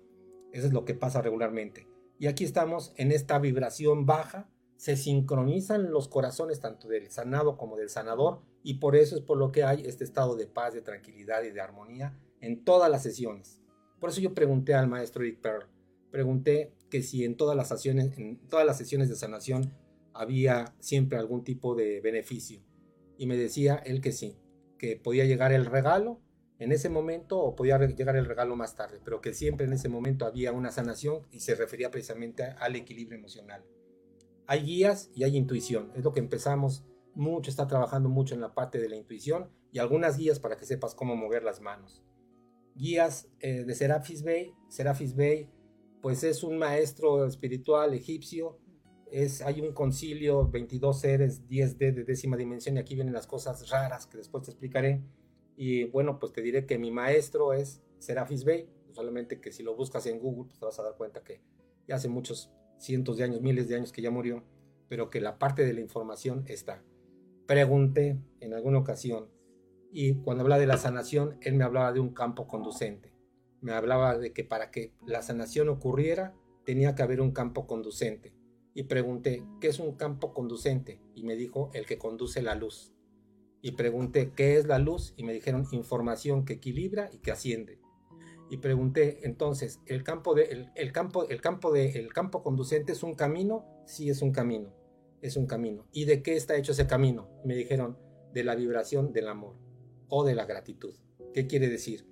Eso 0.52 0.66
es 0.66 0.72
lo 0.72 0.84
que 0.84 0.94
pasa 0.94 1.22
regularmente. 1.22 1.86
Y 2.18 2.26
aquí 2.26 2.44
estamos 2.44 2.92
en 2.96 3.12
esta 3.12 3.38
vibración 3.38 4.06
baja, 4.06 4.50
se 4.76 4.96
sincronizan 4.96 5.90
los 5.90 6.08
corazones 6.08 6.60
tanto 6.60 6.88
del 6.88 7.10
sanado 7.10 7.56
como 7.56 7.76
del 7.76 7.90
sanador, 7.90 8.40
y 8.62 8.74
por 8.74 8.96
eso 8.96 9.16
es 9.16 9.22
por 9.22 9.38
lo 9.38 9.52
que 9.52 9.64
hay 9.64 9.82
este 9.86 10.04
estado 10.04 10.36
de 10.36 10.46
paz, 10.46 10.74
de 10.74 10.82
tranquilidad 10.82 11.42
y 11.44 11.50
de 11.50 11.60
armonía 11.60 12.18
en 12.40 12.64
todas 12.64 12.90
las 12.90 13.02
sesiones. 13.02 13.62
Por 13.98 14.10
eso 14.10 14.20
yo 14.20 14.34
pregunté 14.34 14.74
al 14.74 14.88
maestro 14.88 15.22
Rick 15.22 15.40
Pearl, 15.40 15.66
pregunté 16.10 16.74
que 16.90 17.02
si 17.02 17.24
en 17.24 17.36
todas 17.36 17.56
las 17.56 17.68
sesiones, 17.68 18.18
en 18.18 18.38
todas 18.48 18.66
las 18.66 18.78
sesiones 18.78 19.08
de 19.08 19.16
sanación 19.16 19.74
había 20.12 20.74
siempre 20.80 21.18
algún 21.18 21.44
tipo 21.44 21.74
de 21.74 22.00
beneficio. 22.00 22.60
Y 23.16 23.26
me 23.26 23.36
decía 23.36 23.76
él 23.76 24.00
que 24.00 24.12
sí, 24.12 24.36
que 24.78 24.96
podía 24.96 25.24
llegar 25.24 25.52
el 25.52 25.66
regalo 25.66 26.20
en 26.60 26.72
ese 26.72 26.90
momento 26.90 27.40
o 27.40 27.56
podía 27.56 27.78
llegar 27.78 28.16
el 28.16 28.26
regalo 28.26 28.54
más 28.54 28.76
tarde, 28.76 29.00
pero 29.02 29.20
que 29.20 29.32
siempre 29.32 29.66
en 29.66 29.72
ese 29.72 29.88
momento 29.88 30.26
había 30.26 30.52
una 30.52 30.70
sanación 30.70 31.26
y 31.32 31.40
se 31.40 31.54
refería 31.54 31.90
precisamente 31.90 32.44
al 32.44 32.76
equilibrio 32.76 33.18
emocional. 33.18 33.64
Hay 34.46 34.62
guías 34.62 35.10
y 35.14 35.24
hay 35.24 35.36
intuición, 35.36 35.90
es 35.96 36.04
lo 36.04 36.12
que 36.12 36.20
empezamos 36.20 36.84
mucho, 37.14 37.50
está 37.50 37.66
trabajando 37.66 38.10
mucho 38.10 38.34
en 38.34 38.42
la 38.42 38.54
parte 38.54 38.78
de 38.78 38.90
la 38.90 38.96
intuición 38.96 39.50
y 39.72 39.78
algunas 39.78 40.18
guías 40.18 40.38
para 40.38 40.56
que 40.56 40.66
sepas 40.66 40.94
cómo 40.94 41.16
mover 41.16 41.42
las 41.42 41.62
manos. 41.62 42.04
Guías 42.74 43.28
eh, 43.40 43.64
de 43.64 43.74
Serapis 43.74 44.22
Bey, 44.22 44.52
Serapis 44.68 45.16
Bey 45.16 45.50
pues 46.02 46.24
es 46.24 46.42
un 46.42 46.58
maestro 46.58 47.26
espiritual 47.26 47.94
egipcio, 47.94 48.58
es, 49.10 49.40
hay 49.40 49.60
un 49.60 49.72
concilio, 49.72 50.48
22 50.48 51.00
seres, 51.00 51.46
10D 51.48 51.94
de 51.94 52.04
décima 52.04 52.36
dimensión, 52.36 52.76
y 52.76 52.80
aquí 52.80 52.94
vienen 52.94 53.14
las 53.14 53.26
cosas 53.26 53.68
raras 53.70 54.06
que 54.06 54.18
después 54.18 54.44
te 54.44 54.50
explicaré. 54.50 55.02
Y 55.62 55.84
bueno, 55.84 56.18
pues 56.18 56.32
te 56.32 56.40
diré 56.40 56.64
que 56.64 56.78
mi 56.78 56.90
maestro 56.90 57.52
es 57.52 57.82
Serapis 57.98 58.44
Bey, 58.44 58.70
solamente 58.92 59.42
que 59.42 59.52
si 59.52 59.62
lo 59.62 59.76
buscas 59.76 60.06
en 60.06 60.18
Google, 60.18 60.44
pues 60.46 60.58
te 60.58 60.64
vas 60.64 60.78
a 60.80 60.82
dar 60.82 60.96
cuenta 60.96 61.22
que 61.22 61.42
ya 61.86 61.96
hace 61.96 62.08
muchos 62.08 62.50
cientos 62.78 63.18
de 63.18 63.24
años, 63.24 63.42
miles 63.42 63.68
de 63.68 63.76
años 63.76 63.92
que 63.92 64.00
ya 64.00 64.10
murió, 64.10 64.42
pero 64.88 65.10
que 65.10 65.20
la 65.20 65.38
parte 65.38 65.66
de 65.66 65.74
la 65.74 65.82
información 65.82 66.44
está. 66.46 66.82
Pregunté 67.44 68.18
en 68.40 68.54
alguna 68.54 68.78
ocasión, 68.78 69.28
y 69.92 70.14
cuando 70.22 70.44
habla 70.44 70.58
de 70.58 70.66
la 70.66 70.78
sanación, 70.78 71.36
él 71.42 71.56
me 71.56 71.64
hablaba 71.64 71.92
de 71.92 72.00
un 72.00 72.14
campo 72.14 72.48
conducente. 72.48 73.12
Me 73.60 73.72
hablaba 73.72 74.16
de 74.16 74.32
que 74.32 74.44
para 74.44 74.70
que 74.70 74.94
la 75.06 75.20
sanación 75.20 75.68
ocurriera, 75.68 76.34
tenía 76.64 76.94
que 76.94 77.02
haber 77.02 77.20
un 77.20 77.32
campo 77.32 77.66
conducente. 77.66 78.32
Y 78.72 78.84
pregunté, 78.84 79.44
¿qué 79.60 79.68
es 79.68 79.78
un 79.78 79.94
campo 79.96 80.32
conducente? 80.32 81.02
Y 81.14 81.22
me 81.24 81.36
dijo, 81.36 81.70
el 81.74 81.84
que 81.84 81.98
conduce 81.98 82.40
la 82.40 82.54
luz. 82.54 82.94
Y 83.62 83.72
pregunté, 83.72 84.32
¿qué 84.34 84.56
es 84.56 84.66
la 84.66 84.78
luz? 84.78 85.14
Y 85.16 85.24
me 85.24 85.32
dijeron, 85.32 85.66
información 85.72 86.44
que 86.44 86.54
equilibra 86.54 87.10
y 87.12 87.18
que 87.18 87.30
asciende. 87.30 87.78
Y 88.50 88.56
pregunté, 88.56 89.20
entonces, 89.22 89.80
¿el 89.86 90.02
campo, 90.02 90.34
de, 90.34 90.70
el, 90.74 90.92
campo, 90.92 91.28
el, 91.28 91.40
campo 91.40 91.70
de, 91.70 91.90
el 91.90 92.12
campo 92.12 92.42
conducente 92.42 92.92
es 92.92 93.02
un 93.02 93.14
camino? 93.14 93.64
Sí, 93.86 94.10
es 94.10 94.22
un 94.22 94.32
camino. 94.32 94.74
Es 95.22 95.36
un 95.36 95.46
camino. 95.46 95.86
¿Y 95.92 96.06
de 96.06 96.22
qué 96.22 96.36
está 96.36 96.56
hecho 96.56 96.72
ese 96.72 96.86
camino? 96.86 97.28
me 97.44 97.54
dijeron, 97.54 97.98
de 98.32 98.44
la 98.44 98.54
vibración 98.54 99.12
del 99.12 99.28
amor 99.28 99.56
o 100.08 100.24
de 100.24 100.34
la 100.34 100.46
gratitud. 100.46 100.94
¿Qué 101.34 101.46
quiere 101.46 101.68
decir? 101.68 102.06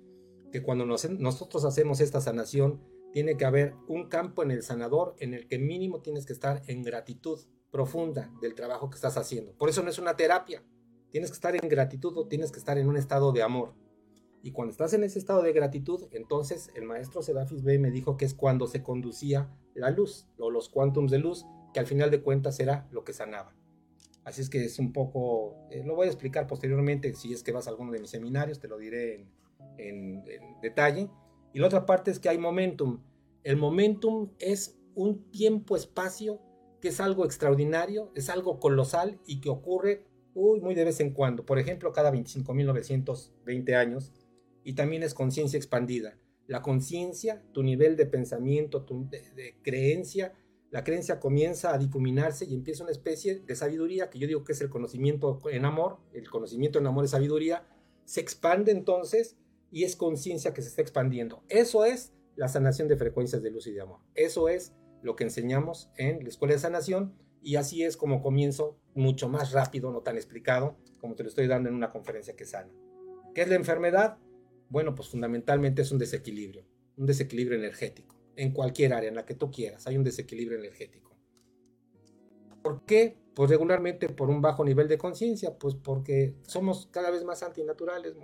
Que 0.51 0.61
cuando 0.61 0.85
nosotros 0.85 1.65
hacemos 1.65 1.99
esta 1.99 2.21
sanación, 2.21 2.81
tiene 3.11 3.37
que 3.37 3.45
haber 3.45 3.75
un 3.87 4.07
campo 4.07 4.43
en 4.43 4.51
el 4.51 4.63
sanador 4.63 5.15
en 5.19 5.33
el 5.33 5.47
que 5.47 5.59
mínimo 5.59 6.01
tienes 6.01 6.25
que 6.25 6.33
estar 6.33 6.61
en 6.67 6.83
gratitud 6.83 7.39
profunda 7.71 8.31
del 8.41 8.55
trabajo 8.55 8.89
que 8.89 8.95
estás 8.95 9.17
haciendo. 9.17 9.53
Por 9.53 9.69
eso 9.69 9.83
no 9.83 9.89
es 9.89 9.99
una 9.99 10.15
terapia. 10.15 10.63
Tienes 11.11 11.31
que 11.31 11.35
estar 11.35 11.55
en 11.55 11.69
gratitud 11.69 12.17
o 12.17 12.27
tienes 12.27 12.51
que 12.51 12.59
estar 12.59 12.77
en 12.77 12.87
un 12.87 12.97
estado 12.97 13.31
de 13.31 13.41
amor. 13.41 13.73
Y 14.41 14.51
cuando 14.51 14.71
estás 14.71 14.93
en 14.93 15.03
ese 15.03 15.19
estado 15.19 15.41
de 15.41 15.51
gratitud, 15.51 16.07
entonces 16.11 16.69
el 16.75 16.83
maestro 16.83 17.21
Sedafis 17.21 17.63
B 17.63 17.77
me 17.79 17.91
dijo 17.91 18.15
que 18.15 18.25
es 18.25 18.33
cuando 18.33 18.67
se 18.67 18.83
conducía 18.83 19.49
la 19.73 19.89
luz 19.89 20.27
o 20.37 20.49
los 20.49 20.69
quantums 20.69 21.11
de 21.11 21.19
luz, 21.19 21.45
que 21.73 21.79
al 21.79 21.87
final 21.87 22.09
de 22.09 22.21
cuentas 22.21 22.59
era 22.59 22.87
lo 22.91 23.03
que 23.03 23.13
sanaba. 23.13 23.53
Así 24.23 24.41
es 24.41 24.49
que 24.49 24.63
es 24.63 24.79
un 24.79 24.93
poco, 24.93 25.55
eh, 25.71 25.83
lo 25.83 25.95
voy 25.95 26.07
a 26.07 26.09
explicar 26.11 26.47
posteriormente, 26.47 27.13
si 27.15 27.33
es 27.33 27.43
que 27.43 27.51
vas 27.51 27.67
a 27.67 27.71
alguno 27.71 27.91
de 27.91 27.99
mis 27.99 28.11
seminarios, 28.11 28.59
te 28.59 28.67
lo 28.67 28.77
diré 28.77 29.27
en, 29.77 30.23
en 30.27 30.61
detalle. 30.61 31.09
Y 31.53 31.59
la 31.59 31.67
otra 31.67 31.85
parte 31.85 32.11
es 32.11 32.19
que 32.19 32.29
hay 32.29 32.37
momentum. 32.37 33.01
El 33.43 33.57
momentum 33.57 34.31
es 34.39 34.79
un 34.95 35.29
tiempo-espacio 35.31 36.41
que 36.79 36.89
es 36.89 36.99
algo 36.99 37.25
extraordinario, 37.25 38.11
es 38.15 38.29
algo 38.29 38.59
colosal 38.59 39.19
y 39.25 39.41
que 39.41 39.49
ocurre 39.49 40.05
uy, 40.39 40.61
muy 40.61 40.75
de 40.75 40.85
vez 40.85 40.99
en 40.99 41.13
cuando. 41.13 41.45
Por 41.45 41.59
ejemplo, 41.59 41.91
cada 41.91 42.11
25.920 42.11 43.75
años. 43.75 44.13
Y 44.63 44.73
también 44.73 45.03
es 45.03 45.13
conciencia 45.13 45.57
expandida. 45.57 46.17
La 46.47 46.61
conciencia, 46.61 47.43
tu 47.53 47.63
nivel 47.63 47.95
de 47.95 48.05
pensamiento, 48.05 48.83
tu, 48.83 49.07
de 49.09 49.57
creencia, 49.61 50.33
la 50.71 50.83
creencia 50.83 51.19
comienza 51.19 51.73
a 51.73 51.77
difuminarse 51.77 52.45
y 52.45 52.53
empieza 52.53 52.83
una 52.83 52.91
especie 52.91 53.39
de 53.39 53.55
sabiduría, 53.55 54.09
que 54.09 54.19
yo 54.19 54.27
digo 54.27 54.43
que 54.43 54.51
es 54.51 54.61
el 54.61 54.69
conocimiento 54.69 55.39
en 55.49 55.65
amor, 55.65 55.97
el 56.13 56.29
conocimiento 56.29 56.77
en 56.77 56.85
amor 56.87 57.05
es 57.05 57.11
sabiduría, 57.11 57.67
se 58.05 58.21
expande 58.21 58.71
entonces 58.71 59.37
y 59.71 59.83
es 59.83 59.95
conciencia 59.95 60.53
que 60.53 60.61
se 60.61 60.69
está 60.69 60.81
expandiendo. 60.81 61.43
Eso 61.49 61.85
es 61.85 62.13
la 62.35 62.47
sanación 62.47 62.87
de 62.87 62.97
frecuencias 62.97 63.41
de 63.41 63.49
luz 63.51 63.65
y 63.67 63.71
de 63.71 63.81
amor. 63.81 64.01
Eso 64.13 64.47
es 64.47 64.73
lo 65.01 65.15
que 65.15 65.23
enseñamos 65.23 65.89
en 65.97 66.23
la 66.23 66.29
Escuela 66.29 66.53
de 66.53 66.59
Sanación 66.59 67.15
y 67.41 67.55
así 67.55 67.83
es 67.83 67.97
como 67.97 68.21
comienzo 68.21 68.77
mucho 68.95 69.29
más 69.29 69.51
rápido, 69.51 69.91
no 69.91 70.01
tan 70.01 70.15
explicado, 70.15 70.77
como 70.99 71.15
te 71.15 71.23
lo 71.23 71.29
estoy 71.29 71.47
dando 71.47 71.69
en 71.69 71.75
una 71.75 71.91
conferencia 71.91 72.35
que 72.35 72.45
sana. 72.45 72.71
¿Qué 73.33 73.41
es 73.41 73.49
la 73.49 73.55
enfermedad? 73.55 74.17
Bueno, 74.69 74.95
pues 74.95 75.09
fundamentalmente 75.09 75.81
es 75.81 75.91
un 75.91 75.97
desequilibrio, 75.97 76.65
un 76.97 77.05
desequilibrio 77.05 77.57
energético 77.57 78.19
en 78.35 78.51
cualquier 78.51 78.93
área 78.93 79.09
en 79.09 79.15
la 79.15 79.25
que 79.25 79.35
tú 79.35 79.51
quieras, 79.51 79.85
hay 79.87 79.97
un 79.97 80.03
desequilibrio 80.03 80.57
energético. 80.57 81.09
¿Por 82.61 82.85
qué? 82.85 83.17
Pues 83.33 83.49
regularmente 83.49 84.09
por 84.09 84.29
un 84.29 84.41
bajo 84.41 84.63
nivel 84.63 84.87
de 84.87 84.97
conciencia, 84.97 85.57
pues 85.57 85.75
porque 85.75 86.35
somos 86.43 86.87
cada 86.91 87.09
vez 87.09 87.23
más 87.23 87.43
antinaturales, 87.43 88.15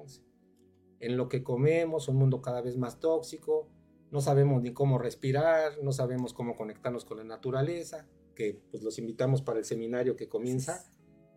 En 0.99 1.18
lo 1.18 1.30
que 1.30 1.43
comemos, 1.43 2.07
un 2.07 2.18
mundo 2.18 2.41
cada 2.41 2.61
vez 2.61 2.78
más 2.78 2.99
tóxico, 2.99 3.70
no 4.11 4.22
sabemos 4.22 4.61
ni 4.61 4.72
cómo 4.74 4.97
respirar, 4.97 5.74
no 5.84 5.91
sabemos 5.91 6.34
cómo 6.34 6.55
conectarnos 6.55 7.05
con 7.05 7.18
la 7.18 7.24
naturaleza, 7.24 8.07
que 8.36 8.61
pues 8.71 8.83
los 8.83 8.99
invitamos 8.99 9.41
para 9.41 9.59
el 9.59 9.65
seminario 9.65 10.15
que 10.15 10.27
comienza 10.27 10.86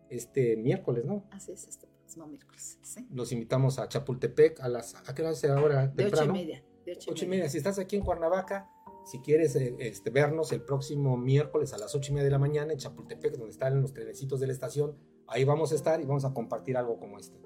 este 0.09 0.57
miércoles, 0.57 1.05
¿no? 1.05 1.27
Así 1.31 1.51
es, 1.51 1.67
este 1.67 1.87
próximo 1.87 2.27
miércoles, 2.27 2.79
sí. 2.81 3.07
Los 3.11 3.31
invitamos 3.31 3.79
a 3.79 3.87
Chapultepec 3.87 4.59
a 4.59 4.69
las, 4.69 4.95
¿a 4.95 5.15
qué 5.15 5.21
hora 5.21 5.31
es 5.31 5.43
ahora? 5.45 5.87
De 5.87 6.05
ocho 6.05 6.25
y 6.25 6.29
media. 6.29 6.63
Ocho 7.07 7.25
y 7.25 7.27
media. 7.27 7.49
Si 7.49 7.57
estás 7.57 7.79
aquí 7.79 7.95
en 7.95 8.03
Cuernavaca, 8.03 8.69
si 9.05 9.19
quieres 9.19 9.55
eh, 9.55 9.75
este, 9.79 10.09
vernos 10.09 10.51
el 10.51 10.61
próximo 10.61 11.17
miércoles 11.17 11.73
a 11.73 11.77
las 11.77 11.95
ocho 11.95 12.11
y 12.11 12.15
media 12.15 12.25
de 12.25 12.31
la 12.31 12.39
mañana 12.39 12.73
en 12.73 12.79
Chapultepec, 12.79 13.33
donde 13.33 13.51
están 13.51 13.81
los 13.81 13.93
trenecitos 13.93 14.39
de 14.39 14.47
la 14.47 14.53
estación, 14.53 14.95
ahí 15.27 15.43
vamos 15.43 15.71
a 15.71 15.75
estar 15.75 16.01
y 16.01 16.05
vamos 16.05 16.25
a 16.25 16.33
compartir 16.33 16.77
algo 16.77 16.99
como 16.99 17.17
este. 17.17 17.39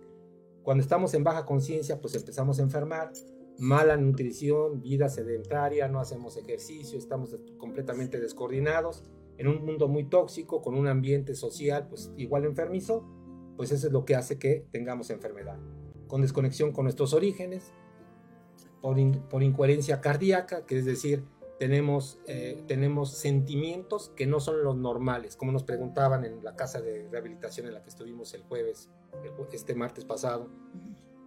Cuando 0.63 0.81
estamos 0.81 1.13
en 1.13 1.23
baja 1.23 1.45
conciencia, 1.45 1.99
pues 1.99 2.15
empezamos 2.15 2.59
a 2.59 2.63
enfermar, 2.63 3.11
mala 3.57 3.97
nutrición, 3.97 4.81
vida 4.81 5.09
sedentaria, 5.09 5.87
no 5.87 5.99
hacemos 5.99 6.37
ejercicio, 6.37 6.97
estamos 6.97 7.37
completamente 7.57 8.19
descoordinados, 8.19 9.03
en 9.37 9.47
un 9.47 9.65
mundo 9.65 9.87
muy 9.87 10.05
tóxico, 10.05 10.61
con 10.61 10.75
un 10.75 10.87
ambiente 10.87 11.35
social, 11.35 11.87
pues 11.87 12.11
igual 12.17 12.45
enfermizo, 12.45 13.05
pues 13.57 13.71
eso 13.71 13.87
es 13.87 13.93
lo 13.93 14.05
que 14.05 14.15
hace 14.15 14.37
que 14.37 14.65
tengamos 14.71 15.09
enfermedad. 15.09 15.57
Con 16.07 16.21
desconexión 16.21 16.71
con 16.71 16.85
nuestros 16.85 17.13
orígenes, 17.13 17.73
por, 18.81 19.43
incoherencia 19.43 20.01
cardíaca, 20.01 20.65
que 20.65 20.77
es 20.77 20.85
decir, 20.85 21.23
tenemos, 21.57 22.19
eh, 22.27 22.61
tenemos 22.67 23.13
sentimientos 23.13 24.11
que 24.15 24.27
no 24.27 24.41
son 24.41 24.63
los 24.63 24.75
normales, 24.75 25.37
como 25.37 25.51
nos 25.53 25.63
preguntaban 25.63 26.25
en 26.25 26.43
la 26.43 26.55
casa 26.55 26.81
de 26.81 27.07
rehabilitación 27.09 27.67
en 27.67 27.73
la 27.75 27.81
que 27.81 27.89
estuvimos 27.89 28.33
el 28.33 28.43
jueves, 28.43 28.89
este 29.53 29.73
martes 29.73 30.03
pasado, 30.03 30.49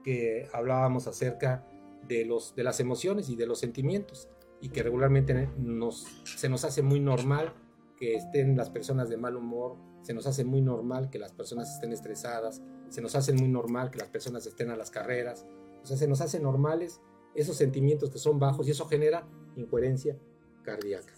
que 0.04 0.48
hablábamos 0.52 1.06
acerca 1.06 1.66
de, 2.06 2.26
los, 2.26 2.54
de 2.54 2.64
las 2.64 2.78
emociones 2.80 3.30
y 3.30 3.36
de 3.36 3.46
los 3.46 3.58
sentimientos, 3.58 4.28
y 4.60 4.68
que 4.68 4.82
regularmente 4.82 5.48
nos, 5.58 6.06
se 6.24 6.48
nos 6.48 6.64
hace 6.64 6.82
muy 6.82 7.00
normal 7.00 7.54
que 7.96 8.14
estén 8.14 8.56
las 8.56 8.70
personas 8.70 9.08
de 9.08 9.16
mal 9.16 9.36
humor, 9.36 9.76
se 10.02 10.14
nos 10.14 10.26
hace 10.26 10.44
muy 10.44 10.62
normal 10.62 11.10
que 11.10 11.18
las 11.18 11.32
personas 11.32 11.74
estén 11.74 11.92
estresadas, 11.92 12.62
se 12.88 13.00
nos 13.00 13.14
hace 13.16 13.32
muy 13.32 13.48
normal 13.48 13.90
que 13.90 13.98
las 13.98 14.08
personas 14.08 14.46
estén 14.46 14.70
a 14.70 14.76
las 14.76 14.90
carreras, 14.90 15.46
o 15.82 15.86
sea, 15.86 15.96
se 15.96 16.08
nos 16.08 16.20
hace 16.20 16.40
normales 16.40 17.00
esos 17.34 17.56
sentimientos 17.56 18.10
que 18.10 18.18
son 18.18 18.38
bajos 18.38 18.66
y 18.66 18.70
eso 18.70 18.86
genera 18.86 19.26
incoherencia 19.56 20.16
cardíaca. 20.62 21.12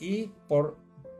Y 0.00 0.32
por 0.48 0.76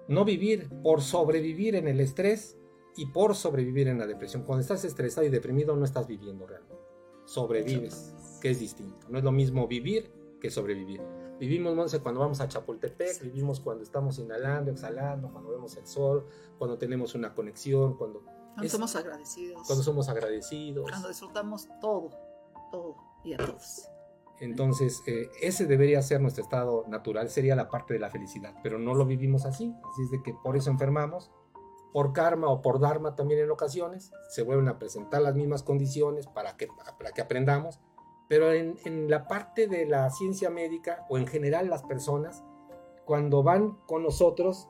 no 0.08 0.24
vivir, 0.24 0.68
por 0.82 1.02
sobrevivir 1.02 1.74
en 1.74 1.88
el 1.88 2.00
estrés 2.00 2.56
y 2.96 3.06
por 3.06 3.34
sobrevivir 3.34 3.88
en 3.88 3.98
la 3.98 4.06
depresión. 4.06 4.44
Cuando 4.44 4.62
estás 4.62 4.84
estresado 4.84 5.26
y 5.26 5.30
deprimido 5.30 5.76
no 5.76 5.84
estás 5.84 6.06
viviendo 6.06 6.46
realmente. 6.46 6.82
Sobrevives, 7.24 8.14
que 8.40 8.50
es 8.50 8.60
distinto. 8.60 9.06
No 9.10 9.18
es 9.18 9.24
lo 9.24 9.32
mismo 9.32 9.68
vivir 9.68 10.10
que 10.40 10.50
sobrevivir. 10.50 11.02
Vivimos, 11.38 11.74
Monse, 11.76 12.00
cuando 12.00 12.20
vamos 12.20 12.40
a 12.40 12.48
Chapultepec, 12.48 13.22
vivimos 13.22 13.60
cuando 13.60 13.84
estamos 13.84 14.18
inhalando, 14.18 14.70
exhalando, 14.72 15.30
cuando 15.30 15.50
vemos 15.50 15.76
el 15.76 15.86
sol, 15.86 16.26
cuando 16.58 16.76
tenemos 16.78 17.14
una 17.14 17.34
conexión, 17.34 17.96
cuando, 17.96 18.22
Cuando 18.22 18.64
Es- 18.66 18.72
somos 18.72 18.96
agradecidos. 18.96 19.62
cuando 19.66 19.84
somos 19.84 20.08
agradecidos. 20.08 20.88
Cuando 20.90 21.08
disfrutamos 21.08 21.68
todo, 21.80 22.10
todo 22.72 22.96
y 23.22 23.34
a 23.34 23.36
todos. 23.36 23.88
Entonces, 24.40 25.00
eh, 25.06 25.28
ese 25.42 25.66
debería 25.66 26.02
ser 26.02 26.20
nuestro 26.20 26.42
estado 26.42 26.84
natural, 26.88 27.28
sería 27.30 27.54
la 27.54 27.68
parte 27.68 27.94
de 27.94 28.00
la 28.00 28.10
felicidad, 28.10 28.54
pero 28.62 28.78
no 28.80 28.94
lo 28.94 29.04
vivimos 29.06 29.44
así, 29.44 29.74
así 29.92 30.02
es 30.02 30.10
de 30.10 30.22
que 30.22 30.34
por 30.42 30.56
eso 30.56 30.70
enfermamos, 30.70 31.30
por 31.92 32.12
karma 32.12 32.48
o 32.48 32.60
por 32.62 32.78
dharma 32.80 33.14
también 33.16 33.40
en 33.40 33.50
ocasiones, 33.50 34.10
se 34.28 34.42
vuelven 34.42 34.68
a 34.68 34.78
presentar 34.78 35.22
las 35.22 35.34
mismas 35.34 35.62
condiciones 35.62 36.26
para 36.26 36.56
que, 36.56 36.68
para 36.98 37.12
que 37.12 37.20
aprendamos, 37.20 37.80
pero 38.28 38.52
en, 38.52 38.76
en 38.84 39.10
la 39.10 39.26
parte 39.26 39.66
de 39.66 39.86
la 39.86 40.10
ciencia 40.10 40.50
médica 40.50 41.06
o 41.08 41.18
en 41.18 41.26
general 41.26 41.68
las 41.68 41.82
personas, 41.82 42.44
cuando 43.04 43.42
van 43.42 43.78
con 43.86 44.02
nosotros, 44.02 44.68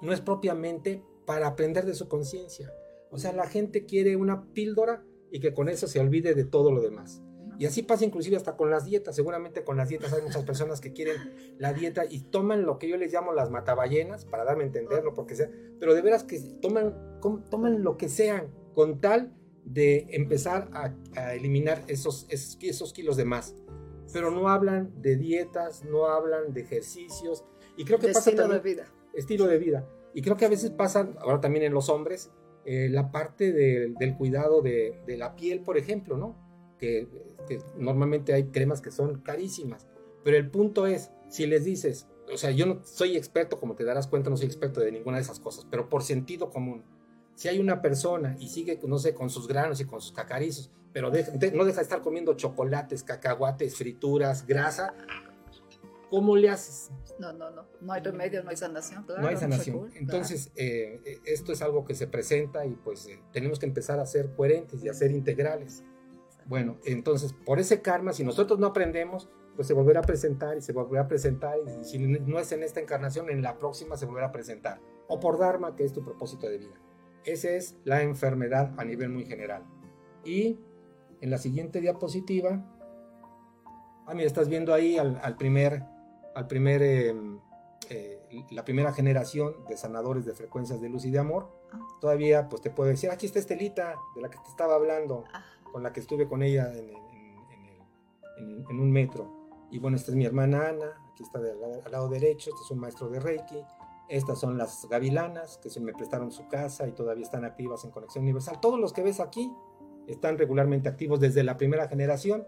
no 0.00 0.12
es 0.12 0.20
propiamente 0.20 1.04
para 1.26 1.48
aprender 1.48 1.84
de 1.84 1.94
su 1.94 2.08
conciencia, 2.08 2.72
o 3.10 3.18
sea, 3.18 3.32
la 3.32 3.46
gente 3.46 3.84
quiere 3.86 4.16
una 4.16 4.44
píldora 4.52 5.02
y 5.30 5.40
que 5.40 5.52
con 5.52 5.68
eso 5.68 5.86
se 5.86 6.00
olvide 6.00 6.34
de 6.34 6.44
todo 6.44 6.70
lo 6.70 6.80
demás. 6.80 7.22
Y 7.58 7.66
así 7.66 7.82
pasa 7.82 8.06
inclusive 8.06 8.36
hasta 8.36 8.56
con 8.56 8.70
las 8.70 8.86
dietas. 8.86 9.14
Seguramente 9.14 9.64
con 9.64 9.76
las 9.76 9.90
dietas 9.90 10.14
hay 10.14 10.22
muchas 10.22 10.44
personas 10.44 10.80
que 10.80 10.94
quieren 10.94 11.56
la 11.58 11.74
dieta 11.74 12.04
y 12.08 12.20
toman 12.20 12.64
lo 12.64 12.78
que 12.78 12.88
yo 12.88 12.96
les 12.96 13.12
llamo 13.12 13.32
las 13.32 13.50
mataballenas, 13.50 14.24
para 14.24 14.44
darme 14.44 14.62
a 14.62 14.66
entender, 14.66 15.04
no 15.04 15.12
porque 15.12 15.34
sea, 15.34 15.50
pero 15.78 15.94
de 15.94 16.00
veras 16.00 16.24
que 16.24 16.40
toman, 16.62 17.20
toman 17.50 17.82
lo 17.82 17.98
que 17.98 18.08
sean 18.08 18.48
con 18.74 19.00
tal 19.00 19.34
de 19.64 20.06
empezar 20.10 20.68
a, 20.72 20.94
a 21.16 21.34
eliminar 21.34 21.82
esos, 21.86 22.26
esos, 22.30 22.92
kilos 22.92 23.16
de 23.16 23.24
más. 23.24 23.54
Pero 24.12 24.30
no 24.30 24.48
hablan 24.48 24.90
de 25.00 25.16
dietas, 25.16 25.84
no 25.84 26.06
hablan 26.06 26.52
de 26.52 26.62
ejercicios. 26.62 27.44
Y 27.76 27.84
creo 27.84 27.98
que 27.98 28.08
De 28.08 28.12
pasa 28.12 28.30
estilo 28.30 28.48
también 28.48 28.62
de 28.62 28.70
vida. 28.70 28.92
estilo 29.14 29.46
de 29.46 29.58
vida. 29.58 29.88
Y 30.14 30.22
creo 30.22 30.36
que 30.36 30.44
a 30.44 30.48
veces 30.48 30.70
pasan, 30.70 31.16
ahora 31.20 31.40
también 31.40 31.64
en 31.64 31.72
los 31.72 31.88
hombres, 31.88 32.30
eh, 32.64 32.88
la 32.90 33.10
parte 33.12 33.52
de- 33.52 33.94
del 33.98 34.16
cuidado 34.16 34.60
de, 34.62 35.00
de 35.06 35.16
la 35.16 35.36
piel, 35.36 35.60
por 35.60 35.78
ejemplo, 35.78 36.16
¿no? 36.16 36.36
Que, 36.78 37.08
que 37.46 37.60
normalmente 37.76 38.32
hay 38.32 38.44
cremas 38.50 38.80
que 38.80 38.90
son 38.90 39.20
carísimas. 39.22 39.86
Pero 40.24 40.36
el 40.36 40.50
punto 40.50 40.86
es, 40.86 41.10
si 41.28 41.46
les 41.46 41.64
dices, 41.64 42.08
o 42.32 42.36
sea, 42.36 42.50
yo 42.50 42.66
no 42.66 42.80
soy 42.84 43.16
experto, 43.16 43.58
como 43.58 43.76
te 43.76 43.84
darás 43.84 44.08
cuenta, 44.08 44.30
no 44.30 44.36
soy 44.36 44.46
experto 44.46 44.80
de 44.80 44.90
ninguna 44.92 45.16
de 45.18 45.22
esas 45.22 45.40
cosas, 45.40 45.66
pero 45.70 45.88
por 45.88 46.02
sentido 46.02 46.50
común, 46.50 46.84
si 47.40 47.48
hay 47.48 47.58
una 47.58 47.80
persona 47.80 48.36
y 48.38 48.48
sigue, 48.48 48.78
no 48.86 48.98
sé, 48.98 49.14
con 49.14 49.30
sus 49.30 49.48
granos 49.48 49.80
y 49.80 49.86
con 49.86 49.98
sus 50.02 50.12
cacarizos, 50.12 50.70
pero 50.92 51.10
deja- 51.10 51.30
de- 51.32 51.52
no 51.52 51.64
deja 51.64 51.78
de 51.78 51.84
estar 51.84 52.02
comiendo 52.02 52.34
chocolates, 52.34 53.02
cacahuates, 53.02 53.76
frituras, 53.76 54.46
grasa, 54.46 54.92
¿cómo 56.10 56.36
le 56.36 56.50
haces? 56.50 56.90
No, 57.18 57.32
no, 57.32 57.50
no. 57.50 57.64
No 57.80 57.92
hay 57.94 58.02
remedio, 58.02 58.42
no 58.44 58.50
hay 58.50 58.58
sanación. 58.58 59.04
Claro, 59.04 59.22
no 59.22 59.28
hay 59.28 59.38
sanación. 59.38 59.78
cura, 59.78 59.90
Entonces, 59.96 60.52
eh, 60.54 61.00
eh, 61.06 61.18
esto 61.24 61.52
es 61.52 61.62
algo 61.62 61.86
que 61.86 61.94
se 61.94 62.06
presenta 62.06 62.66
y 62.66 62.74
pues 62.74 63.06
eh, 63.06 63.22
tenemos 63.32 63.58
que 63.58 63.64
empezar 63.64 64.00
a 64.00 64.04
ser 64.04 64.34
coherentes 64.34 64.84
y 64.84 64.90
a 64.90 64.92
ser 64.92 65.10
integrales. 65.10 65.78
claro. 65.78 66.44
Bueno, 66.46 66.76
entonces, 66.84 67.32
por 67.32 67.58
ese 67.58 67.80
karma, 67.80 68.12
si 68.12 68.22
nosotros 68.22 68.58
no 68.58 68.66
aprendemos, 68.66 69.30
pues 69.56 69.66
se 69.66 69.72
volverá 69.72 70.00
a 70.00 70.02
presentar 70.02 70.58
y 70.58 70.60
se 70.60 70.74
volverá 70.74 71.04
a 71.04 71.08
presentar 71.08 71.56
y 71.58 71.84
si 71.84 71.98
no 71.98 72.38
es 72.38 72.52
en 72.52 72.62
esta 72.64 72.80
encarnación, 72.80 73.30
en 73.30 73.40
la 73.40 73.56
próxima 73.58 73.96
se 73.96 74.04
volverá 74.04 74.26
a 74.26 74.32
presentar. 74.32 74.78
O 75.08 75.18
por 75.20 75.38
Dharma, 75.38 75.74
que 75.74 75.84
es 75.84 75.92
tu 75.94 76.02
propósito 76.04 76.46
de 76.48 76.58
vida. 76.58 76.74
Esa 77.24 77.50
es 77.50 77.76
la 77.84 78.02
enfermedad 78.02 78.72
a 78.78 78.84
nivel 78.84 79.10
muy 79.10 79.24
general. 79.26 79.64
Y 80.24 80.58
en 81.20 81.30
la 81.30 81.38
siguiente 81.38 81.80
diapositiva, 81.80 82.64
ah, 84.06 84.14
mira, 84.14 84.26
estás 84.26 84.48
viendo 84.48 84.72
ahí 84.72 84.96
al, 84.98 85.20
al 85.22 85.36
primer, 85.36 85.82
al 86.34 86.46
primer, 86.46 86.82
eh, 86.82 87.14
eh, 87.90 88.22
la 88.50 88.64
primera 88.64 88.92
generación 88.92 89.54
de 89.68 89.76
sanadores 89.76 90.24
de 90.24 90.32
frecuencias 90.34 90.80
de 90.80 90.88
luz 90.88 91.04
y 91.04 91.10
de 91.10 91.18
amor. 91.18 91.50
Ah. 91.72 91.78
Todavía, 92.00 92.48
pues 92.48 92.62
te 92.62 92.70
puedo 92.70 92.88
decir, 92.90 93.10
aquí 93.10 93.26
está 93.26 93.38
Estelita, 93.38 93.94
de 94.16 94.22
la 94.22 94.30
que 94.30 94.38
te 94.38 94.48
estaba 94.48 94.74
hablando 94.74 95.24
Ah, 95.32 95.44
con 95.72 95.82
la 95.82 95.92
que 95.92 96.00
estuve 96.00 96.26
con 96.26 96.42
ella 96.42 96.72
en, 96.72 96.88
en- 96.90 97.36
en 97.50 97.64
el- 97.66 97.82
en- 98.60 98.64
en 98.70 98.80
un 98.80 98.90
metro. 98.90 99.30
Y 99.70 99.78
bueno, 99.78 99.96
esta 99.96 100.10
es 100.10 100.16
mi 100.16 100.24
hermana 100.24 100.68
Ana, 100.68 100.86
aquí 101.12 101.22
está 101.22 101.38
del 101.38 101.56
al 101.84 101.92
lado 101.92 102.08
derecho, 102.08 102.50
este 102.50 102.62
es 102.64 102.70
un 102.70 102.78
maestro 102.80 103.08
de 103.08 103.20
Reiki. 103.20 103.62
Estas 104.10 104.40
son 104.40 104.58
las 104.58 104.88
gavilanas 104.90 105.58
que 105.62 105.70
se 105.70 105.80
me 105.80 105.92
prestaron 105.92 106.32
su 106.32 106.48
casa 106.48 106.88
y 106.88 106.92
todavía 106.92 107.22
están 107.22 107.44
activas 107.44 107.84
en 107.84 107.92
Conexión 107.92 108.24
Universal. 108.24 108.60
Todos 108.60 108.80
los 108.80 108.92
que 108.92 109.04
ves 109.04 109.20
aquí 109.20 109.52
están 110.08 110.36
regularmente 110.36 110.88
activos 110.88 111.20
desde 111.20 111.44
la 111.44 111.56
primera 111.56 111.86
generación, 111.86 112.44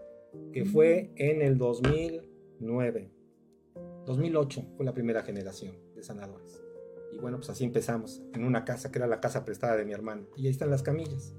que 0.51 0.65
fue 0.65 1.13
en 1.15 1.41
el 1.41 1.57
2009. 1.57 3.11
2008 4.05 4.65
fue 4.75 4.85
la 4.85 4.93
primera 4.93 5.23
generación 5.23 5.77
de 5.95 6.03
sanadores. 6.03 6.61
Y 7.13 7.19
bueno, 7.19 7.37
pues 7.37 7.49
así 7.49 7.63
empezamos, 7.63 8.21
en 8.33 8.43
una 8.43 8.65
casa 8.65 8.91
que 8.91 8.99
era 8.99 9.07
la 9.07 9.21
casa 9.21 9.45
prestada 9.45 9.77
de 9.77 9.85
mi 9.85 9.93
hermano. 9.93 10.27
Y 10.35 10.47
ahí 10.47 10.51
están 10.51 10.69
las 10.69 10.83
camillas. 10.83 11.33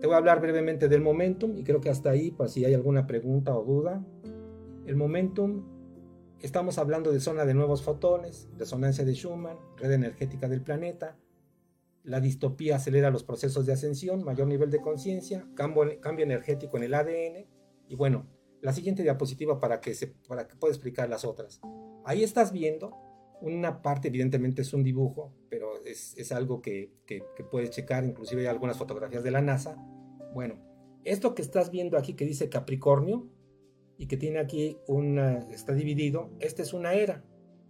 Te 0.00 0.06
voy 0.06 0.14
a 0.14 0.18
hablar 0.18 0.40
brevemente 0.40 0.88
del 0.88 1.02
momentum 1.02 1.58
y 1.58 1.62
creo 1.62 1.82
que 1.82 1.90
hasta 1.90 2.08
ahí, 2.08 2.30
para 2.30 2.48
si 2.48 2.64
hay 2.64 2.72
alguna 2.72 3.06
pregunta 3.06 3.54
o 3.54 3.62
duda. 3.62 4.02
El 4.86 4.96
momentum, 4.96 5.69
estamos 6.42 6.78
hablando 6.78 7.12
de 7.12 7.20
zona 7.20 7.44
de 7.44 7.54
nuevos 7.54 7.82
fotones, 7.82 8.48
resonancia 8.56 9.04
de 9.04 9.14
Schumann, 9.14 9.58
red 9.76 9.92
energética 9.92 10.48
del 10.48 10.62
planeta. 10.62 11.18
La 12.02 12.20
distopía 12.20 12.76
acelera 12.76 13.10
los 13.10 13.24
procesos 13.24 13.66
de 13.66 13.74
ascensión, 13.74 14.24
mayor 14.24 14.46
nivel 14.46 14.70
de 14.70 14.80
conciencia, 14.80 15.46
cambio, 15.54 15.98
energético 16.18 16.78
en 16.78 16.84
el 16.84 16.94
ADN. 16.94 17.46
Y 17.88 17.94
bueno, 17.94 18.26
la 18.62 18.72
siguiente 18.72 19.02
diapositiva 19.02 19.60
para 19.60 19.80
que, 19.80 19.94
se, 19.94 20.06
para 20.06 20.48
que 20.48 20.56
pueda 20.56 20.72
explicar 20.72 21.08
las 21.10 21.24
otras. 21.24 21.60
Ahí 22.04 22.22
estás 22.22 22.52
viendo 22.52 22.96
una 23.42 23.82
parte, 23.82 24.08
evidentemente 24.08 24.62
es 24.62 24.72
un 24.72 24.82
dibujo, 24.82 25.34
pero 25.48 25.82
es, 25.84 26.14
es 26.16 26.32
algo 26.32 26.62
que, 26.62 26.92
que, 27.06 27.22
que, 27.36 27.44
puedes 27.44 27.70
checar, 27.70 28.04
inclusive 28.04 28.42
hay 28.42 28.48
algunas 28.48 28.78
fotografías 28.78 29.22
de 29.22 29.30
la 29.30 29.40
NASA. 29.40 29.76
Bueno, 30.34 30.58
esto 31.04 31.34
que 31.34 31.42
estás 31.42 31.70
viendo 31.70 31.96
aquí 31.96 32.14
que 32.14 32.26
dice 32.26 32.48
Capricornio 32.48 33.28
y 34.00 34.06
que 34.06 34.16
tiene 34.16 34.38
aquí 34.38 34.78
una, 34.86 35.40
está 35.50 35.74
dividido, 35.74 36.30
esta 36.40 36.62
es 36.62 36.72
una 36.72 36.94
era. 36.94 37.22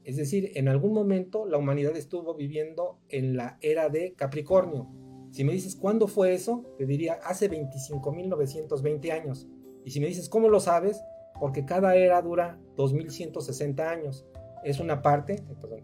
Es 0.04 0.16
decir, 0.16 0.52
en 0.54 0.68
algún 0.68 0.94
momento 0.94 1.44
la 1.44 1.58
humanidad 1.58 1.96
estuvo 1.96 2.36
viviendo 2.36 3.00
en 3.08 3.36
la 3.36 3.58
era 3.62 3.88
de 3.88 4.14
Capricornio. 4.14 4.88
Si 5.32 5.42
me 5.42 5.52
dices 5.52 5.74
cuándo 5.74 6.06
fue 6.06 6.32
eso, 6.32 6.72
te 6.78 6.86
diría 6.86 7.14
hace 7.24 7.50
25.920 7.50 9.10
años. 9.10 9.48
Y 9.84 9.90
si 9.90 9.98
me 9.98 10.06
dices 10.06 10.28
cómo 10.28 10.48
lo 10.48 10.60
sabes, 10.60 11.02
porque 11.40 11.64
cada 11.64 11.96
era 11.96 12.22
dura 12.22 12.60
2.160 12.76 13.80
años 13.80 14.24
es 14.62 14.78
una 14.78 15.02
parte, 15.02 15.42
perdón, 15.60 15.82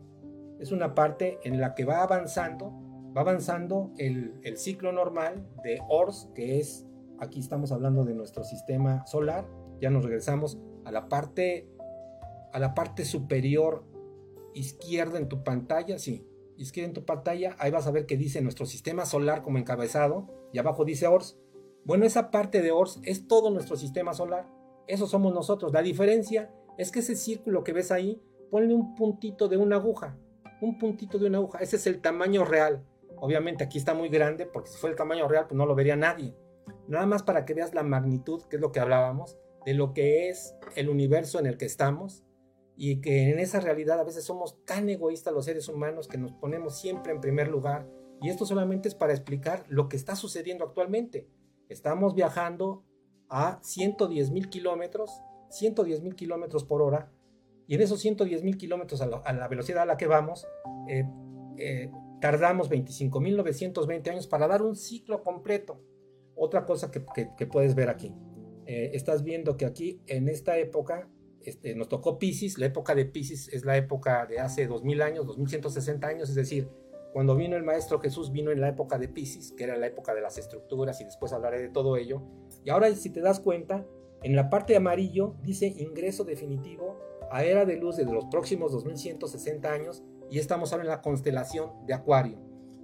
es 0.60 0.70
una 0.70 0.94
parte 0.94 1.40
en 1.42 1.60
la 1.60 1.74
que 1.74 1.84
va 1.84 2.04
avanzando, 2.04 2.70
va 3.16 3.22
avanzando 3.22 3.90
el, 3.98 4.38
el, 4.44 4.58
ciclo 4.58 4.92
normal 4.92 5.44
de 5.64 5.80
Ors, 5.88 6.30
que 6.36 6.60
es, 6.60 6.86
aquí 7.18 7.40
estamos 7.40 7.72
hablando 7.72 8.04
de 8.04 8.14
nuestro 8.14 8.44
sistema 8.44 9.04
solar, 9.06 9.44
ya 9.80 9.90
nos 9.90 10.04
regresamos 10.04 10.58
a 10.84 10.92
la 10.92 11.08
parte, 11.08 11.68
a 12.52 12.58
la 12.58 12.74
parte 12.74 13.04
superior 13.04 13.84
izquierda 14.54 15.18
en 15.18 15.28
tu 15.28 15.44
pantalla, 15.44 15.98
sí, 15.98 16.26
izquierda 16.56 16.88
en 16.88 16.94
tu 16.94 17.04
pantalla, 17.04 17.56
ahí 17.58 17.70
vas 17.70 17.86
a 17.86 17.90
ver 17.90 18.06
que 18.06 18.16
dice 18.16 18.40
nuestro 18.40 18.66
sistema 18.66 19.04
solar 19.04 19.42
como 19.42 19.58
encabezado, 19.58 20.28
y 20.52 20.58
abajo 20.58 20.84
dice 20.84 21.06
Ors. 21.06 21.38
Bueno, 21.84 22.06
esa 22.06 22.30
parte 22.30 22.62
de 22.62 22.72
Ors 22.72 23.00
es 23.04 23.28
todo 23.28 23.50
nuestro 23.50 23.76
sistema 23.76 24.14
solar, 24.14 24.48
eso 24.86 25.06
somos 25.06 25.34
nosotros, 25.34 25.72
la 25.72 25.82
diferencia 25.82 26.50
es 26.78 26.90
que 26.90 27.00
ese 27.00 27.16
círculo 27.16 27.64
que 27.64 27.72
ves 27.72 27.92
ahí, 27.92 28.22
ponle 28.50 28.74
un 28.74 28.94
puntito 28.94 29.48
de 29.48 29.56
una 29.56 29.76
aguja, 29.76 30.16
un 30.60 30.78
puntito 30.78 31.18
de 31.18 31.26
una 31.26 31.38
aguja, 31.38 31.58
ese 31.58 31.76
es 31.76 31.86
el 31.86 32.00
tamaño 32.00 32.44
real. 32.44 32.84
Obviamente 33.18 33.64
aquí 33.64 33.78
está 33.78 33.94
muy 33.94 34.08
grande, 34.08 34.46
porque 34.46 34.70
si 34.70 34.78
fuera 34.78 34.92
el 34.92 34.98
tamaño 34.98 35.26
real, 35.26 35.46
pues 35.46 35.56
no 35.56 35.66
lo 35.66 35.74
vería 35.74 35.96
nadie. 35.96 36.34
Nada 36.86 37.06
más 37.06 37.22
para 37.22 37.44
que 37.44 37.54
veas 37.54 37.74
la 37.74 37.82
magnitud, 37.82 38.42
que 38.44 38.56
es 38.56 38.62
lo 38.62 38.72
que 38.72 38.80
hablábamos, 38.80 39.38
de 39.66 39.74
lo 39.74 39.92
que 39.92 40.28
es 40.28 40.54
el 40.76 40.88
universo 40.88 41.40
en 41.40 41.46
el 41.46 41.58
que 41.58 41.66
estamos, 41.66 42.24
y 42.76 43.00
que 43.00 43.30
en 43.30 43.38
esa 43.38 43.58
realidad 43.58 43.98
a 43.98 44.04
veces 44.04 44.24
somos 44.24 44.64
tan 44.64 44.88
egoístas 44.88 45.34
los 45.34 45.46
seres 45.46 45.68
humanos 45.68 46.06
que 46.08 46.18
nos 46.18 46.32
ponemos 46.32 46.78
siempre 46.78 47.12
en 47.12 47.20
primer 47.20 47.48
lugar. 47.48 47.88
Y 48.22 48.28
esto 48.28 48.46
solamente 48.46 48.88
es 48.88 48.94
para 48.94 49.12
explicar 49.12 49.64
lo 49.68 49.88
que 49.88 49.96
está 49.96 50.14
sucediendo 50.14 50.64
actualmente. 50.64 51.28
Estamos 51.68 52.14
viajando 52.14 52.84
a 53.28 53.58
110 53.62 54.30
mil 54.30 54.48
kilómetros, 54.50 55.10
110 55.50 56.02
mil 56.02 56.14
kilómetros 56.14 56.64
por 56.64 56.80
hora, 56.80 57.10
y 57.66 57.74
en 57.74 57.80
esos 57.80 57.98
110 58.00 58.44
mil 58.44 58.58
kilómetros 58.58 59.00
a, 59.00 59.06
la 59.06 59.48
velocidad 59.48 59.82
a 59.82 59.86
la 59.86 59.96
que 59.96 60.06
vamos, 60.06 60.46
eh, 60.88 61.04
eh, 61.58 61.90
tardamos 62.20 62.70
25.920 62.70 64.10
años 64.10 64.26
para 64.28 64.46
dar 64.46 64.62
un 64.62 64.76
ciclo 64.76 65.24
completo. 65.24 65.80
Otra 66.36 66.66
cosa 66.66 66.90
que 66.92 67.46
puedes 67.46 67.74
ver 67.74 67.88
aquí. 67.88 68.14
Eh, 68.66 68.90
estás 68.94 69.22
viendo 69.22 69.56
que 69.56 69.64
aquí, 69.64 70.00
en 70.06 70.28
esta 70.28 70.58
época, 70.58 71.08
este, 71.40 71.74
nos 71.74 71.88
tocó 71.88 72.18
Pisces. 72.18 72.58
La 72.58 72.66
época 72.66 72.94
de 72.94 73.06
Pisces 73.06 73.48
es 73.52 73.64
la 73.64 73.76
época 73.76 74.26
de 74.26 74.40
hace 74.40 74.66
2000 74.66 75.02
años, 75.02 75.26
2160 75.26 76.06
años, 76.06 76.28
es 76.28 76.34
decir, 76.34 76.68
cuando 77.12 77.36
vino 77.36 77.56
el 77.56 77.62
Maestro 77.62 77.98
Jesús, 78.00 78.30
vino 78.30 78.50
en 78.50 78.60
la 78.60 78.68
época 78.68 78.98
de 78.98 79.08
Pisces, 79.08 79.52
que 79.52 79.64
era 79.64 79.76
la 79.76 79.86
época 79.86 80.14
de 80.14 80.20
las 80.20 80.36
estructuras, 80.36 81.00
y 81.00 81.04
después 81.04 81.32
hablaré 81.32 81.62
de 81.62 81.68
todo 81.68 81.96
ello. 81.96 82.22
Y 82.64 82.70
ahora, 82.70 82.94
si 82.94 83.10
te 83.10 83.20
das 83.20 83.40
cuenta, 83.40 83.86
En 84.22 84.34
la 84.34 84.50
parte 84.50 84.74
amarillo 84.74 85.36
dice 85.42 85.66
ingreso 85.66 86.24
definitivo 86.24 86.98
a 87.30 87.44
era 87.44 87.64
de 87.64 87.76
luz 87.76 87.96
de 87.96 88.04
los 88.04 88.24
próximos 88.26 88.72
2160 88.72 89.70
años 89.70 90.02
y 90.30 90.38
estamos 90.38 90.72
ahora 90.72 90.84
en 90.84 90.90
la 90.90 91.02
constelación 91.02 91.70
de 91.86 91.94
Acuario. 91.94 92.38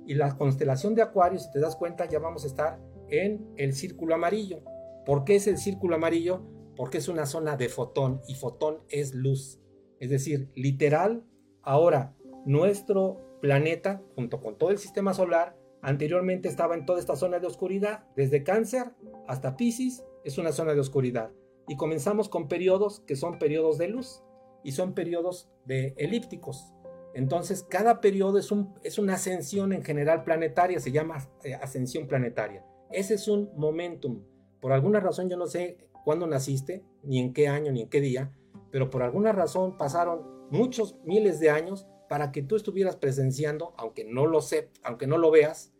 Y 0.06 0.14
la 0.14 0.36
constelación 0.36 0.94
de 0.94 1.02
Acuario, 1.02 1.38
si 1.38 1.50
te 1.50 1.60
das 1.60 1.76
cuenta, 1.76 2.08
ya 2.08 2.18
vamos 2.18 2.44
a 2.44 2.46
estar 2.48 2.80
en 3.08 3.46
el 3.56 3.72
círculo 3.72 4.14
amarillo. 4.14 4.62
¿Por 5.04 5.24
qué 5.24 5.36
es 5.36 5.46
el 5.46 5.58
círculo 5.58 5.96
amarillo? 5.96 6.42
Porque 6.76 6.98
es 6.98 7.08
una 7.08 7.26
zona 7.26 7.56
de 7.56 7.68
fotón 7.68 8.20
y 8.28 8.34
fotón 8.34 8.80
es 8.88 9.14
luz. 9.14 9.60
Es 9.98 10.10
decir, 10.10 10.50
literal, 10.54 11.24
ahora 11.62 12.16
nuestro 12.44 13.38
planeta, 13.40 14.02
junto 14.14 14.40
con 14.40 14.56
todo 14.56 14.70
el 14.70 14.78
sistema 14.78 15.14
solar, 15.14 15.56
anteriormente 15.80 16.48
estaba 16.48 16.74
en 16.74 16.86
toda 16.86 17.00
esta 17.00 17.16
zona 17.16 17.40
de 17.40 17.46
oscuridad, 17.46 18.04
desde 18.16 18.44
cáncer 18.44 18.92
hasta 19.26 19.56
Pisces, 19.56 20.04
es 20.24 20.38
una 20.38 20.52
zona 20.52 20.74
de 20.74 20.80
oscuridad. 20.80 21.32
Y 21.68 21.76
comenzamos 21.76 22.28
con 22.28 22.48
periodos 22.48 23.00
que 23.00 23.16
son 23.16 23.38
periodos 23.38 23.78
de 23.78 23.88
luz 23.88 24.22
y 24.64 24.72
son 24.72 24.94
periodos 24.94 25.50
de 25.64 25.94
elípticos. 25.96 26.72
Entonces, 27.14 27.64
cada 27.68 28.00
periodo 28.00 28.38
es, 28.38 28.50
un, 28.50 28.74
es 28.82 28.98
una 28.98 29.14
ascensión 29.14 29.72
en 29.72 29.84
general 29.84 30.24
planetaria, 30.24 30.80
se 30.80 30.92
llama 30.92 31.28
eh, 31.44 31.54
ascensión 31.54 32.06
planetaria. 32.06 32.64
Ese 32.90 33.14
es 33.14 33.28
un 33.28 33.50
momentum. 33.56 34.22
Por 34.62 34.70
alguna 34.70 35.00
razón, 35.00 35.28
yo 35.28 35.36
no 35.36 35.48
sé 35.48 35.76
cuándo 36.04 36.28
naciste, 36.28 36.84
ni 37.02 37.18
en 37.18 37.32
qué 37.32 37.48
año, 37.48 37.72
ni 37.72 37.82
en 37.82 37.88
qué 37.88 38.00
día, 38.00 38.32
pero 38.70 38.90
por 38.90 39.02
alguna 39.02 39.32
razón 39.32 39.76
pasaron 39.76 40.48
muchos 40.50 40.96
miles 41.04 41.40
de 41.40 41.50
años 41.50 41.88
para 42.08 42.30
que 42.30 42.42
tú 42.42 42.54
estuvieras 42.54 42.94
presenciando, 42.94 43.74
aunque 43.76 44.04
no 44.04 44.24
lo 44.24 44.40
sé, 44.40 44.70
aunque 44.84 45.08
no 45.08 45.18
lo 45.18 45.32
veas, 45.32 45.74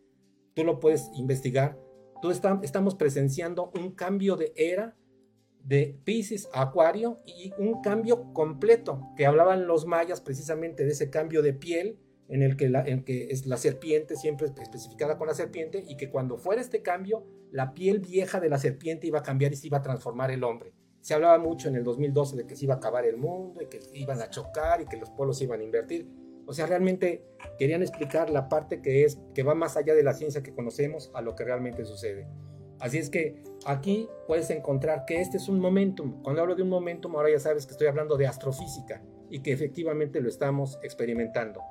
tú 0.53 0.65
lo 0.65 0.81
puedes 0.81 1.09
investigar. 1.15 1.79
Tú 2.21 2.29
estamos 2.29 2.95
presenciando 2.95 3.71
un 3.73 3.91
cambio 3.91 4.35
de 4.35 4.51
era 4.57 4.97
de 5.63 5.97
Pisces 6.03 6.49
a 6.51 6.63
Acuario 6.63 7.21
y 7.25 7.53
un 7.57 7.81
cambio 7.81 8.33
completo, 8.33 8.99
que 9.15 9.25
hablaban 9.25 9.65
los 9.65 9.85
mayas 9.85 10.19
precisamente 10.19 10.83
de 10.83 10.91
ese 10.91 11.09
cambio 11.09 11.41
de 11.41 11.53
piel 11.53 11.99
en 12.29 12.41
el 12.41 12.55
que, 12.57 12.69
la, 12.69 12.83
en 12.83 13.03
que 13.03 13.25
es 13.25 13.45
la 13.45 13.57
serpiente 13.57 14.15
siempre 14.15 14.47
especificada 14.47 15.17
con 15.17 15.27
la 15.27 15.33
serpiente 15.33 15.83
y 15.87 15.97
que 15.97 16.09
cuando 16.09 16.37
fuera 16.37 16.61
este 16.61 16.81
cambio, 16.81 17.25
la 17.51 17.73
piel 17.73 17.99
vieja 17.99 18.39
de 18.39 18.49
la 18.49 18.57
serpiente 18.57 19.07
iba 19.07 19.19
a 19.19 19.23
cambiar 19.23 19.53
y 19.53 19.55
se 19.55 19.67
iba 19.67 19.77
a 19.77 19.81
transformar 19.81 20.31
el 20.31 20.43
hombre. 20.43 20.73
Se 21.01 21.13
hablaba 21.13 21.37
mucho 21.37 21.67
en 21.67 21.75
el 21.75 21.83
2012 21.83 22.37
de 22.37 22.47
que 22.47 22.55
se 22.55 22.65
iba 22.65 22.75
a 22.75 22.77
acabar 22.77 23.05
el 23.05 23.17
mundo 23.17 23.61
y 23.61 23.67
que 23.67 23.79
iban 23.93 24.21
a 24.21 24.29
chocar 24.29 24.81
y 24.81 24.85
que 24.85 24.97
los 24.97 25.09
polos 25.09 25.41
iban 25.41 25.59
a 25.59 25.63
invertir. 25.63 26.07
O 26.45 26.53
sea, 26.53 26.65
realmente 26.65 27.23
querían 27.59 27.81
explicar 27.81 28.29
la 28.29 28.49
parte 28.49 28.81
que 28.81 29.03
es 29.03 29.19
que 29.33 29.43
va 29.43 29.53
más 29.53 29.77
allá 29.77 29.93
de 29.93 30.03
la 30.03 30.13
ciencia 30.13 30.43
que 30.43 30.53
conocemos 30.53 31.11
a 31.13 31.21
lo 31.21 31.35
que 31.35 31.43
realmente 31.43 31.85
sucede. 31.85 32.27
Así 32.79 32.97
es 32.97 33.09
que 33.09 33.43
aquí 33.65 34.09
puedes 34.27 34.49
encontrar 34.49 35.05
que 35.05 35.21
este 35.21 35.37
es 35.37 35.47
un 35.47 35.59
momentum. 35.59 36.21
Cuando 36.21 36.41
hablo 36.41 36.55
de 36.55 36.63
un 36.63 36.69
momentum, 36.69 37.15
ahora 37.15 37.29
ya 37.29 37.39
sabes 37.39 37.65
que 37.65 37.71
estoy 37.71 37.87
hablando 37.87 38.17
de 38.17 38.27
astrofísica 38.27 39.01
y 39.29 39.39
que 39.39 39.51
efectivamente 39.53 40.19
lo 40.21 40.27
estamos 40.27 40.79
experimentando. 40.83 41.61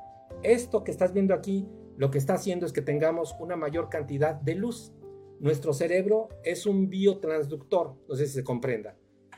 Esto 0.42 0.82
que 0.82 0.90
estás 0.90 1.12
viendo 1.12 1.34
aquí, 1.34 1.68
lo 1.96 2.10
que 2.10 2.18
está 2.18 2.34
haciendo 2.34 2.66
es 2.66 2.72
que 2.72 2.82
tengamos 2.82 3.36
una 3.38 3.56
mayor 3.56 3.88
cantidad 3.88 4.34
de 4.34 4.54
luz. 4.54 4.92
Nuestro 5.38 5.72
cerebro 5.72 6.28
es 6.44 6.66
un 6.66 6.88
biotransductor, 6.88 7.94
no 8.08 8.14
sé 8.14 8.26
si 8.26 8.34
se 8.34 8.44
comprenda. 8.44 8.96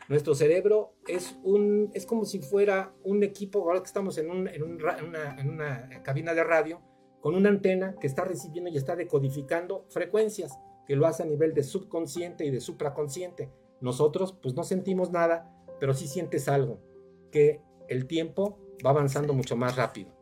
Nuestro 0.09 0.35
cerebro 0.35 0.95
es, 1.07 1.39
un, 1.43 1.91
es 1.95 2.05
como 2.05 2.25
si 2.25 2.41
fuera 2.41 2.95
un 3.03 3.23
equipo, 3.23 3.61
ahora 3.63 3.81
que 3.81 3.87
estamos 3.87 4.19
en, 4.19 4.49
en, 4.49 4.63
una, 4.63 4.99
en 5.39 5.51
una 5.51 6.03
cabina 6.03 6.35
de 6.35 6.45
radio, 6.45 6.81
con 7.21 7.35
una 7.35 7.49
antena 7.49 7.97
que 7.99 8.07
está 8.07 8.25
recibiendo 8.25 8.71
y 8.71 8.77
está 8.77 8.97
decodificando 8.97 9.87
frecuencias 9.89 10.59
que 10.87 10.97
lo 10.97 11.07
hace 11.07 11.23
a 11.23 11.27
nivel 11.27 11.55
de 11.55 11.63
subconsciente 11.63 12.45
y 12.45 12.51
de 12.51 12.61
supraconsciente. 12.61 13.51
Nosotros 13.81 14.39
pues 14.43 14.55
no 14.55 14.63
sentimos 14.63 15.11
nada, 15.11 15.51
pero 15.81 15.95
sí 15.95 16.07
sientes 16.07 16.49
algo, 16.49 16.81
que 17.31 17.63
el 17.89 18.07
tiempo 18.07 18.59
va 18.85 18.91
avanzando 18.91 19.33
mucho 19.33 19.57
más 19.57 19.77
rápido. 19.77 20.14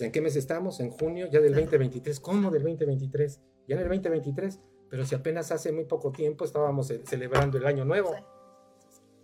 ¿Y 0.00 0.04
en 0.04 0.12
qué 0.12 0.20
mes 0.20 0.36
estamos? 0.36 0.80
En 0.80 0.90
junio 0.90 1.28
ya 1.30 1.40
del 1.40 1.54
2023. 1.54 2.20
¿Cómo 2.20 2.50
del 2.50 2.62
2023? 2.62 3.40
Ya 3.68 3.76
en 3.76 3.82
el 3.82 3.88
2023, 3.88 4.60
pero 4.88 5.04
si 5.04 5.14
apenas 5.14 5.52
hace 5.52 5.72
muy 5.72 5.84
poco 5.84 6.12
tiempo 6.12 6.44
estábamos 6.44 6.92
celebrando 7.04 7.58
el 7.58 7.66
año 7.66 7.84
nuevo. 7.84 8.10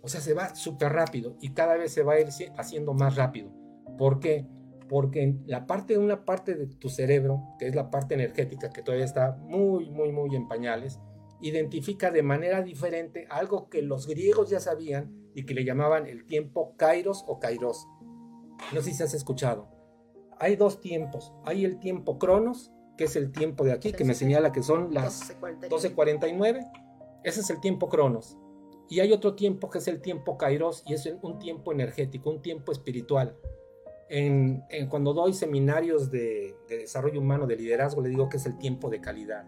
O 0.01 0.07
sea, 0.07 0.21
se 0.21 0.33
va 0.33 0.55
súper 0.55 0.93
rápido 0.93 1.35
y 1.41 1.53
cada 1.53 1.75
vez 1.75 1.91
se 1.91 2.03
va 2.03 2.13
a 2.13 2.19
ir 2.19 2.27
haciendo 2.57 2.93
más 2.93 3.15
rápido. 3.15 3.51
¿Por 3.97 4.19
qué? 4.19 4.47
porque 4.89 5.35
la 5.45 5.67
parte 5.67 5.93
de 5.93 5.99
una 5.99 6.25
parte 6.25 6.55
de 6.55 6.65
tu 6.65 6.89
cerebro, 6.89 7.55
que 7.59 7.67
es 7.67 7.75
la 7.75 7.91
parte 7.91 8.15
energética, 8.15 8.71
que 8.71 8.81
todavía 8.81 9.05
está 9.05 9.37
muy, 9.43 9.89
muy, 9.91 10.11
muy 10.11 10.35
en 10.35 10.47
pañales, 10.47 10.99
identifica 11.41 12.11
de 12.11 12.23
manera 12.23 12.63
diferente 12.63 13.27
algo 13.29 13.69
que 13.69 13.83
los 13.83 14.07
griegos 14.07 14.49
ya 14.49 14.59
sabían 14.59 15.29
y 15.35 15.45
que 15.45 15.53
le 15.53 15.63
llamaban 15.63 16.07
el 16.07 16.25
tiempo 16.25 16.75
kairos 16.75 17.23
o 17.27 17.39
kairos. 17.39 17.87
No 18.73 18.81
sé 18.81 18.91
si 18.93 19.03
has 19.03 19.13
escuchado. 19.13 19.69
Hay 20.39 20.55
dos 20.55 20.81
tiempos. 20.81 21.33
Hay 21.45 21.65
el 21.65 21.79
tiempo 21.79 22.17
cronos, 22.17 22.71
que 22.97 23.05
es 23.05 23.15
el 23.15 23.31
tiempo 23.31 23.63
de 23.63 23.73
aquí, 23.73 23.91
que 23.91 24.05
me 24.05 24.15
señala 24.15 24.51
que 24.51 24.63
son 24.63 24.93
las 24.93 25.37
12.49. 25.41 26.69
Ese 27.23 27.41
es 27.41 27.49
el 27.49 27.59
tiempo 27.59 27.89
cronos. 27.89 28.37
Y 28.89 29.01
hay 29.01 29.11
otro 29.11 29.35
tiempo 29.35 29.69
que 29.69 29.77
es 29.77 29.87
el 29.87 30.01
tiempo 30.01 30.37
kairos 30.37 30.83
y 30.87 30.93
es 30.93 31.07
un 31.21 31.37
tiempo 31.37 31.71
energético, 31.71 32.31
un 32.31 32.41
tiempo 32.41 32.71
espiritual 32.71 33.37
en, 34.09 34.63
cuando 34.89 35.13
doy 35.13 35.33
seminarios 35.33 36.09
de, 36.09 36.55
desarrollo 36.67 37.19
humano, 37.19 37.45
de 37.45 37.55
liderazgo, 37.55 38.01
le 38.01 38.09
digo 38.09 38.27
que 38.27 38.37
es 38.37 38.45
el 38.45 38.57
tiempo 38.57 38.89
de 38.89 38.99
calidad. 38.99 39.45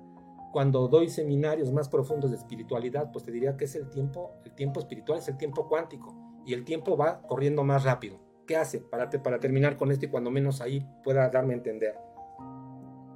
Cuando 0.52 0.88
doy 0.88 1.10
seminarios 1.10 1.72
más 1.72 1.90
profundos 1.90 2.32
de 2.32 2.38
espiritualidad, 2.38 3.12
pues 3.12 3.26
te 3.26 3.32
diría 3.32 3.58
que 3.58 3.66
es 3.66 3.76
el 3.76 3.90
tiempo, 3.90 4.36
el 4.46 4.54
tiempo 4.54 4.80
espiritual 4.80 5.20
es 5.20 5.28
el 5.28 5.38
tiempo 5.38 5.68
cuántico 5.68 6.14
y 6.46 6.54
el 6.54 6.64
tiempo 6.64 6.96
va 6.96 7.22
corriendo 7.22 7.64
más 7.64 7.84
rápido. 7.84 8.20
¿Qué 8.48 8.58
hace? 8.58 8.80
Para, 8.80 9.10
para 9.10 9.40
terminar 9.40 9.78
con 9.78 9.92
esto 9.92 10.06
y 10.06 10.10
cuando 10.10 10.32
menos 10.32 10.62
ahí 10.62 10.86
pueda 11.04 11.30
darme 11.30 11.54
a 11.54 11.58
entender. 11.58 11.96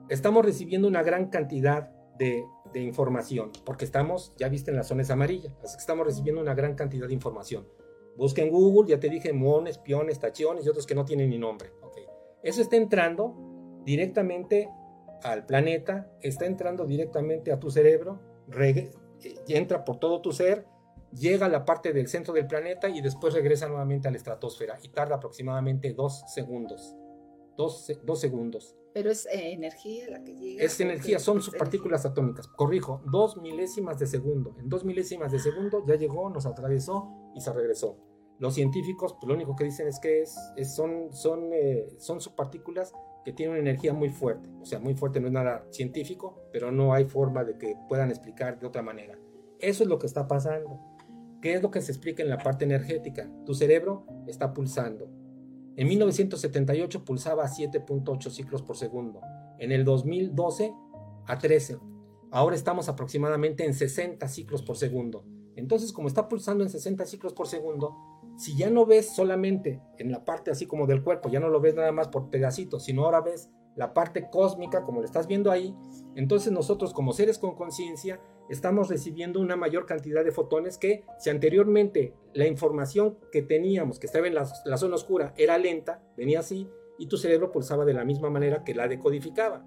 Estamos 0.09 0.45
recibiendo 0.45 0.87
una 0.87 1.03
gran 1.03 1.29
cantidad 1.29 1.89
de, 2.17 2.45
de 2.73 2.81
información, 2.81 3.51
porque 3.65 3.85
estamos, 3.85 4.33
ya 4.37 4.49
viste, 4.49 4.71
en 4.71 4.77
las 4.77 4.87
zonas 4.87 5.09
amarillas, 5.09 5.53
así 5.63 5.75
que 5.75 5.81
estamos 5.81 6.05
recibiendo 6.05 6.41
una 6.41 6.53
gran 6.53 6.75
cantidad 6.75 7.07
de 7.07 7.13
información. 7.13 7.67
Busca 8.17 8.41
en 8.41 8.49
Google, 8.49 8.89
ya 8.89 8.99
te 8.99 9.09
dije, 9.09 9.33
mones, 9.33 9.77
piones, 9.77 10.19
tachones 10.19 10.65
y 10.65 10.69
otros 10.69 10.85
que 10.85 10.95
no 10.95 11.03
tienen 11.03 11.29
ni 11.29 11.37
nombre. 11.37 11.71
Okay. 11.81 12.05
Eso 12.43 12.61
está 12.61 12.75
entrando 12.77 13.81
directamente 13.83 14.69
al 15.23 15.45
planeta, 15.45 16.11
está 16.21 16.45
entrando 16.45 16.85
directamente 16.85 17.51
a 17.51 17.59
tu 17.59 17.71
cerebro, 17.71 18.19
eh, 18.59 18.91
entra 19.47 19.83
por 19.83 19.97
todo 19.97 20.21
tu 20.21 20.31
ser, 20.31 20.65
llega 21.15 21.45
a 21.45 21.49
la 21.49 21.65
parte 21.65 21.93
del 21.93 22.07
centro 22.07 22.33
del 22.33 22.47
planeta 22.47 22.89
y 22.89 23.01
después 23.01 23.33
regresa 23.33 23.67
nuevamente 23.67 24.07
a 24.07 24.11
la 24.11 24.17
estratosfera 24.17 24.77
y 24.81 24.89
tarda 24.89 25.15
aproximadamente 25.15 25.93
dos 25.93 26.23
segundos. 26.33 26.95
Dos, 27.57 27.89
dos 28.03 28.19
segundos. 28.19 28.75
Pero 28.93 29.09
es 29.09 29.25
eh, 29.27 29.53
energía 29.53 30.09
la 30.09 30.23
que 30.23 30.35
llega. 30.35 30.63
Es 30.63 30.79
energía, 30.79 31.19
son 31.19 31.41
subpartículas 31.41 32.05
atómicas. 32.05 32.47
Corrijo, 32.47 33.01
dos 33.11 33.37
milésimas 33.37 33.97
de 33.99 34.07
segundo. 34.07 34.55
En 34.59 34.67
dos 34.67 34.83
milésimas 34.83 35.31
de 35.31 35.39
segundo 35.39 35.83
ya 35.87 35.95
llegó, 35.95 36.29
nos 36.29 36.45
atravesó 36.45 37.31
y 37.33 37.41
se 37.41 37.53
regresó. 37.53 37.97
Los 38.39 38.53
científicos 38.53 39.13
pues, 39.13 39.27
lo 39.27 39.33
único 39.33 39.55
que 39.55 39.63
dicen 39.63 39.87
es 39.87 39.99
que 39.99 40.21
es, 40.21 40.35
son, 40.75 41.13
son, 41.13 41.51
eh, 41.53 41.87
son 41.97 42.19
subpartículas 42.19 42.93
que 43.23 43.31
tienen 43.31 43.53
una 43.53 43.61
energía 43.61 43.93
muy 43.93 44.09
fuerte. 44.09 44.49
O 44.61 44.65
sea, 44.65 44.79
muy 44.79 44.93
fuerte 44.93 45.19
no 45.19 45.27
es 45.27 45.33
nada 45.33 45.65
científico, 45.71 46.41
pero 46.51 46.71
no 46.71 46.93
hay 46.93 47.05
forma 47.05 47.43
de 47.43 47.57
que 47.57 47.75
puedan 47.87 48.09
explicar 48.09 48.59
de 48.59 48.67
otra 48.67 48.81
manera. 48.81 49.17
Eso 49.59 49.83
es 49.83 49.89
lo 49.89 49.97
que 49.97 50.07
está 50.07 50.27
pasando. 50.27 50.94
¿Qué 51.45 51.53
es 51.53 51.61
lo 51.61 51.69
que 51.69 51.79
se 51.79 51.91
explica 51.91 52.23
en 52.23 52.29
la 52.29 52.39
parte 52.39 52.65
energética? 52.65 53.29
Tu 53.45 53.53
cerebro 53.53 54.07
está 54.25 54.51
pulsando. 54.51 55.11
En 55.75 55.87
1978 55.87 57.05
pulsaba 57.05 57.43
a 57.43 57.47
7.8 57.47 58.31
ciclos 58.31 58.63
por 58.63 58.77
segundo. 58.77 59.21
En 59.59 59.71
el 59.71 59.85
2012 59.85 60.73
a 61.27 61.37
13. 61.37 61.77
Ahora 62.31 62.55
estamos 62.55 62.89
aproximadamente 62.89 63.63
en 63.63 63.75
60 63.75 64.27
ciclos 64.27 64.63
por 64.63 64.75
segundo. 64.75 65.23
Entonces, 65.55 65.93
como 65.93 66.07
está 66.07 66.27
pulsando 66.27 66.63
en 66.63 66.71
60 66.71 67.05
ciclos 67.05 67.33
por 67.33 67.45
segundo, 67.45 67.95
si 68.39 68.57
ya 68.57 68.71
no 68.71 68.87
ves 68.87 69.15
solamente 69.15 69.83
en 69.99 70.11
la 70.11 70.25
parte 70.25 70.49
así 70.49 70.65
como 70.65 70.87
del 70.87 71.03
cuerpo, 71.03 71.29
ya 71.29 71.39
no 71.39 71.49
lo 71.49 71.61
ves 71.61 71.75
nada 71.75 71.91
más 71.91 72.07
por 72.07 72.31
pedacitos, 72.31 72.85
sino 72.85 73.05
ahora 73.05 73.21
ves 73.21 73.51
la 73.75 73.93
parte 73.93 74.31
cósmica 74.31 74.83
como 74.83 75.01
lo 75.01 75.05
estás 75.05 75.27
viendo 75.27 75.51
ahí, 75.51 75.75
entonces 76.15 76.51
nosotros 76.51 76.93
como 76.93 77.13
seres 77.13 77.37
con 77.37 77.55
conciencia 77.55 78.19
estamos 78.49 78.89
recibiendo 78.89 79.39
una 79.39 79.55
mayor 79.55 79.85
cantidad 79.85 80.23
de 80.23 80.31
fotones 80.31 80.77
que 80.77 81.03
si 81.19 81.29
anteriormente 81.29 82.13
la 82.33 82.47
información 82.47 83.17
que 83.31 83.41
teníamos, 83.41 83.99
que 83.99 84.07
estaba 84.07 84.27
en 84.27 84.35
la, 84.35 84.45
zona 84.45 84.95
oscura, 84.95 85.33
era 85.37 85.57
lenta, 85.57 86.03
venía 86.17 86.39
así, 86.39 86.69
y 86.97 87.07
tu 87.07 87.17
cerebro 87.17 87.51
pulsaba 87.51 87.85
de 87.85 87.93
la 87.93 88.05
misma 88.05 88.29
manera 88.29 88.63
que 88.63 88.75
la 88.75 88.87
decodificaba. 88.87 89.65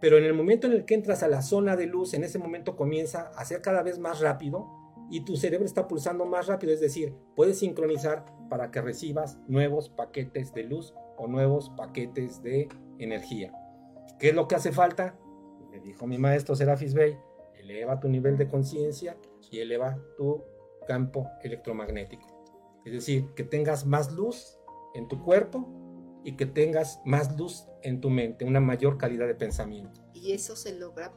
Pero 0.00 0.18
en 0.18 0.24
el 0.24 0.34
momento 0.34 0.66
en 0.66 0.74
el 0.74 0.84
que 0.84 0.94
entras 0.94 1.22
a 1.22 1.28
la 1.28 1.42
zona 1.42 1.76
de 1.76 1.86
luz, 1.86 2.14
en 2.14 2.24
ese 2.24 2.38
momento 2.38 2.76
comienza 2.76 3.30
a 3.36 3.44
ser 3.44 3.62
cada 3.62 3.82
vez 3.82 3.98
más 3.98 4.20
rápido 4.20 4.66
y 5.10 5.24
tu 5.24 5.36
cerebro 5.36 5.64
está 5.64 5.86
pulsando 5.88 6.26
más 6.26 6.48
rápido, 6.48 6.72
es 6.72 6.80
decir, 6.80 7.14
puedes 7.34 7.60
sincronizar 7.60 8.24
para 8.50 8.70
que 8.70 8.82
recibas 8.82 9.38
nuevos 9.46 9.88
paquetes 9.88 10.52
de 10.52 10.64
luz 10.64 10.94
o 11.16 11.26
nuevos 11.28 11.70
paquetes 11.70 12.42
de 12.42 12.68
energía. 12.98 13.52
¿Qué 14.18 14.30
es 14.30 14.34
lo 14.34 14.48
que 14.48 14.56
hace 14.56 14.72
falta? 14.72 15.16
Me 15.70 15.80
dijo 15.80 16.06
mi 16.06 16.18
maestro 16.18 16.56
Serafis 16.56 16.94
Bey, 16.94 17.16
eleva 17.70 18.00
tu 18.00 18.08
nivel 18.08 18.36
de 18.36 18.48
conciencia 18.48 19.16
y 19.50 19.60
eleva 19.60 19.98
tu 20.16 20.42
campo 20.86 21.28
electromagnético. 21.42 22.26
Es 22.84 22.92
decir, 22.92 23.34
que 23.34 23.44
tengas 23.44 23.84
más 23.86 24.12
luz 24.12 24.58
en 24.94 25.08
tu 25.08 25.22
cuerpo 25.22 25.68
y 26.24 26.36
que 26.36 26.46
tengas 26.46 27.00
más 27.04 27.36
luz 27.36 27.66
en 27.82 28.00
tu 28.00 28.10
mente, 28.10 28.44
una 28.44 28.60
mayor 28.60 28.98
calidad 28.98 29.26
de 29.26 29.34
pensamiento. 29.34 30.00
Y 30.12 30.32
eso 30.32 30.56
se 30.56 30.76
logra 30.76 31.12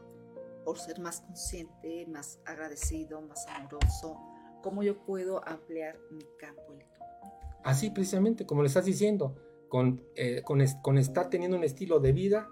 por 0.66 0.78
ser 0.78 1.00
más 1.00 1.22
consciente, 1.22 2.06
más 2.08 2.40
agradecido, 2.46 3.22
más 3.22 3.48
amoroso. 3.48 4.18
¿Cómo 4.62 4.84
yo 4.84 5.04
puedo 5.06 5.48
ampliar 5.48 5.98
mi 6.12 6.24
campo 6.38 6.74
electromagnético? 6.74 7.60
Así 7.64 7.90
precisamente, 7.90 8.46
como 8.46 8.62
le 8.62 8.68
estás 8.68 8.86
diciendo, 8.86 9.36
con, 9.70 10.04
eh, 10.16 10.42
con, 10.44 10.64
con 10.82 10.98
estar 10.98 11.30
teniendo 11.30 11.58
un 11.58 11.64
estilo 11.64 12.00
de 12.00 12.12
vida 12.12 12.48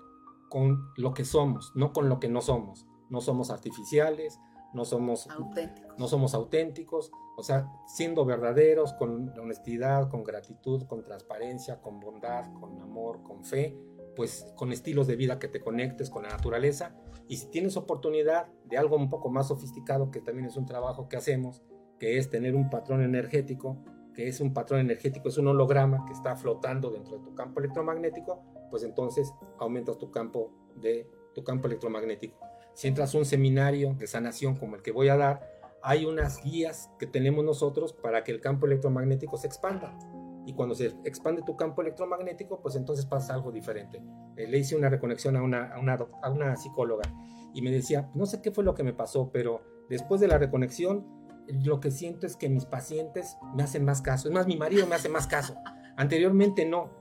con 0.49 0.91
lo 0.95 1.13
que 1.13 1.25
somos, 1.25 1.73
no 1.75 1.91
con 1.91 2.09
lo 2.09 2.19
que 2.19 2.29
no 2.29 2.41
somos. 2.41 2.85
No 3.09 3.21
somos 3.21 3.49
artificiales, 3.49 4.39
no 4.73 4.85
somos 4.85 5.29
auténticos. 5.29 5.97
no 5.97 6.07
somos 6.07 6.33
auténticos, 6.33 7.11
o 7.37 7.43
sea, 7.43 7.67
siendo 7.87 8.25
verdaderos, 8.25 8.93
con 8.93 9.37
honestidad, 9.39 10.09
con 10.09 10.23
gratitud, 10.23 10.83
con 10.83 11.03
transparencia, 11.03 11.81
con 11.81 11.99
bondad, 11.99 12.51
con 12.59 12.81
amor, 12.81 13.23
con 13.23 13.43
fe, 13.43 13.77
pues 14.15 14.51
con 14.55 14.71
estilos 14.71 15.07
de 15.07 15.15
vida 15.15 15.39
que 15.39 15.47
te 15.47 15.61
conectes 15.61 16.09
con 16.09 16.23
la 16.23 16.29
naturaleza. 16.29 16.95
Y 17.27 17.37
si 17.37 17.47
tienes 17.47 17.77
oportunidad 17.77 18.47
de 18.65 18.77
algo 18.77 18.95
un 18.95 19.09
poco 19.09 19.29
más 19.29 19.49
sofisticado, 19.49 20.11
que 20.11 20.21
también 20.21 20.47
es 20.47 20.57
un 20.57 20.65
trabajo 20.65 21.07
que 21.07 21.17
hacemos, 21.17 21.63
que 21.99 22.17
es 22.17 22.29
tener 22.29 22.55
un 22.55 22.69
patrón 22.69 23.03
energético, 23.03 23.77
que 24.13 24.27
es 24.27 24.41
un 24.41 24.53
patrón 24.53 24.79
energético, 24.79 25.29
es 25.29 25.37
un 25.37 25.47
holograma 25.47 26.05
que 26.05 26.13
está 26.13 26.35
flotando 26.35 26.89
dentro 26.89 27.19
de 27.19 27.23
tu 27.23 27.35
campo 27.35 27.59
electromagnético, 27.59 28.41
pues 28.71 28.83
entonces 28.83 29.31
aumentas 29.59 29.97
tu 29.97 30.09
campo 30.09 30.51
de 30.75 31.07
tu 31.35 31.43
campo 31.43 31.67
electromagnético. 31.67 32.39
Si 32.77 32.87
entras 32.87 33.15
a 33.15 33.17
un 33.17 33.25
seminario 33.25 33.95
de 33.95 34.05
sanación 34.05 34.55
como 34.55 34.75
el 34.75 34.83
que 34.83 34.91
voy 34.91 35.09
a 35.09 35.17
dar, 35.17 35.49
hay 35.81 36.05
unas 36.05 36.43
guías 36.43 36.91
que 36.99 37.07
tenemos 37.07 37.43
nosotros 37.43 37.91
para 37.91 38.23
que 38.23 38.31
el 38.31 38.39
campo 38.39 38.67
electromagnético 38.67 39.35
se 39.35 39.47
expanda. 39.47 39.97
Y 40.45 40.53
cuando 40.53 40.75
se 40.75 40.93
expande 41.03 41.41
tu 41.41 41.57
campo 41.57 41.81
electromagnético, 41.81 42.61
pues 42.61 42.75
entonces 42.75 43.07
pasa 43.07 43.33
algo 43.33 43.51
diferente. 43.51 43.99
Eh, 44.35 44.45
le 44.45 44.59
hice 44.59 44.75
una 44.75 44.89
reconexión 44.89 45.35
a 45.37 45.41
una, 45.41 45.73
a, 45.73 45.79
una, 45.79 45.97
a 46.21 46.29
una 46.29 46.55
psicóloga 46.55 47.11
y 47.51 47.63
me 47.63 47.71
decía, 47.71 48.11
no 48.13 48.27
sé 48.27 48.43
qué 48.43 48.51
fue 48.51 48.63
lo 48.63 48.75
que 48.75 48.83
me 48.83 48.93
pasó, 48.93 49.31
pero 49.31 49.63
después 49.89 50.21
de 50.21 50.27
la 50.27 50.37
reconexión, 50.37 51.07
lo 51.47 51.79
que 51.79 51.89
siento 51.89 52.27
es 52.27 52.35
que 52.35 52.47
mis 52.47 52.65
pacientes 52.65 53.37
me 53.55 53.63
hacen 53.63 53.85
más 53.85 54.03
caso. 54.03 54.27
Es 54.27 54.35
más, 54.35 54.45
mi 54.45 54.55
marido 54.55 54.85
me 54.85 54.93
hace 54.93 55.09
más 55.09 55.25
caso. 55.25 55.55
Anteriormente 55.95 56.63
no. 56.63 56.91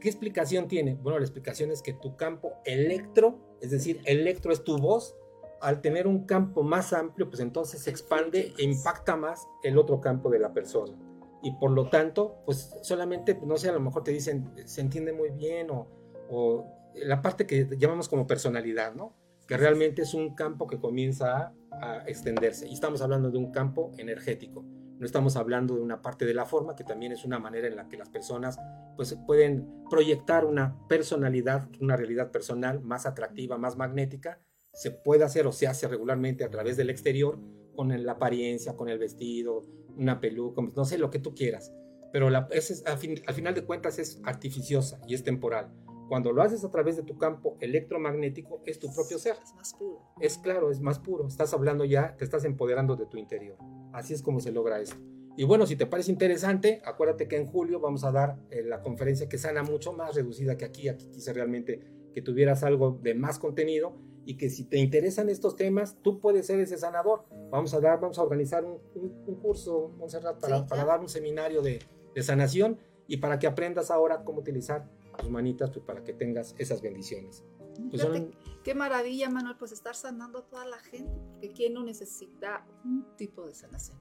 ¿Qué 0.00 0.08
explicación 0.08 0.66
tiene? 0.66 0.94
Bueno, 0.94 1.18
la 1.18 1.26
explicación 1.26 1.70
es 1.70 1.82
que 1.82 1.92
tu 1.92 2.16
campo 2.16 2.54
electro, 2.64 3.58
es 3.60 3.70
decir, 3.70 4.00
electro 4.06 4.50
es 4.50 4.64
tu 4.64 4.78
voz, 4.78 5.14
al 5.60 5.80
tener 5.80 6.06
un 6.06 6.26
campo 6.26 6.62
más 6.62 6.92
amplio, 6.92 7.28
pues 7.28 7.40
entonces 7.40 7.82
se 7.82 7.90
expande 7.90 8.54
e 8.58 8.64
impacta 8.64 9.16
más 9.16 9.46
el 9.62 9.78
otro 9.78 10.00
campo 10.00 10.30
de 10.30 10.38
la 10.38 10.52
persona. 10.52 10.96
Y 11.42 11.52
por 11.52 11.70
lo 11.70 11.88
tanto, 11.88 12.42
pues 12.44 12.74
solamente, 12.82 13.38
no 13.44 13.56
sé, 13.56 13.68
a 13.68 13.72
lo 13.72 13.80
mejor 13.80 14.02
te 14.02 14.10
dicen, 14.10 14.52
se 14.64 14.80
entiende 14.80 15.12
muy 15.12 15.30
bien 15.30 15.70
o, 15.70 15.86
o 16.28 16.66
la 16.94 17.22
parte 17.22 17.46
que 17.46 17.68
llamamos 17.78 18.08
como 18.08 18.26
personalidad, 18.26 18.94
¿no? 18.94 19.14
Que 19.46 19.56
realmente 19.56 20.02
es 20.02 20.14
un 20.14 20.34
campo 20.34 20.66
que 20.66 20.80
comienza 20.80 21.36
a, 21.36 21.54
a 21.80 21.98
extenderse. 22.06 22.66
Y 22.66 22.74
estamos 22.74 23.00
hablando 23.00 23.30
de 23.30 23.38
un 23.38 23.52
campo 23.52 23.92
energético. 23.98 24.64
No 24.98 25.04
estamos 25.04 25.36
hablando 25.36 25.76
de 25.76 25.82
una 25.82 26.00
parte 26.00 26.24
de 26.24 26.32
la 26.32 26.46
forma, 26.46 26.74
que 26.74 26.82
también 26.82 27.12
es 27.12 27.24
una 27.24 27.38
manera 27.38 27.68
en 27.68 27.76
la 27.76 27.86
que 27.86 27.98
las 27.98 28.08
personas 28.08 28.58
pues, 28.96 29.14
pueden 29.26 29.84
proyectar 29.90 30.46
una 30.46 30.74
personalidad, 30.88 31.68
una 31.80 31.96
realidad 31.96 32.30
personal 32.30 32.80
más 32.80 33.04
atractiva, 33.04 33.58
más 33.58 33.76
magnética, 33.76 34.40
se 34.76 34.90
puede 34.90 35.24
hacer 35.24 35.46
o 35.46 35.52
se 35.52 35.66
hace 35.66 35.88
regularmente 35.88 36.44
a 36.44 36.50
través 36.50 36.76
del 36.76 36.90
exterior, 36.90 37.38
con 37.74 37.88
la 38.04 38.12
apariencia, 38.12 38.76
con 38.76 38.90
el 38.90 38.98
vestido, 38.98 39.62
una 39.96 40.20
peluca, 40.20 40.60
no 40.76 40.84
sé, 40.84 40.98
lo 40.98 41.10
que 41.10 41.18
tú 41.18 41.34
quieras. 41.34 41.72
Pero 42.12 42.28
la, 42.28 42.46
es, 42.50 42.84
al, 42.86 42.98
fin, 42.98 43.22
al 43.26 43.34
final 43.34 43.54
de 43.54 43.64
cuentas 43.64 43.98
es 43.98 44.20
artificiosa 44.24 45.00
y 45.06 45.14
es 45.14 45.24
temporal. 45.24 45.72
Cuando 46.08 46.30
lo 46.30 46.42
haces 46.42 46.62
a 46.62 46.70
través 46.70 46.96
de 46.96 47.04
tu 47.04 47.16
campo 47.16 47.56
electromagnético, 47.60 48.62
es 48.66 48.78
tu 48.78 48.92
propio 48.94 49.18
ser. 49.18 49.36
Es 49.42 49.54
más 49.54 49.72
puro. 49.72 50.02
Es 50.20 50.36
claro, 50.36 50.70
es 50.70 50.80
más 50.80 50.98
puro. 50.98 51.26
Estás 51.26 51.54
hablando 51.54 51.86
ya, 51.86 52.14
te 52.18 52.24
estás 52.24 52.44
empoderando 52.44 52.96
de 52.96 53.06
tu 53.06 53.16
interior. 53.16 53.56
Así 53.94 54.12
es 54.12 54.22
como 54.22 54.40
se 54.40 54.52
logra 54.52 54.78
esto. 54.78 54.96
Y 55.38 55.44
bueno, 55.44 55.66
si 55.66 55.76
te 55.76 55.86
parece 55.86 56.12
interesante, 56.12 56.82
acuérdate 56.84 57.28
que 57.28 57.36
en 57.36 57.46
julio 57.46 57.80
vamos 57.80 58.04
a 58.04 58.12
dar 58.12 58.38
eh, 58.50 58.62
la 58.62 58.82
conferencia 58.82 59.26
que 59.26 59.38
sana 59.38 59.62
mucho 59.62 59.94
más 59.94 60.14
reducida 60.14 60.58
que 60.58 60.66
aquí. 60.66 60.88
Aquí 60.88 61.08
quise 61.08 61.32
realmente 61.32 61.80
que 62.14 62.20
tuvieras 62.20 62.62
algo 62.62 62.98
de 63.02 63.14
más 63.14 63.38
contenido 63.38 64.05
y 64.26 64.36
que 64.36 64.50
si 64.50 64.64
te 64.64 64.76
interesan 64.78 65.28
estos 65.28 65.54
temas, 65.54 65.96
tú 66.02 66.20
puedes 66.20 66.46
ser 66.46 66.58
ese 66.58 66.76
sanador. 66.76 67.24
Vamos 67.50 67.72
a 67.74 67.80
dar, 67.80 68.00
vamos 68.00 68.18
a 68.18 68.22
organizar 68.22 68.64
un, 68.64 68.80
un, 68.96 69.22
un 69.24 69.36
curso, 69.36 69.94
Montserrat, 69.96 70.40
para, 70.40 70.58
sí, 70.58 70.64
para, 70.68 70.84
dar 70.84 71.00
un 71.00 71.08
seminario 71.08 71.62
de, 71.62 71.78
de, 72.12 72.22
sanación 72.24 72.76
y 73.06 73.18
para 73.18 73.38
que 73.38 73.46
aprendas 73.46 73.92
ahora 73.92 74.24
cómo 74.24 74.40
utilizar 74.40 74.90
tus 75.16 75.30
manitas 75.30 75.70
pues, 75.70 75.84
para 75.84 76.02
que 76.02 76.12
tengas 76.12 76.56
esas 76.58 76.82
bendiciones. 76.82 77.44
Pues 77.88 78.02
son... 78.02 78.34
Qué 78.64 78.74
maravilla, 78.74 79.30
Manuel, 79.30 79.56
pues 79.56 79.70
estar 79.70 79.94
sanando 79.94 80.40
a 80.40 80.42
toda 80.42 80.66
la 80.66 80.80
gente, 80.80 81.20
porque 81.30 81.52
¿quién 81.52 81.74
no 81.74 81.84
necesita 81.84 82.66
un 82.84 83.06
tipo 83.16 83.46
de 83.46 83.54
sanación? 83.54 83.96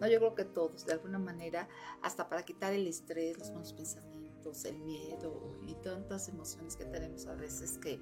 No, 0.00 0.08
yo 0.08 0.18
creo 0.18 0.34
que 0.34 0.44
todos, 0.44 0.86
de 0.86 0.92
alguna 0.92 1.20
manera, 1.20 1.68
hasta 2.02 2.28
para 2.28 2.44
quitar 2.44 2.72
el 2.72 2.88
estrés, 2.88 3.38
los 3.38 3.52
malos 3.52 3.72
pensamientos, 3.72 4.64
el 4.64 4.78
miedo 4.78 5.56
y 5.66 5.74
tantas 5.74 6.28
emociones 6.28 6.74
que 6.74 6.84
tenemos 6.84 7.26
a 7.26 7.34
veces 7.34 7.78
que 7.78 8.00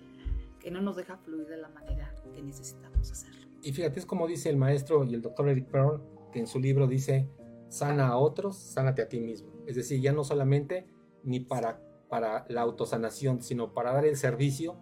que 0.61 0.71
no 0.71 0.81
nos 0.81 0.97
deja 0.97 1.17
fluir 1.17 1.47
de 1.47 1.57
la 1.57 1.69
manera 1.69 2.15
que 2.35 2.43
necesitamos 2.43 3.11
hacerlo. 3.11 3.47
Y 3.63 3.73
fíjate, 3.73 3.99
es 3.99 4.07
como 4.07 4.27
dice 4.27 4.49
el 4.49 4.57
maestro 4.57 5.05
y 5.05 5.15
el 5.15 5.23
doctor 5.23 5.49
Eric 5.49 5.67
Pearl, 5.67 6.03
que 6.33 6.39
en 6.39 6.47
su 6.47 6.61
libro 6.61 6.87
dice, 6.87 7.29
sana 7.69 8.09
a 8.09 8.19
otros, 8.19 8.57
sánate 8.57 9.03
a 9.03 9.09
ti 9.09 9.21
mismo. 9.21 9.53
Es 9.67 9.77
decir, 9.77 10.01
ya 10.01 10.13
no 10.13 10.25
solamente 10.25 10.87
ni 11.25 11.41
para, 11.41 11.81
para 12.09 12.47
la 12.49 12.63
autosanación, 12.63 13.43
sino 13.43 13.75
para 13.75 13.93
dar 13.93 14.07
el 14.07 14.17
servicio, 14.17 14.77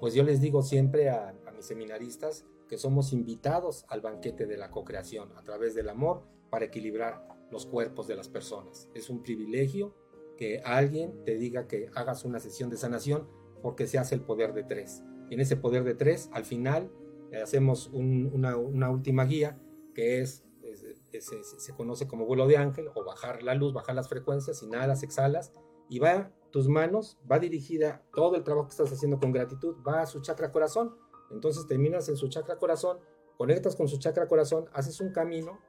pues 0.00 0.14
yo 0.14 0.22
les 0.22 0.40
digo 0.40 0.62
siempre 0.62 1.10
a, 1.10 1.34
a 1.46 1.50
mis 1.52 1.66
seminaristas 1.66 2.46
que 2.68 2.78
somos 2.78 3.12
invitados 3.12 3.84
al 3.88 4.00
banquete 4.00 4.46
de 4.46 4.56
la 4.56 4.70
co-creación 4.70 5.32
a 5.36 5.42
través 5.42 5.74
del 5.74 5.88
amor 5.88 6.22
para 6.50 6.64
equilibrar 6.64 7.26
los 7.50 7.66
cuerpos 7.66 8.06
de 8.06 8.16
las 8.16 8.28
personas. 8.28 8.88
Es 8.94 9.10
un 9.10 9.22
privilegio 9.22 9.94
que 10.38 10.60
alguien 10.64 11.22
te 11.24 11.34
diga 11.34 11.66
que 11.66 11.90
hagas 11.94 12.24
una 12.24 12.38
sesión 12.38 12.70
de 12.70 12.76
sanación 12.78 13.28
porque 13.60 13.86
se 13.86 13.98
hace 13.98 14.14
el 14.14 14.22
poder 14.22 14.54
de 14.54 14.62
tres 14.62 15.02
en 15.30 15.40
ese 15.40 15.56
poder 15.56 15.84
de 15.84 15.94
tres, 15.94 16.28
al 16.32 16.44
final, 16.44 16.90
eh, 17.32 17.40
hacemos 17.40 17.88
un, 17.92 18.30
una, 18.32 18.90
última 18.90 19.24
guía 19.24 19.58
que 19.94 20.20
es, 20.20 20.44
se 21.18 21.72
conoce 21.74 22.06
como 22.06 22.26
vuelo 22.26 22.46
de 22.46 22.56
ángel 22.56 22.88
o 22.94 23.04
bajar 23.04 23.42
la 23.42 23.54
luz, 23.54 23.72
bajar 23.72 23.94
las 23.94 24.08
frecuencias, 24.08 24.62
inhalas, 24.62 25.02
exhalas 25.02 25.52
y 25.88 25.98
va 25.98 26.32
tus 26.50 26.68
manos, 26.68 27.18
va 27.30 27.38
dirigida, 27.38 28.02
todo 28.14 28.36
el 28.36 28.44
trabajo 28.44 28.68
que 28.68 28.72
estás 28.72 28.92
haciendo 28.92 29.18
con 29.18 29.32
gratitud, 29.32 29.76
va 29.86 30.02
a 30.02 30.06
su 30.06 30.20
chakra 30.20 30.50
corazón. 30.52 30.96
Entonces 31.30 31.66
terminas 31.66 32.08
en 32.08 32.16
su 32.16 32.28
chakra 32.28 32.56
corazón, 32.58 32.98
conectas 33.36 33.76
con 33.76 33.88
su 33.88 33.98
chakra 33.98 34.26
corazón, 34.28 34.66
haces 34.72 35.00
un 35.00 35.12
camino 35.12 35.60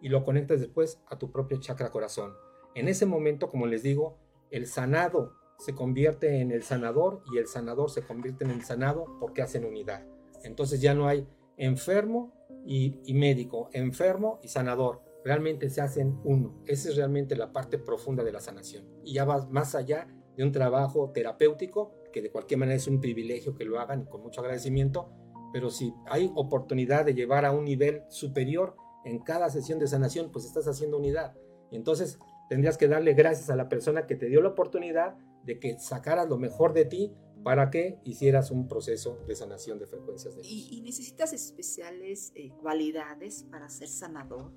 y 0.00 0.08
lo 0.08 0.24
conectas 0.24 0.60
después 0.60 1.00
a 1.06 1.18
tu 1.18 1.30
propio 1.30 1.58
chakra 1.58 1.90
corazón. 1.90 2.34
En 2.74 2.88
ese 2.88 3.06
momento, 3.06 3.48
como 3.48 3.66
les 3.66 3.82
digo, 3.82 4.18
el 4.50 4.66
sanado 4.66 5.32
se 5.58 5.74
convierte 5.74 6.40
en 6.40 6.52
el 6.52 6.62
sanador 6.62 7.22
y 7.32 7.38
el 7.38 7.48
sanador 7.48 7.90
se 7.90 8.02
convierte 8.02 8.44
en 8.44 8.50
el 8.50 8.62
sanado 8.64 9.04
porque 9.20 9.42
hacen 9.42 9.64
unidad. 9.64 10.06
Entonces 10.44 10.80
ya 10.80 10.94
no 10.94 11.08
hay 11.08 11.26
enfermo 11.56 12.32
y, 12.64 13.00
médico, 13.14 13.68
enfermo 13.72 14.38
y 14.42 14.48
sanador. 14.48 15.02
Realmente 15.24 15.68
se 15.68 15.80
hacen 15.80 16.18
uno. 16.24 16.62
Esa 16.66 16.90
es 16.90 16.96
realmente 16.96 17.34
la 17.36 17.52
parte 17.52 17.78
profunda 17.78 18.22
de 18.22 18.32
la 18.32 18.40
sanación. 18.40 18.84
Y 19.04 19.14
ya 19.14 19.24
va 19.24 19.46
más 19.50 19.74
allá 19.74 20.06
de 20.36 20.44
un 20.44 20.52
trabajo 20.52 21.10
terapéutico, 21.10 21.92
que 22.12 22.22
de 22.22 22.30
cualquier 22.30 22.60
manera 22.60 22.76
es 22.76 22.86
un 22.86 23.00
privilegio 23.00 23.54
que 23.54 23.64
lo 23.64 23.80
hagan 23.80 24.04
con 24.04 24.22
mucho 24.22 24.40
agradecimiento, 24.40 25.10
pero 25.52 25.70
si 25.70 25.92
hay 26.06 26.30
oportunidad 26.36 27.04
de 27.04 27.14
llevar 27.14 27.44
a 27.44 27.52
un 27.52 27.64
nivel 27.64 28.02
superior 28.08 28.76
en 29.04 29.18
cada 29.18 29.50
sesión 29.50 29.78
de 29.78 29.88
sanación, 29.88 30.30
pues 30.30 30.44
estás 30.44 30.68
haciendo 30.68 30.98
unidad. 30.98 31.34
Y 31.70 31.76
entonces 31.76 32.18
tendrías 32.48 32.78
que 32.78 32.88
darle 32.88 33.14
gracias 33.14 33.50
a 33.50 33.56
la 33.56 33.68
persona 33.68 34.06
que 34.06 34.14
te 34.14 34.26
dio 34.26 34.40
la 34.40 34.50
oportunidad 34.50 35.16
de 35.44 35.58
que 35.58 35.78
sacaras 35.78 36.28
lo 36.28 36.38
mejor 36.38 36.72
de 36.72 36.84
ti 36.84 37.12
para 37.42 37.70
que 37.70 37.98
hicieras 38.04 38.50
un 38.50 38.68
proceso 38.68 39.18
de 39.26 39.34
sanación 39.34 39.78
de 39.78 39.86
frecuencias 39.86 40.34
de 40.34 40.42
luz. 40.42 40.50
¿Y, 40.50 40.78
y 40.78 40.80
necesitas 40.80 41.32
especiales 41.32 42.32
eh, 42.34 42.50
cualidades 42.60 43.44
para 43.50 43.68
ser 43.68 43.88
sanador? 43.88 44.52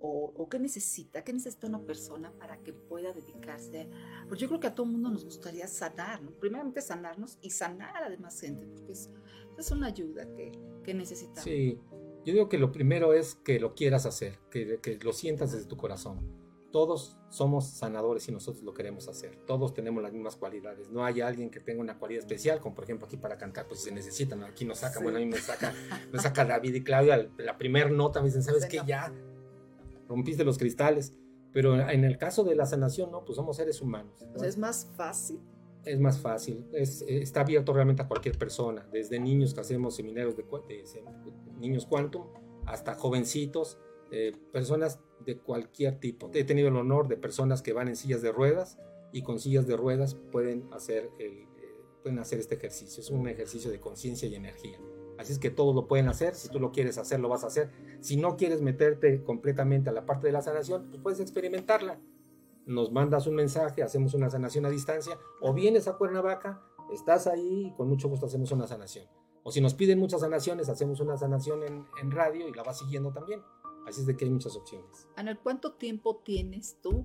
O, 0.00 0.32
¿O, 0.34 0.48
qué 0.48 0.58
necesita? 0.58 1.22
¿Qué 1.22 1.32
necesita 1.32 1.68
una 1.68 1.84
persona 1.84 2.32
para 2.32 2.58
que 2.58 2.72
pueda 2.72 3.12
dedicarse? 3.12 3.88
Porque 4.26 4.42
yo 4.42 4.48
creo 4.48 4.60
que 4.60 4.66
a 4.66 4.74
todo 4.74 4.86
mundo 4.86 5.10
nos 5.10 5.24
gustaría 5.24 5.68
sanar, 5.68 6.22
¿no? 6.22 6.32
primeramente 6.32 6.80
sanarnos 6.80 7.38
y 7.40 7.50
sanar 7.50 8.02
a 8.02 8.10
demás 8.10 8.40
gente, 8.40 8.66
porque 8.66 8.92
es, 8.92 9.10
es 9.56 9.70
una 9.70 9.86
ayuda 9.86 10.28
que, 10.34 10.52
que 10.82 10.94
necesitamos. 10.94 11.44
Sí, 11.44 11.78
yo 12.24 12.32
digo 12.32 12.48
que 12.48 12.58
lo 12.58 12.72
primero 12.72 13.14
es 13.14 13.36
que 13.36 13.60
lo 13.60 13.74
quieras 13.74 14.04
hacer, 14.04 14.40
que, 14.50 14.80
que 14.80 14.98
lo 15.04 15.12
sientas 15.12 15.52
desde 15.52 15.66
tu 15.66 15.76
corazón 15.76 16.41
todos 16.72 17.18
somos 17.28 17.66
sanadores 17.66 18.26
y 18.28 18.32
nosotros 18.32 18.64
lo 18.64 18.74
queremos 18.74 19.06
hacer. 19.06 19.36
Todos 19.46 19.74
tenemos 19.74 20.02
las 20.02 20.12
mismas 20.12 20.36
cualidades. 20.36 20.90
No 20.90 21.04
hay 21.04 21.20
alguien 21.20 21.50
que 21.50 21.60
tenga 21.60 21.80
una 21.80 21.98
cualidad 21.98 22.20
especial, 22.20 22.60
como 22.60 22.74
por 22.74 22.84
ejemplo 22.84 23.06
aquí 23.06 23.16
para 23.16 23.38
cantar, 23.38 23.68
pues 23.68 23.82
se 23.82 23.92
necesitan. 23.92 24.42
Aquí 24.42 24.64
nos 24.64 24.78
saca, 24.78 24.98
sí. 24.98 25.02
bueno, 25.02 25.18
a 25.18 25.20
mí 25.20 25.26
me 25.26 25.38
saca, 25.38 25.72
me 26.12 26.18
saca 26.18 26.44
David 26.44 26.74
y 26.74 26.82
Claudia 26.82 27.30
la 27.38 27.58
primera 27.58 27.90
nota, 27.90 28.20
me 28.20 28.26
dicen, 28.26 28.42
¿sabes 28.42 28.66
qué? 28.66 28.80
Ya, 28.86 29.12
rompiste 30.08 30.44
los 30.44 30.58
cristales. 30.58 31.12
Pero 31.52 31.78
en 31.90 32.04
el 32.04 32.16
caso 32.16 32.44
de 32.44 32.54
la 32.54 32.64
sanación, 32.64 33.10
no, 33.10 33.26
pues 33.26 33.36
somos 33.36 33.56
seres 33.58 33.82
humanos. 33.82 34.14
Es 34.42 34.56
más 34.56 34.90
fácil. 34.96 35.38
Es 35.84 35.98
más 35.98 36.20
fácil, 36.20 36.64
es, 36.72 37.02
está 37.08 37.40
abierto 37.40 37.72
realmente 37.72 38.02
a 38.02 38.08
cualquier 38.08 38.38
persona, 38.38 38.86
desde 38.92 39.18
niños 39.18 39.52
que 39.52 39.60
hacemos 39.60 39.96
seminarios 39.96 40.36
de, 40.36 40.44
de, 40.68 40.76
de 40.76 41.52
niños 41.58 41.86
quantum 41.86 42.24
hasta 42.66 42.94
jovencitos, 42.94 43.78
eh, 44.14 44.32
personas 44.52 45.00
de 45.24 45.38
cualquier 45.38 45.98
tipo. 45.98 46.30
He 46.34 46.44
tenido 46.44 46.68
el 46.68 46.76
honor 46.76 47.08
de 47.08 47.16
personas 47.16 47.62
que 47.62 47.72
van 47.72 47.88
en 47.88 47.96
sillas 47.96 48.20
de 48.20 48.30
ruedas 48.30 48.78
y 49.10 49.22
con 49.22 49.40
sillas 49.40 49.66
de 49.66 49.74
ruedas 49.74 50.14
pueden 50.14 50.68
hacer, 50.70 51.10
el, 51.18 51.32
eh, 51.32 51.80
pueden 52.02 52.18
hacer 52.18 52.38
este 52.38 52.56
ejercicio. 52.56 53.00
Es 53.00 53.08
un 53.08 53.26
ejercicio 53.26 53.70
de 53.70 53.80
conciencia 53.80 54.28
y 54.28 54.34
energía. 54.34 54.78
Así 55.18 55.32
es 55.32 55.38
que 55.38 55.48
todos 55.48 55.74
lo 55.74 55.88
pueden 55.88 56.08
hacer. 56.08 56.34
Si 56.34 56.50
tú 56.50 56.60
lo 56.60 56.72
quieres 56.72 56.98
hacer, 56.98 57.20
lo 57.20 57.30
vas 57.30 57.42
a 57.42 57.46
hacer. 57.46 57.70
Si 58.00 58.18
no 58.18 58.36
quieres 58.36 58.60
meterte 58.60 59.22
completamente 59.22 59.88
a 59.88 59.94
la 59.94 60.04
parte 60.04 60.26
de 60.26 60.34
la 60.34 60.42
sanación, 60.42 60.88
pues 60.90 61.00
puedes 61.00 61.20
experimentarla. 61.20 61.98
Nos 62.66 62.92
mandas 62.92 63.26
un 63.26 63.36
mensaje, 63.36 63.82
hacemos 63.82 64.12
una 64.12 64.28
sanación 64.28 64.66
a 64.66 64.70
distancia, 64.70 65.18
o 65.40 65.54
vienes 65.54 65.88
a 65.88 65.96
Cuernavaca, 65.96 66.62
estás 66.92 67.26
ahí 67.26 67.68
y 67.68 67.72
con 67.76 67.88
mucho 67.88 68.10
gusto 68.10 68.26
hacemos 68.26 68.52
una 68.52 68.66
sanación. 68.66 69.06
O 69.42 69.50
si 69.50 69.60
nos 69.62 69.72
piden 69.74 69.98
muchas 69.98 70.20
sanaciones, 70.20 70.68
hacemos 70.68 71.00
una 71.00 71.16
sanación 71.16 71.62
en, 71.64 71.86
en 72.00 72.10
radio 72.10 72.46
y 72.46 72.52
la 72.52 72.62
vas 72.62 72.78
siguiendo 72.78 73.10
también. 73.10 73.40
Así 73.86 74.00
es 74.00 74.06
de 74.06 74.16
que 74.16 74.24
hay 74.24 74.30
muchas 74.30 74.56
opciones. 74.56 75.08
Ana, 75.16 75.38
¿cuánto 75.42 75.72
tiempo 75.74 76.22
tienes 76.24 76.78
tú 76.80 77.04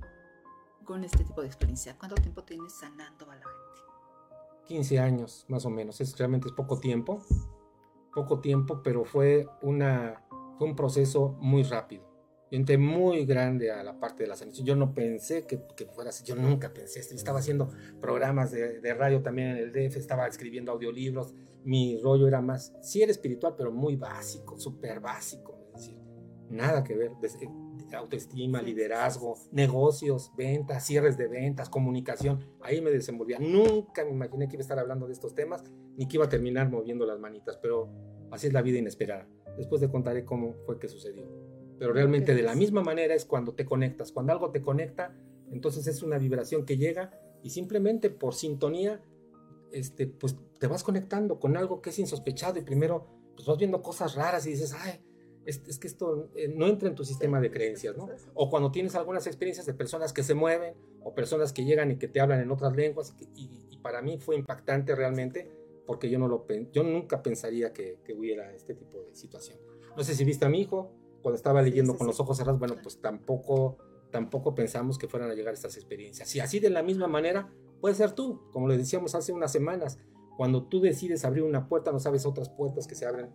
con 0.83 1.03
este 1.03 1.23
tipo 1.23 1.41
de 1.41 1.47
experiencia? 1.47 1.97
¿Cuánto 1.97 2.15
tiempo 2.15 2.43
tienes 2.43 2.73
sanando 2.73 3.29
a 3.29 3.35
la 3.35 3.41
gente? 3.41 3.57
15 4.67 4.99
años, 4.99 5.45
más 5.47 5.65
o 5.65 5.69
menos. 5.69 5.99
Es, 6.01 6.17
realmente 6.17 6.47
es 6.47 6.53
poco 6.53 6.79
tiempo. 6.79 7.23
Poco 8.13 8.39
tiempo, 8.39 8.81
pero 8.83 9.05
fue, 9.05 9.47
una, 9.61 10.23
fue 10.57 10.67
un 10.67 10.75
proceso 10.75 11.37
muy 11.39 11.63
rápido. 11.63 12.05
Yo 12.49 12.57
entré 12.57 12.77
muy 12.77 13.25
grande 13.25 13.71
a 13.71 13.83
la 13.83 13.99
parte 13.99 14.23
de 14.23 14.29
la 14.29 14.35
sanación. 14.35 14.65
Yo 14.65 14.75
no 14.75 14.93
pensé 14.93 15.45
que, 15.45 15.61
que 15.75 15.85
fuera 15.87 16.11
así. 16.11 16.23
Yo 16.23 16.35
nunca 16.35 16.73
pensé 16.73 16.99
esto. 16.99 17.13
Estaba 17.13 17.39
haciendo 17.39 17.69
programas 17.99 18.51
de, 18.51 18.79
de, 18.79 18.93
radio 18.93 19.21
también 19.21 19.49
en 19.49 19.57
el 19.57 19.71
DF, 19.73 19.97
estaba 19.97 20.27
escribiendo 20.27 20.71
audiolibros. 20.71 21.33
Mi 21.65 21.99
rollo 22.01 22.27
era 22.27 22.39
más, 22.39 22.73
sí 22.81 23.01
era 23.01 23.11
espiritual, 23.11 23.55
pero 23.57 23.71
muy 23.71 23.97
básico, 23.97 24.57
súper 24.57 25.01
básico 25.01 25.57
nada 26.49 26.83
que 26.83 26.95
ver. 26.95 27.11
Eh, 27.21 27.49
autoestima, 27.95 28.61
liderazgo, 28.61 29.35
negocios, 29.51 30.31
ventas, 30.37 30.85
cierres 30.85 31.17
de 31.17 31.27
ventas, 31.27 31.69
comunicación. 31.69 32.45
Ahí 32.61 32.81
me 32.81 32.91
desenvolvía. 32.91 33.39
Nunca 33.39 34.03
me 34.03 34.11
imaginé 34.11 34.47
que 34.47 34.55
iba 34.55 34.61
a 34.61 34.63
estar 34.63 34.79
hablando 34.79 35.07
de 35.07 35.13
estos 35.13 35.35
temas 35.35 35.63
ni 35.95 36.07
que 36.07 36.17
iba 36.17 36.25
a 36.25 36.29
terminar 36.29 36.69
moviendo 36.69 37.05
las 37.05 37.19
manitas, 37.19 37.57
pero 37.61 37.89
así 38.31 38.47
es 38.47 38.53
la 38.53 38.61
vida 38.61 38.77
inesperada. 38.77 39.27
Después 39.57 39.81
te 39.81 39.89
contaré 39.89 40.25
cómo 40.25 40.55
fue 40.65 40.79
que 40.79 40.87
sucedió. 40.87 41.25
Pero 41.79 41.93
realmente 41.93 42.35
de 42.35 42.43
la 42.43 42.55
misma 42.55 42.81
manera 42.81 43.13
es 43.13 43.25
cuando 43.25 43.53
te 43.53 43.65
conectas. 43.65 44.11
Cuando 44.11 44.33
algo 44.33 44.51
te 44.51 44.61
conecta, 44.61 45.15
entonces 45.51 45.87
es 45.87 46.03
una 46.03 46.17
vibración 46.17 46.65
que 46.65 46.77
llega 46.77 47.11
y 47.43 47.49
simplemente 47.51 48.09
por 48.09 48.33
sintonía, 48.33 49.01
este, 49.71 50.07
pues 50.07 50.35
te 50.59 50.67
vas 50.67 50.83
conectando 50.83 51.39
con 51.39 51.55
algo 51.55 51.81
que 51.81 51.91
es 51.91 51.99
insospechado 51.99 52.59
y 52.59 52.63
primero 52.63 53.07
pues 53.35 53.47
vas 53.47 53.57
viendo 53.57 53.81
cosas 53.81 54.15
raras 54.15 54.45
y 54.47 54.51
dices, 54.51 54.75
ay, 54.77 54.99
es, 55.47 55.79
que 55.79 55.87
esto 55.87 56.29
eh, 56.35 56.49
no 56.49 56.67
entra 56.67 56.89
en 56.89 56.95
tu 56.95 57.05
sistema 57.05 57.39
de 57.39 57.49
creencias, 57.49 57.95
¿no? 57.95 58.09
O 58.33 58.49
cuando 58.49 58.69
tienes 58.69 58.95
algunas 58.95 59.27
experiencias 59.27 59.65
de 59.65 59.73
personas 59.73 60.11
que 60.11 60.21
se 60.21 60.33
mueven 60.33 60.73
o 61.03 61.15
personas 61.15 61.53
que 61.53 61.63
llegan 61.63 61.89
y 61.89 61.97
que 61.97 62.09
te 62.09 62.19
hablan 62.19 62.41
en 62.41 62.51
otras 62.51 62.75
lenguas 62.75 63.15
y, 63.35 63.49
para 63.81 64.01
mí 64.01 64.17
fue 64.17 64.35
impactante 64.35 64.93
realmente 64.95 65.49
porque 65.85 66.09
yo, 66.09 66.19
no 66.19 66.27
lo, 66.27 66.45
yo 66.73 66.83
nunca 66.83 67.23
pensaría 67.23 67.71
que, 67.71 67.97
hubiera 68.17 68.51
este 68.53 68.73
tipo 68.73 69.01
de 69.01 69.15
situación. 69.15 69.57
No 69.95 70.03
sé 70.03 70.13
si 70.13 70.25
viste 70.25 70.45
a 70.45 70.49
mi 70.49 70.59
hijo 70.59 70.91
cuando 71.21 71.37
estaba 71.37 71.61
leyendo 71.61 71.95
con 71.95 72.05
los 72.05 72.19
ojos 72.19 72.35
cerrados, 72.35 72.59
bueno, 72.59 72.75
pues 72.83 72.99
tampoco, 72.99 73.77
tampoco 74.11 74.53
pensamos 74.53 74.97
que 74.97 75.07
fueran 75.07 75.31
a 75.31 75.35
llegar 75.35 75.53
estas 75.53 75.77
experiencias. 75.77 76.35
Y 76.35 76.41
así 76.41 76.59
de 76.59 76.69
la 76.69 76.83
misma 76.83 77.07
manera 77.07 77.49
puede 77.79 77.95
ser 77.95 78.11
tú, 78.11 78.41
como 78.51 78.67
le 78.67 78.77
decíamos 78.77 79.15
hace 79.15 79.31
unas 79.31 79.53
semanas, 79.53 79.99
cuando 80.35 80.65
tú 80.65 80.81
decides 80.81 81.23
abrir 81.23 81.43
una 81.43 81.69
puerta, 81.69 81.93
no 81.93 81.99
sabes 81.99 82.25
otras 82.25 82.49
puertas 82.49 82.87
que 82.87 82.95
se 82.95 83.05
abren 83.05 83.31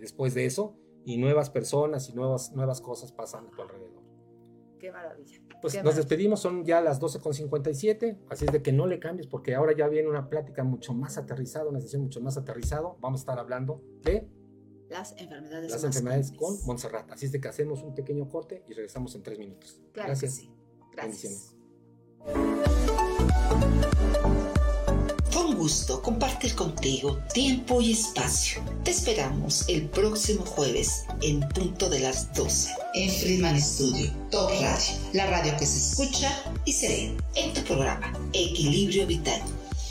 después 0.00 0.34
de 0.34 0.46
eso 0.46 0.76
y 1.04 1.18
nuevas 1.18 1.50
personas 1.50 2.08
y 2.08 2.14
nuevas, 2.14 2.52
nuevas 2.52 2.80
cosas 2.80 3.12
pasan 3.12 3.46
a 3.46 3.50
tu 3.50 3.62
alrededor. 3.62 4.02
Qué 4.78 4.90
maravilla. 4.92 5.40
Pues 5.60 5.82
nos 5.82 5.96
despedimos, 5.96 6.40
son 6.40 6.64
ya 6.64 6.80
las 6.80 7.00
12.57, 7.00 8.18
así 8.28 8.44
es 8.44 8.52
de 8.52 8.62
que 8.62 8.72
no 8.72 8.86
le 8.86 8.98
cambies 8.98 9.26
porque 9.26 9.54
ahora 9.54 9.74
ya 9.74 9.88
viene 9.88 10.08
una 10.08 10.28
plática 10.28 10.62
mucho 10.62 10.92
más 10.92 11.16
aterrizada, 11.16 11.68
una 11.68 11.80
sesión 11.80 12.02
mucho 12.02 12.20
más 12.20 12.36
aterrizado. 12.36 12.98
Vamos 13.00 13.20
a 13.20 13.22
estar 13.22 13.38
hablando 13.38 13.82
de 14.02 14.28
las 14.90 15.12
enfermedades, 15.18 15.70
las 15.70 15.84
enfermedades 15.84 16.32
con 16.32 16.62
Montserrat. 16.66 17.10
Así 17.10 17.26
es 17.26 17.32
de 17.32 17.40
que 17.40 17.48
hacemos 17.48 17.82
un 17.82 17.94
pequeño 17.94 18.28
corte 18.28 18.62
y 18.68 18.74
regresamos 18.74 19.14
en 19.14 19.22
tres 19.22 19.38
minutos. 19.38 19.80
Gracias. 19.94 20.34
sí. 20.34 20.50
Gracias. 20.92 21.56
Fue 24.22 24.43
gusto 25.54 26.02
compartir 26.02 26.54
contigo 26.54 27.18
tiempo 27.32 27.80
y 27.80 27.92
espacio. 27.92 28.62
Te 28.82 28.90
esperamos 28.90 29.68
el 29.68 29.88
próximo 29.88 30.44
jueves 30.44 31.04
en 31.22 31.40
punto 31.48 31.88
de 31.88 32.00
las 32.00 32.32
12 32.34 32.74
en 32.94 33.10
Friedman 33.10 33.60
Studio, 33.60 34.10
Top 34.30 34.50
Radio, 34.50 34.94
la 35.12 35.26
radio 35.26 35.56
que 35.56 35.66
se 35.66 35.78
escucha 35.78 36.30
y 36.64 36.72
se 36.72 36.88
ve 36.88 37.16
en 37.34 37.52
tu 37.54 37.62
programa 37.62 38.12
Equilibrio 38.32 39.06
Vital 39.06 39.40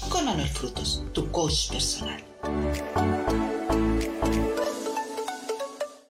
con 0.09 0.25
Manuel 0.25 0.49
Frutos, 0.49 1.03
tu 1.13 1.29
coach 1.31 1.69
personal. 1.71 3.22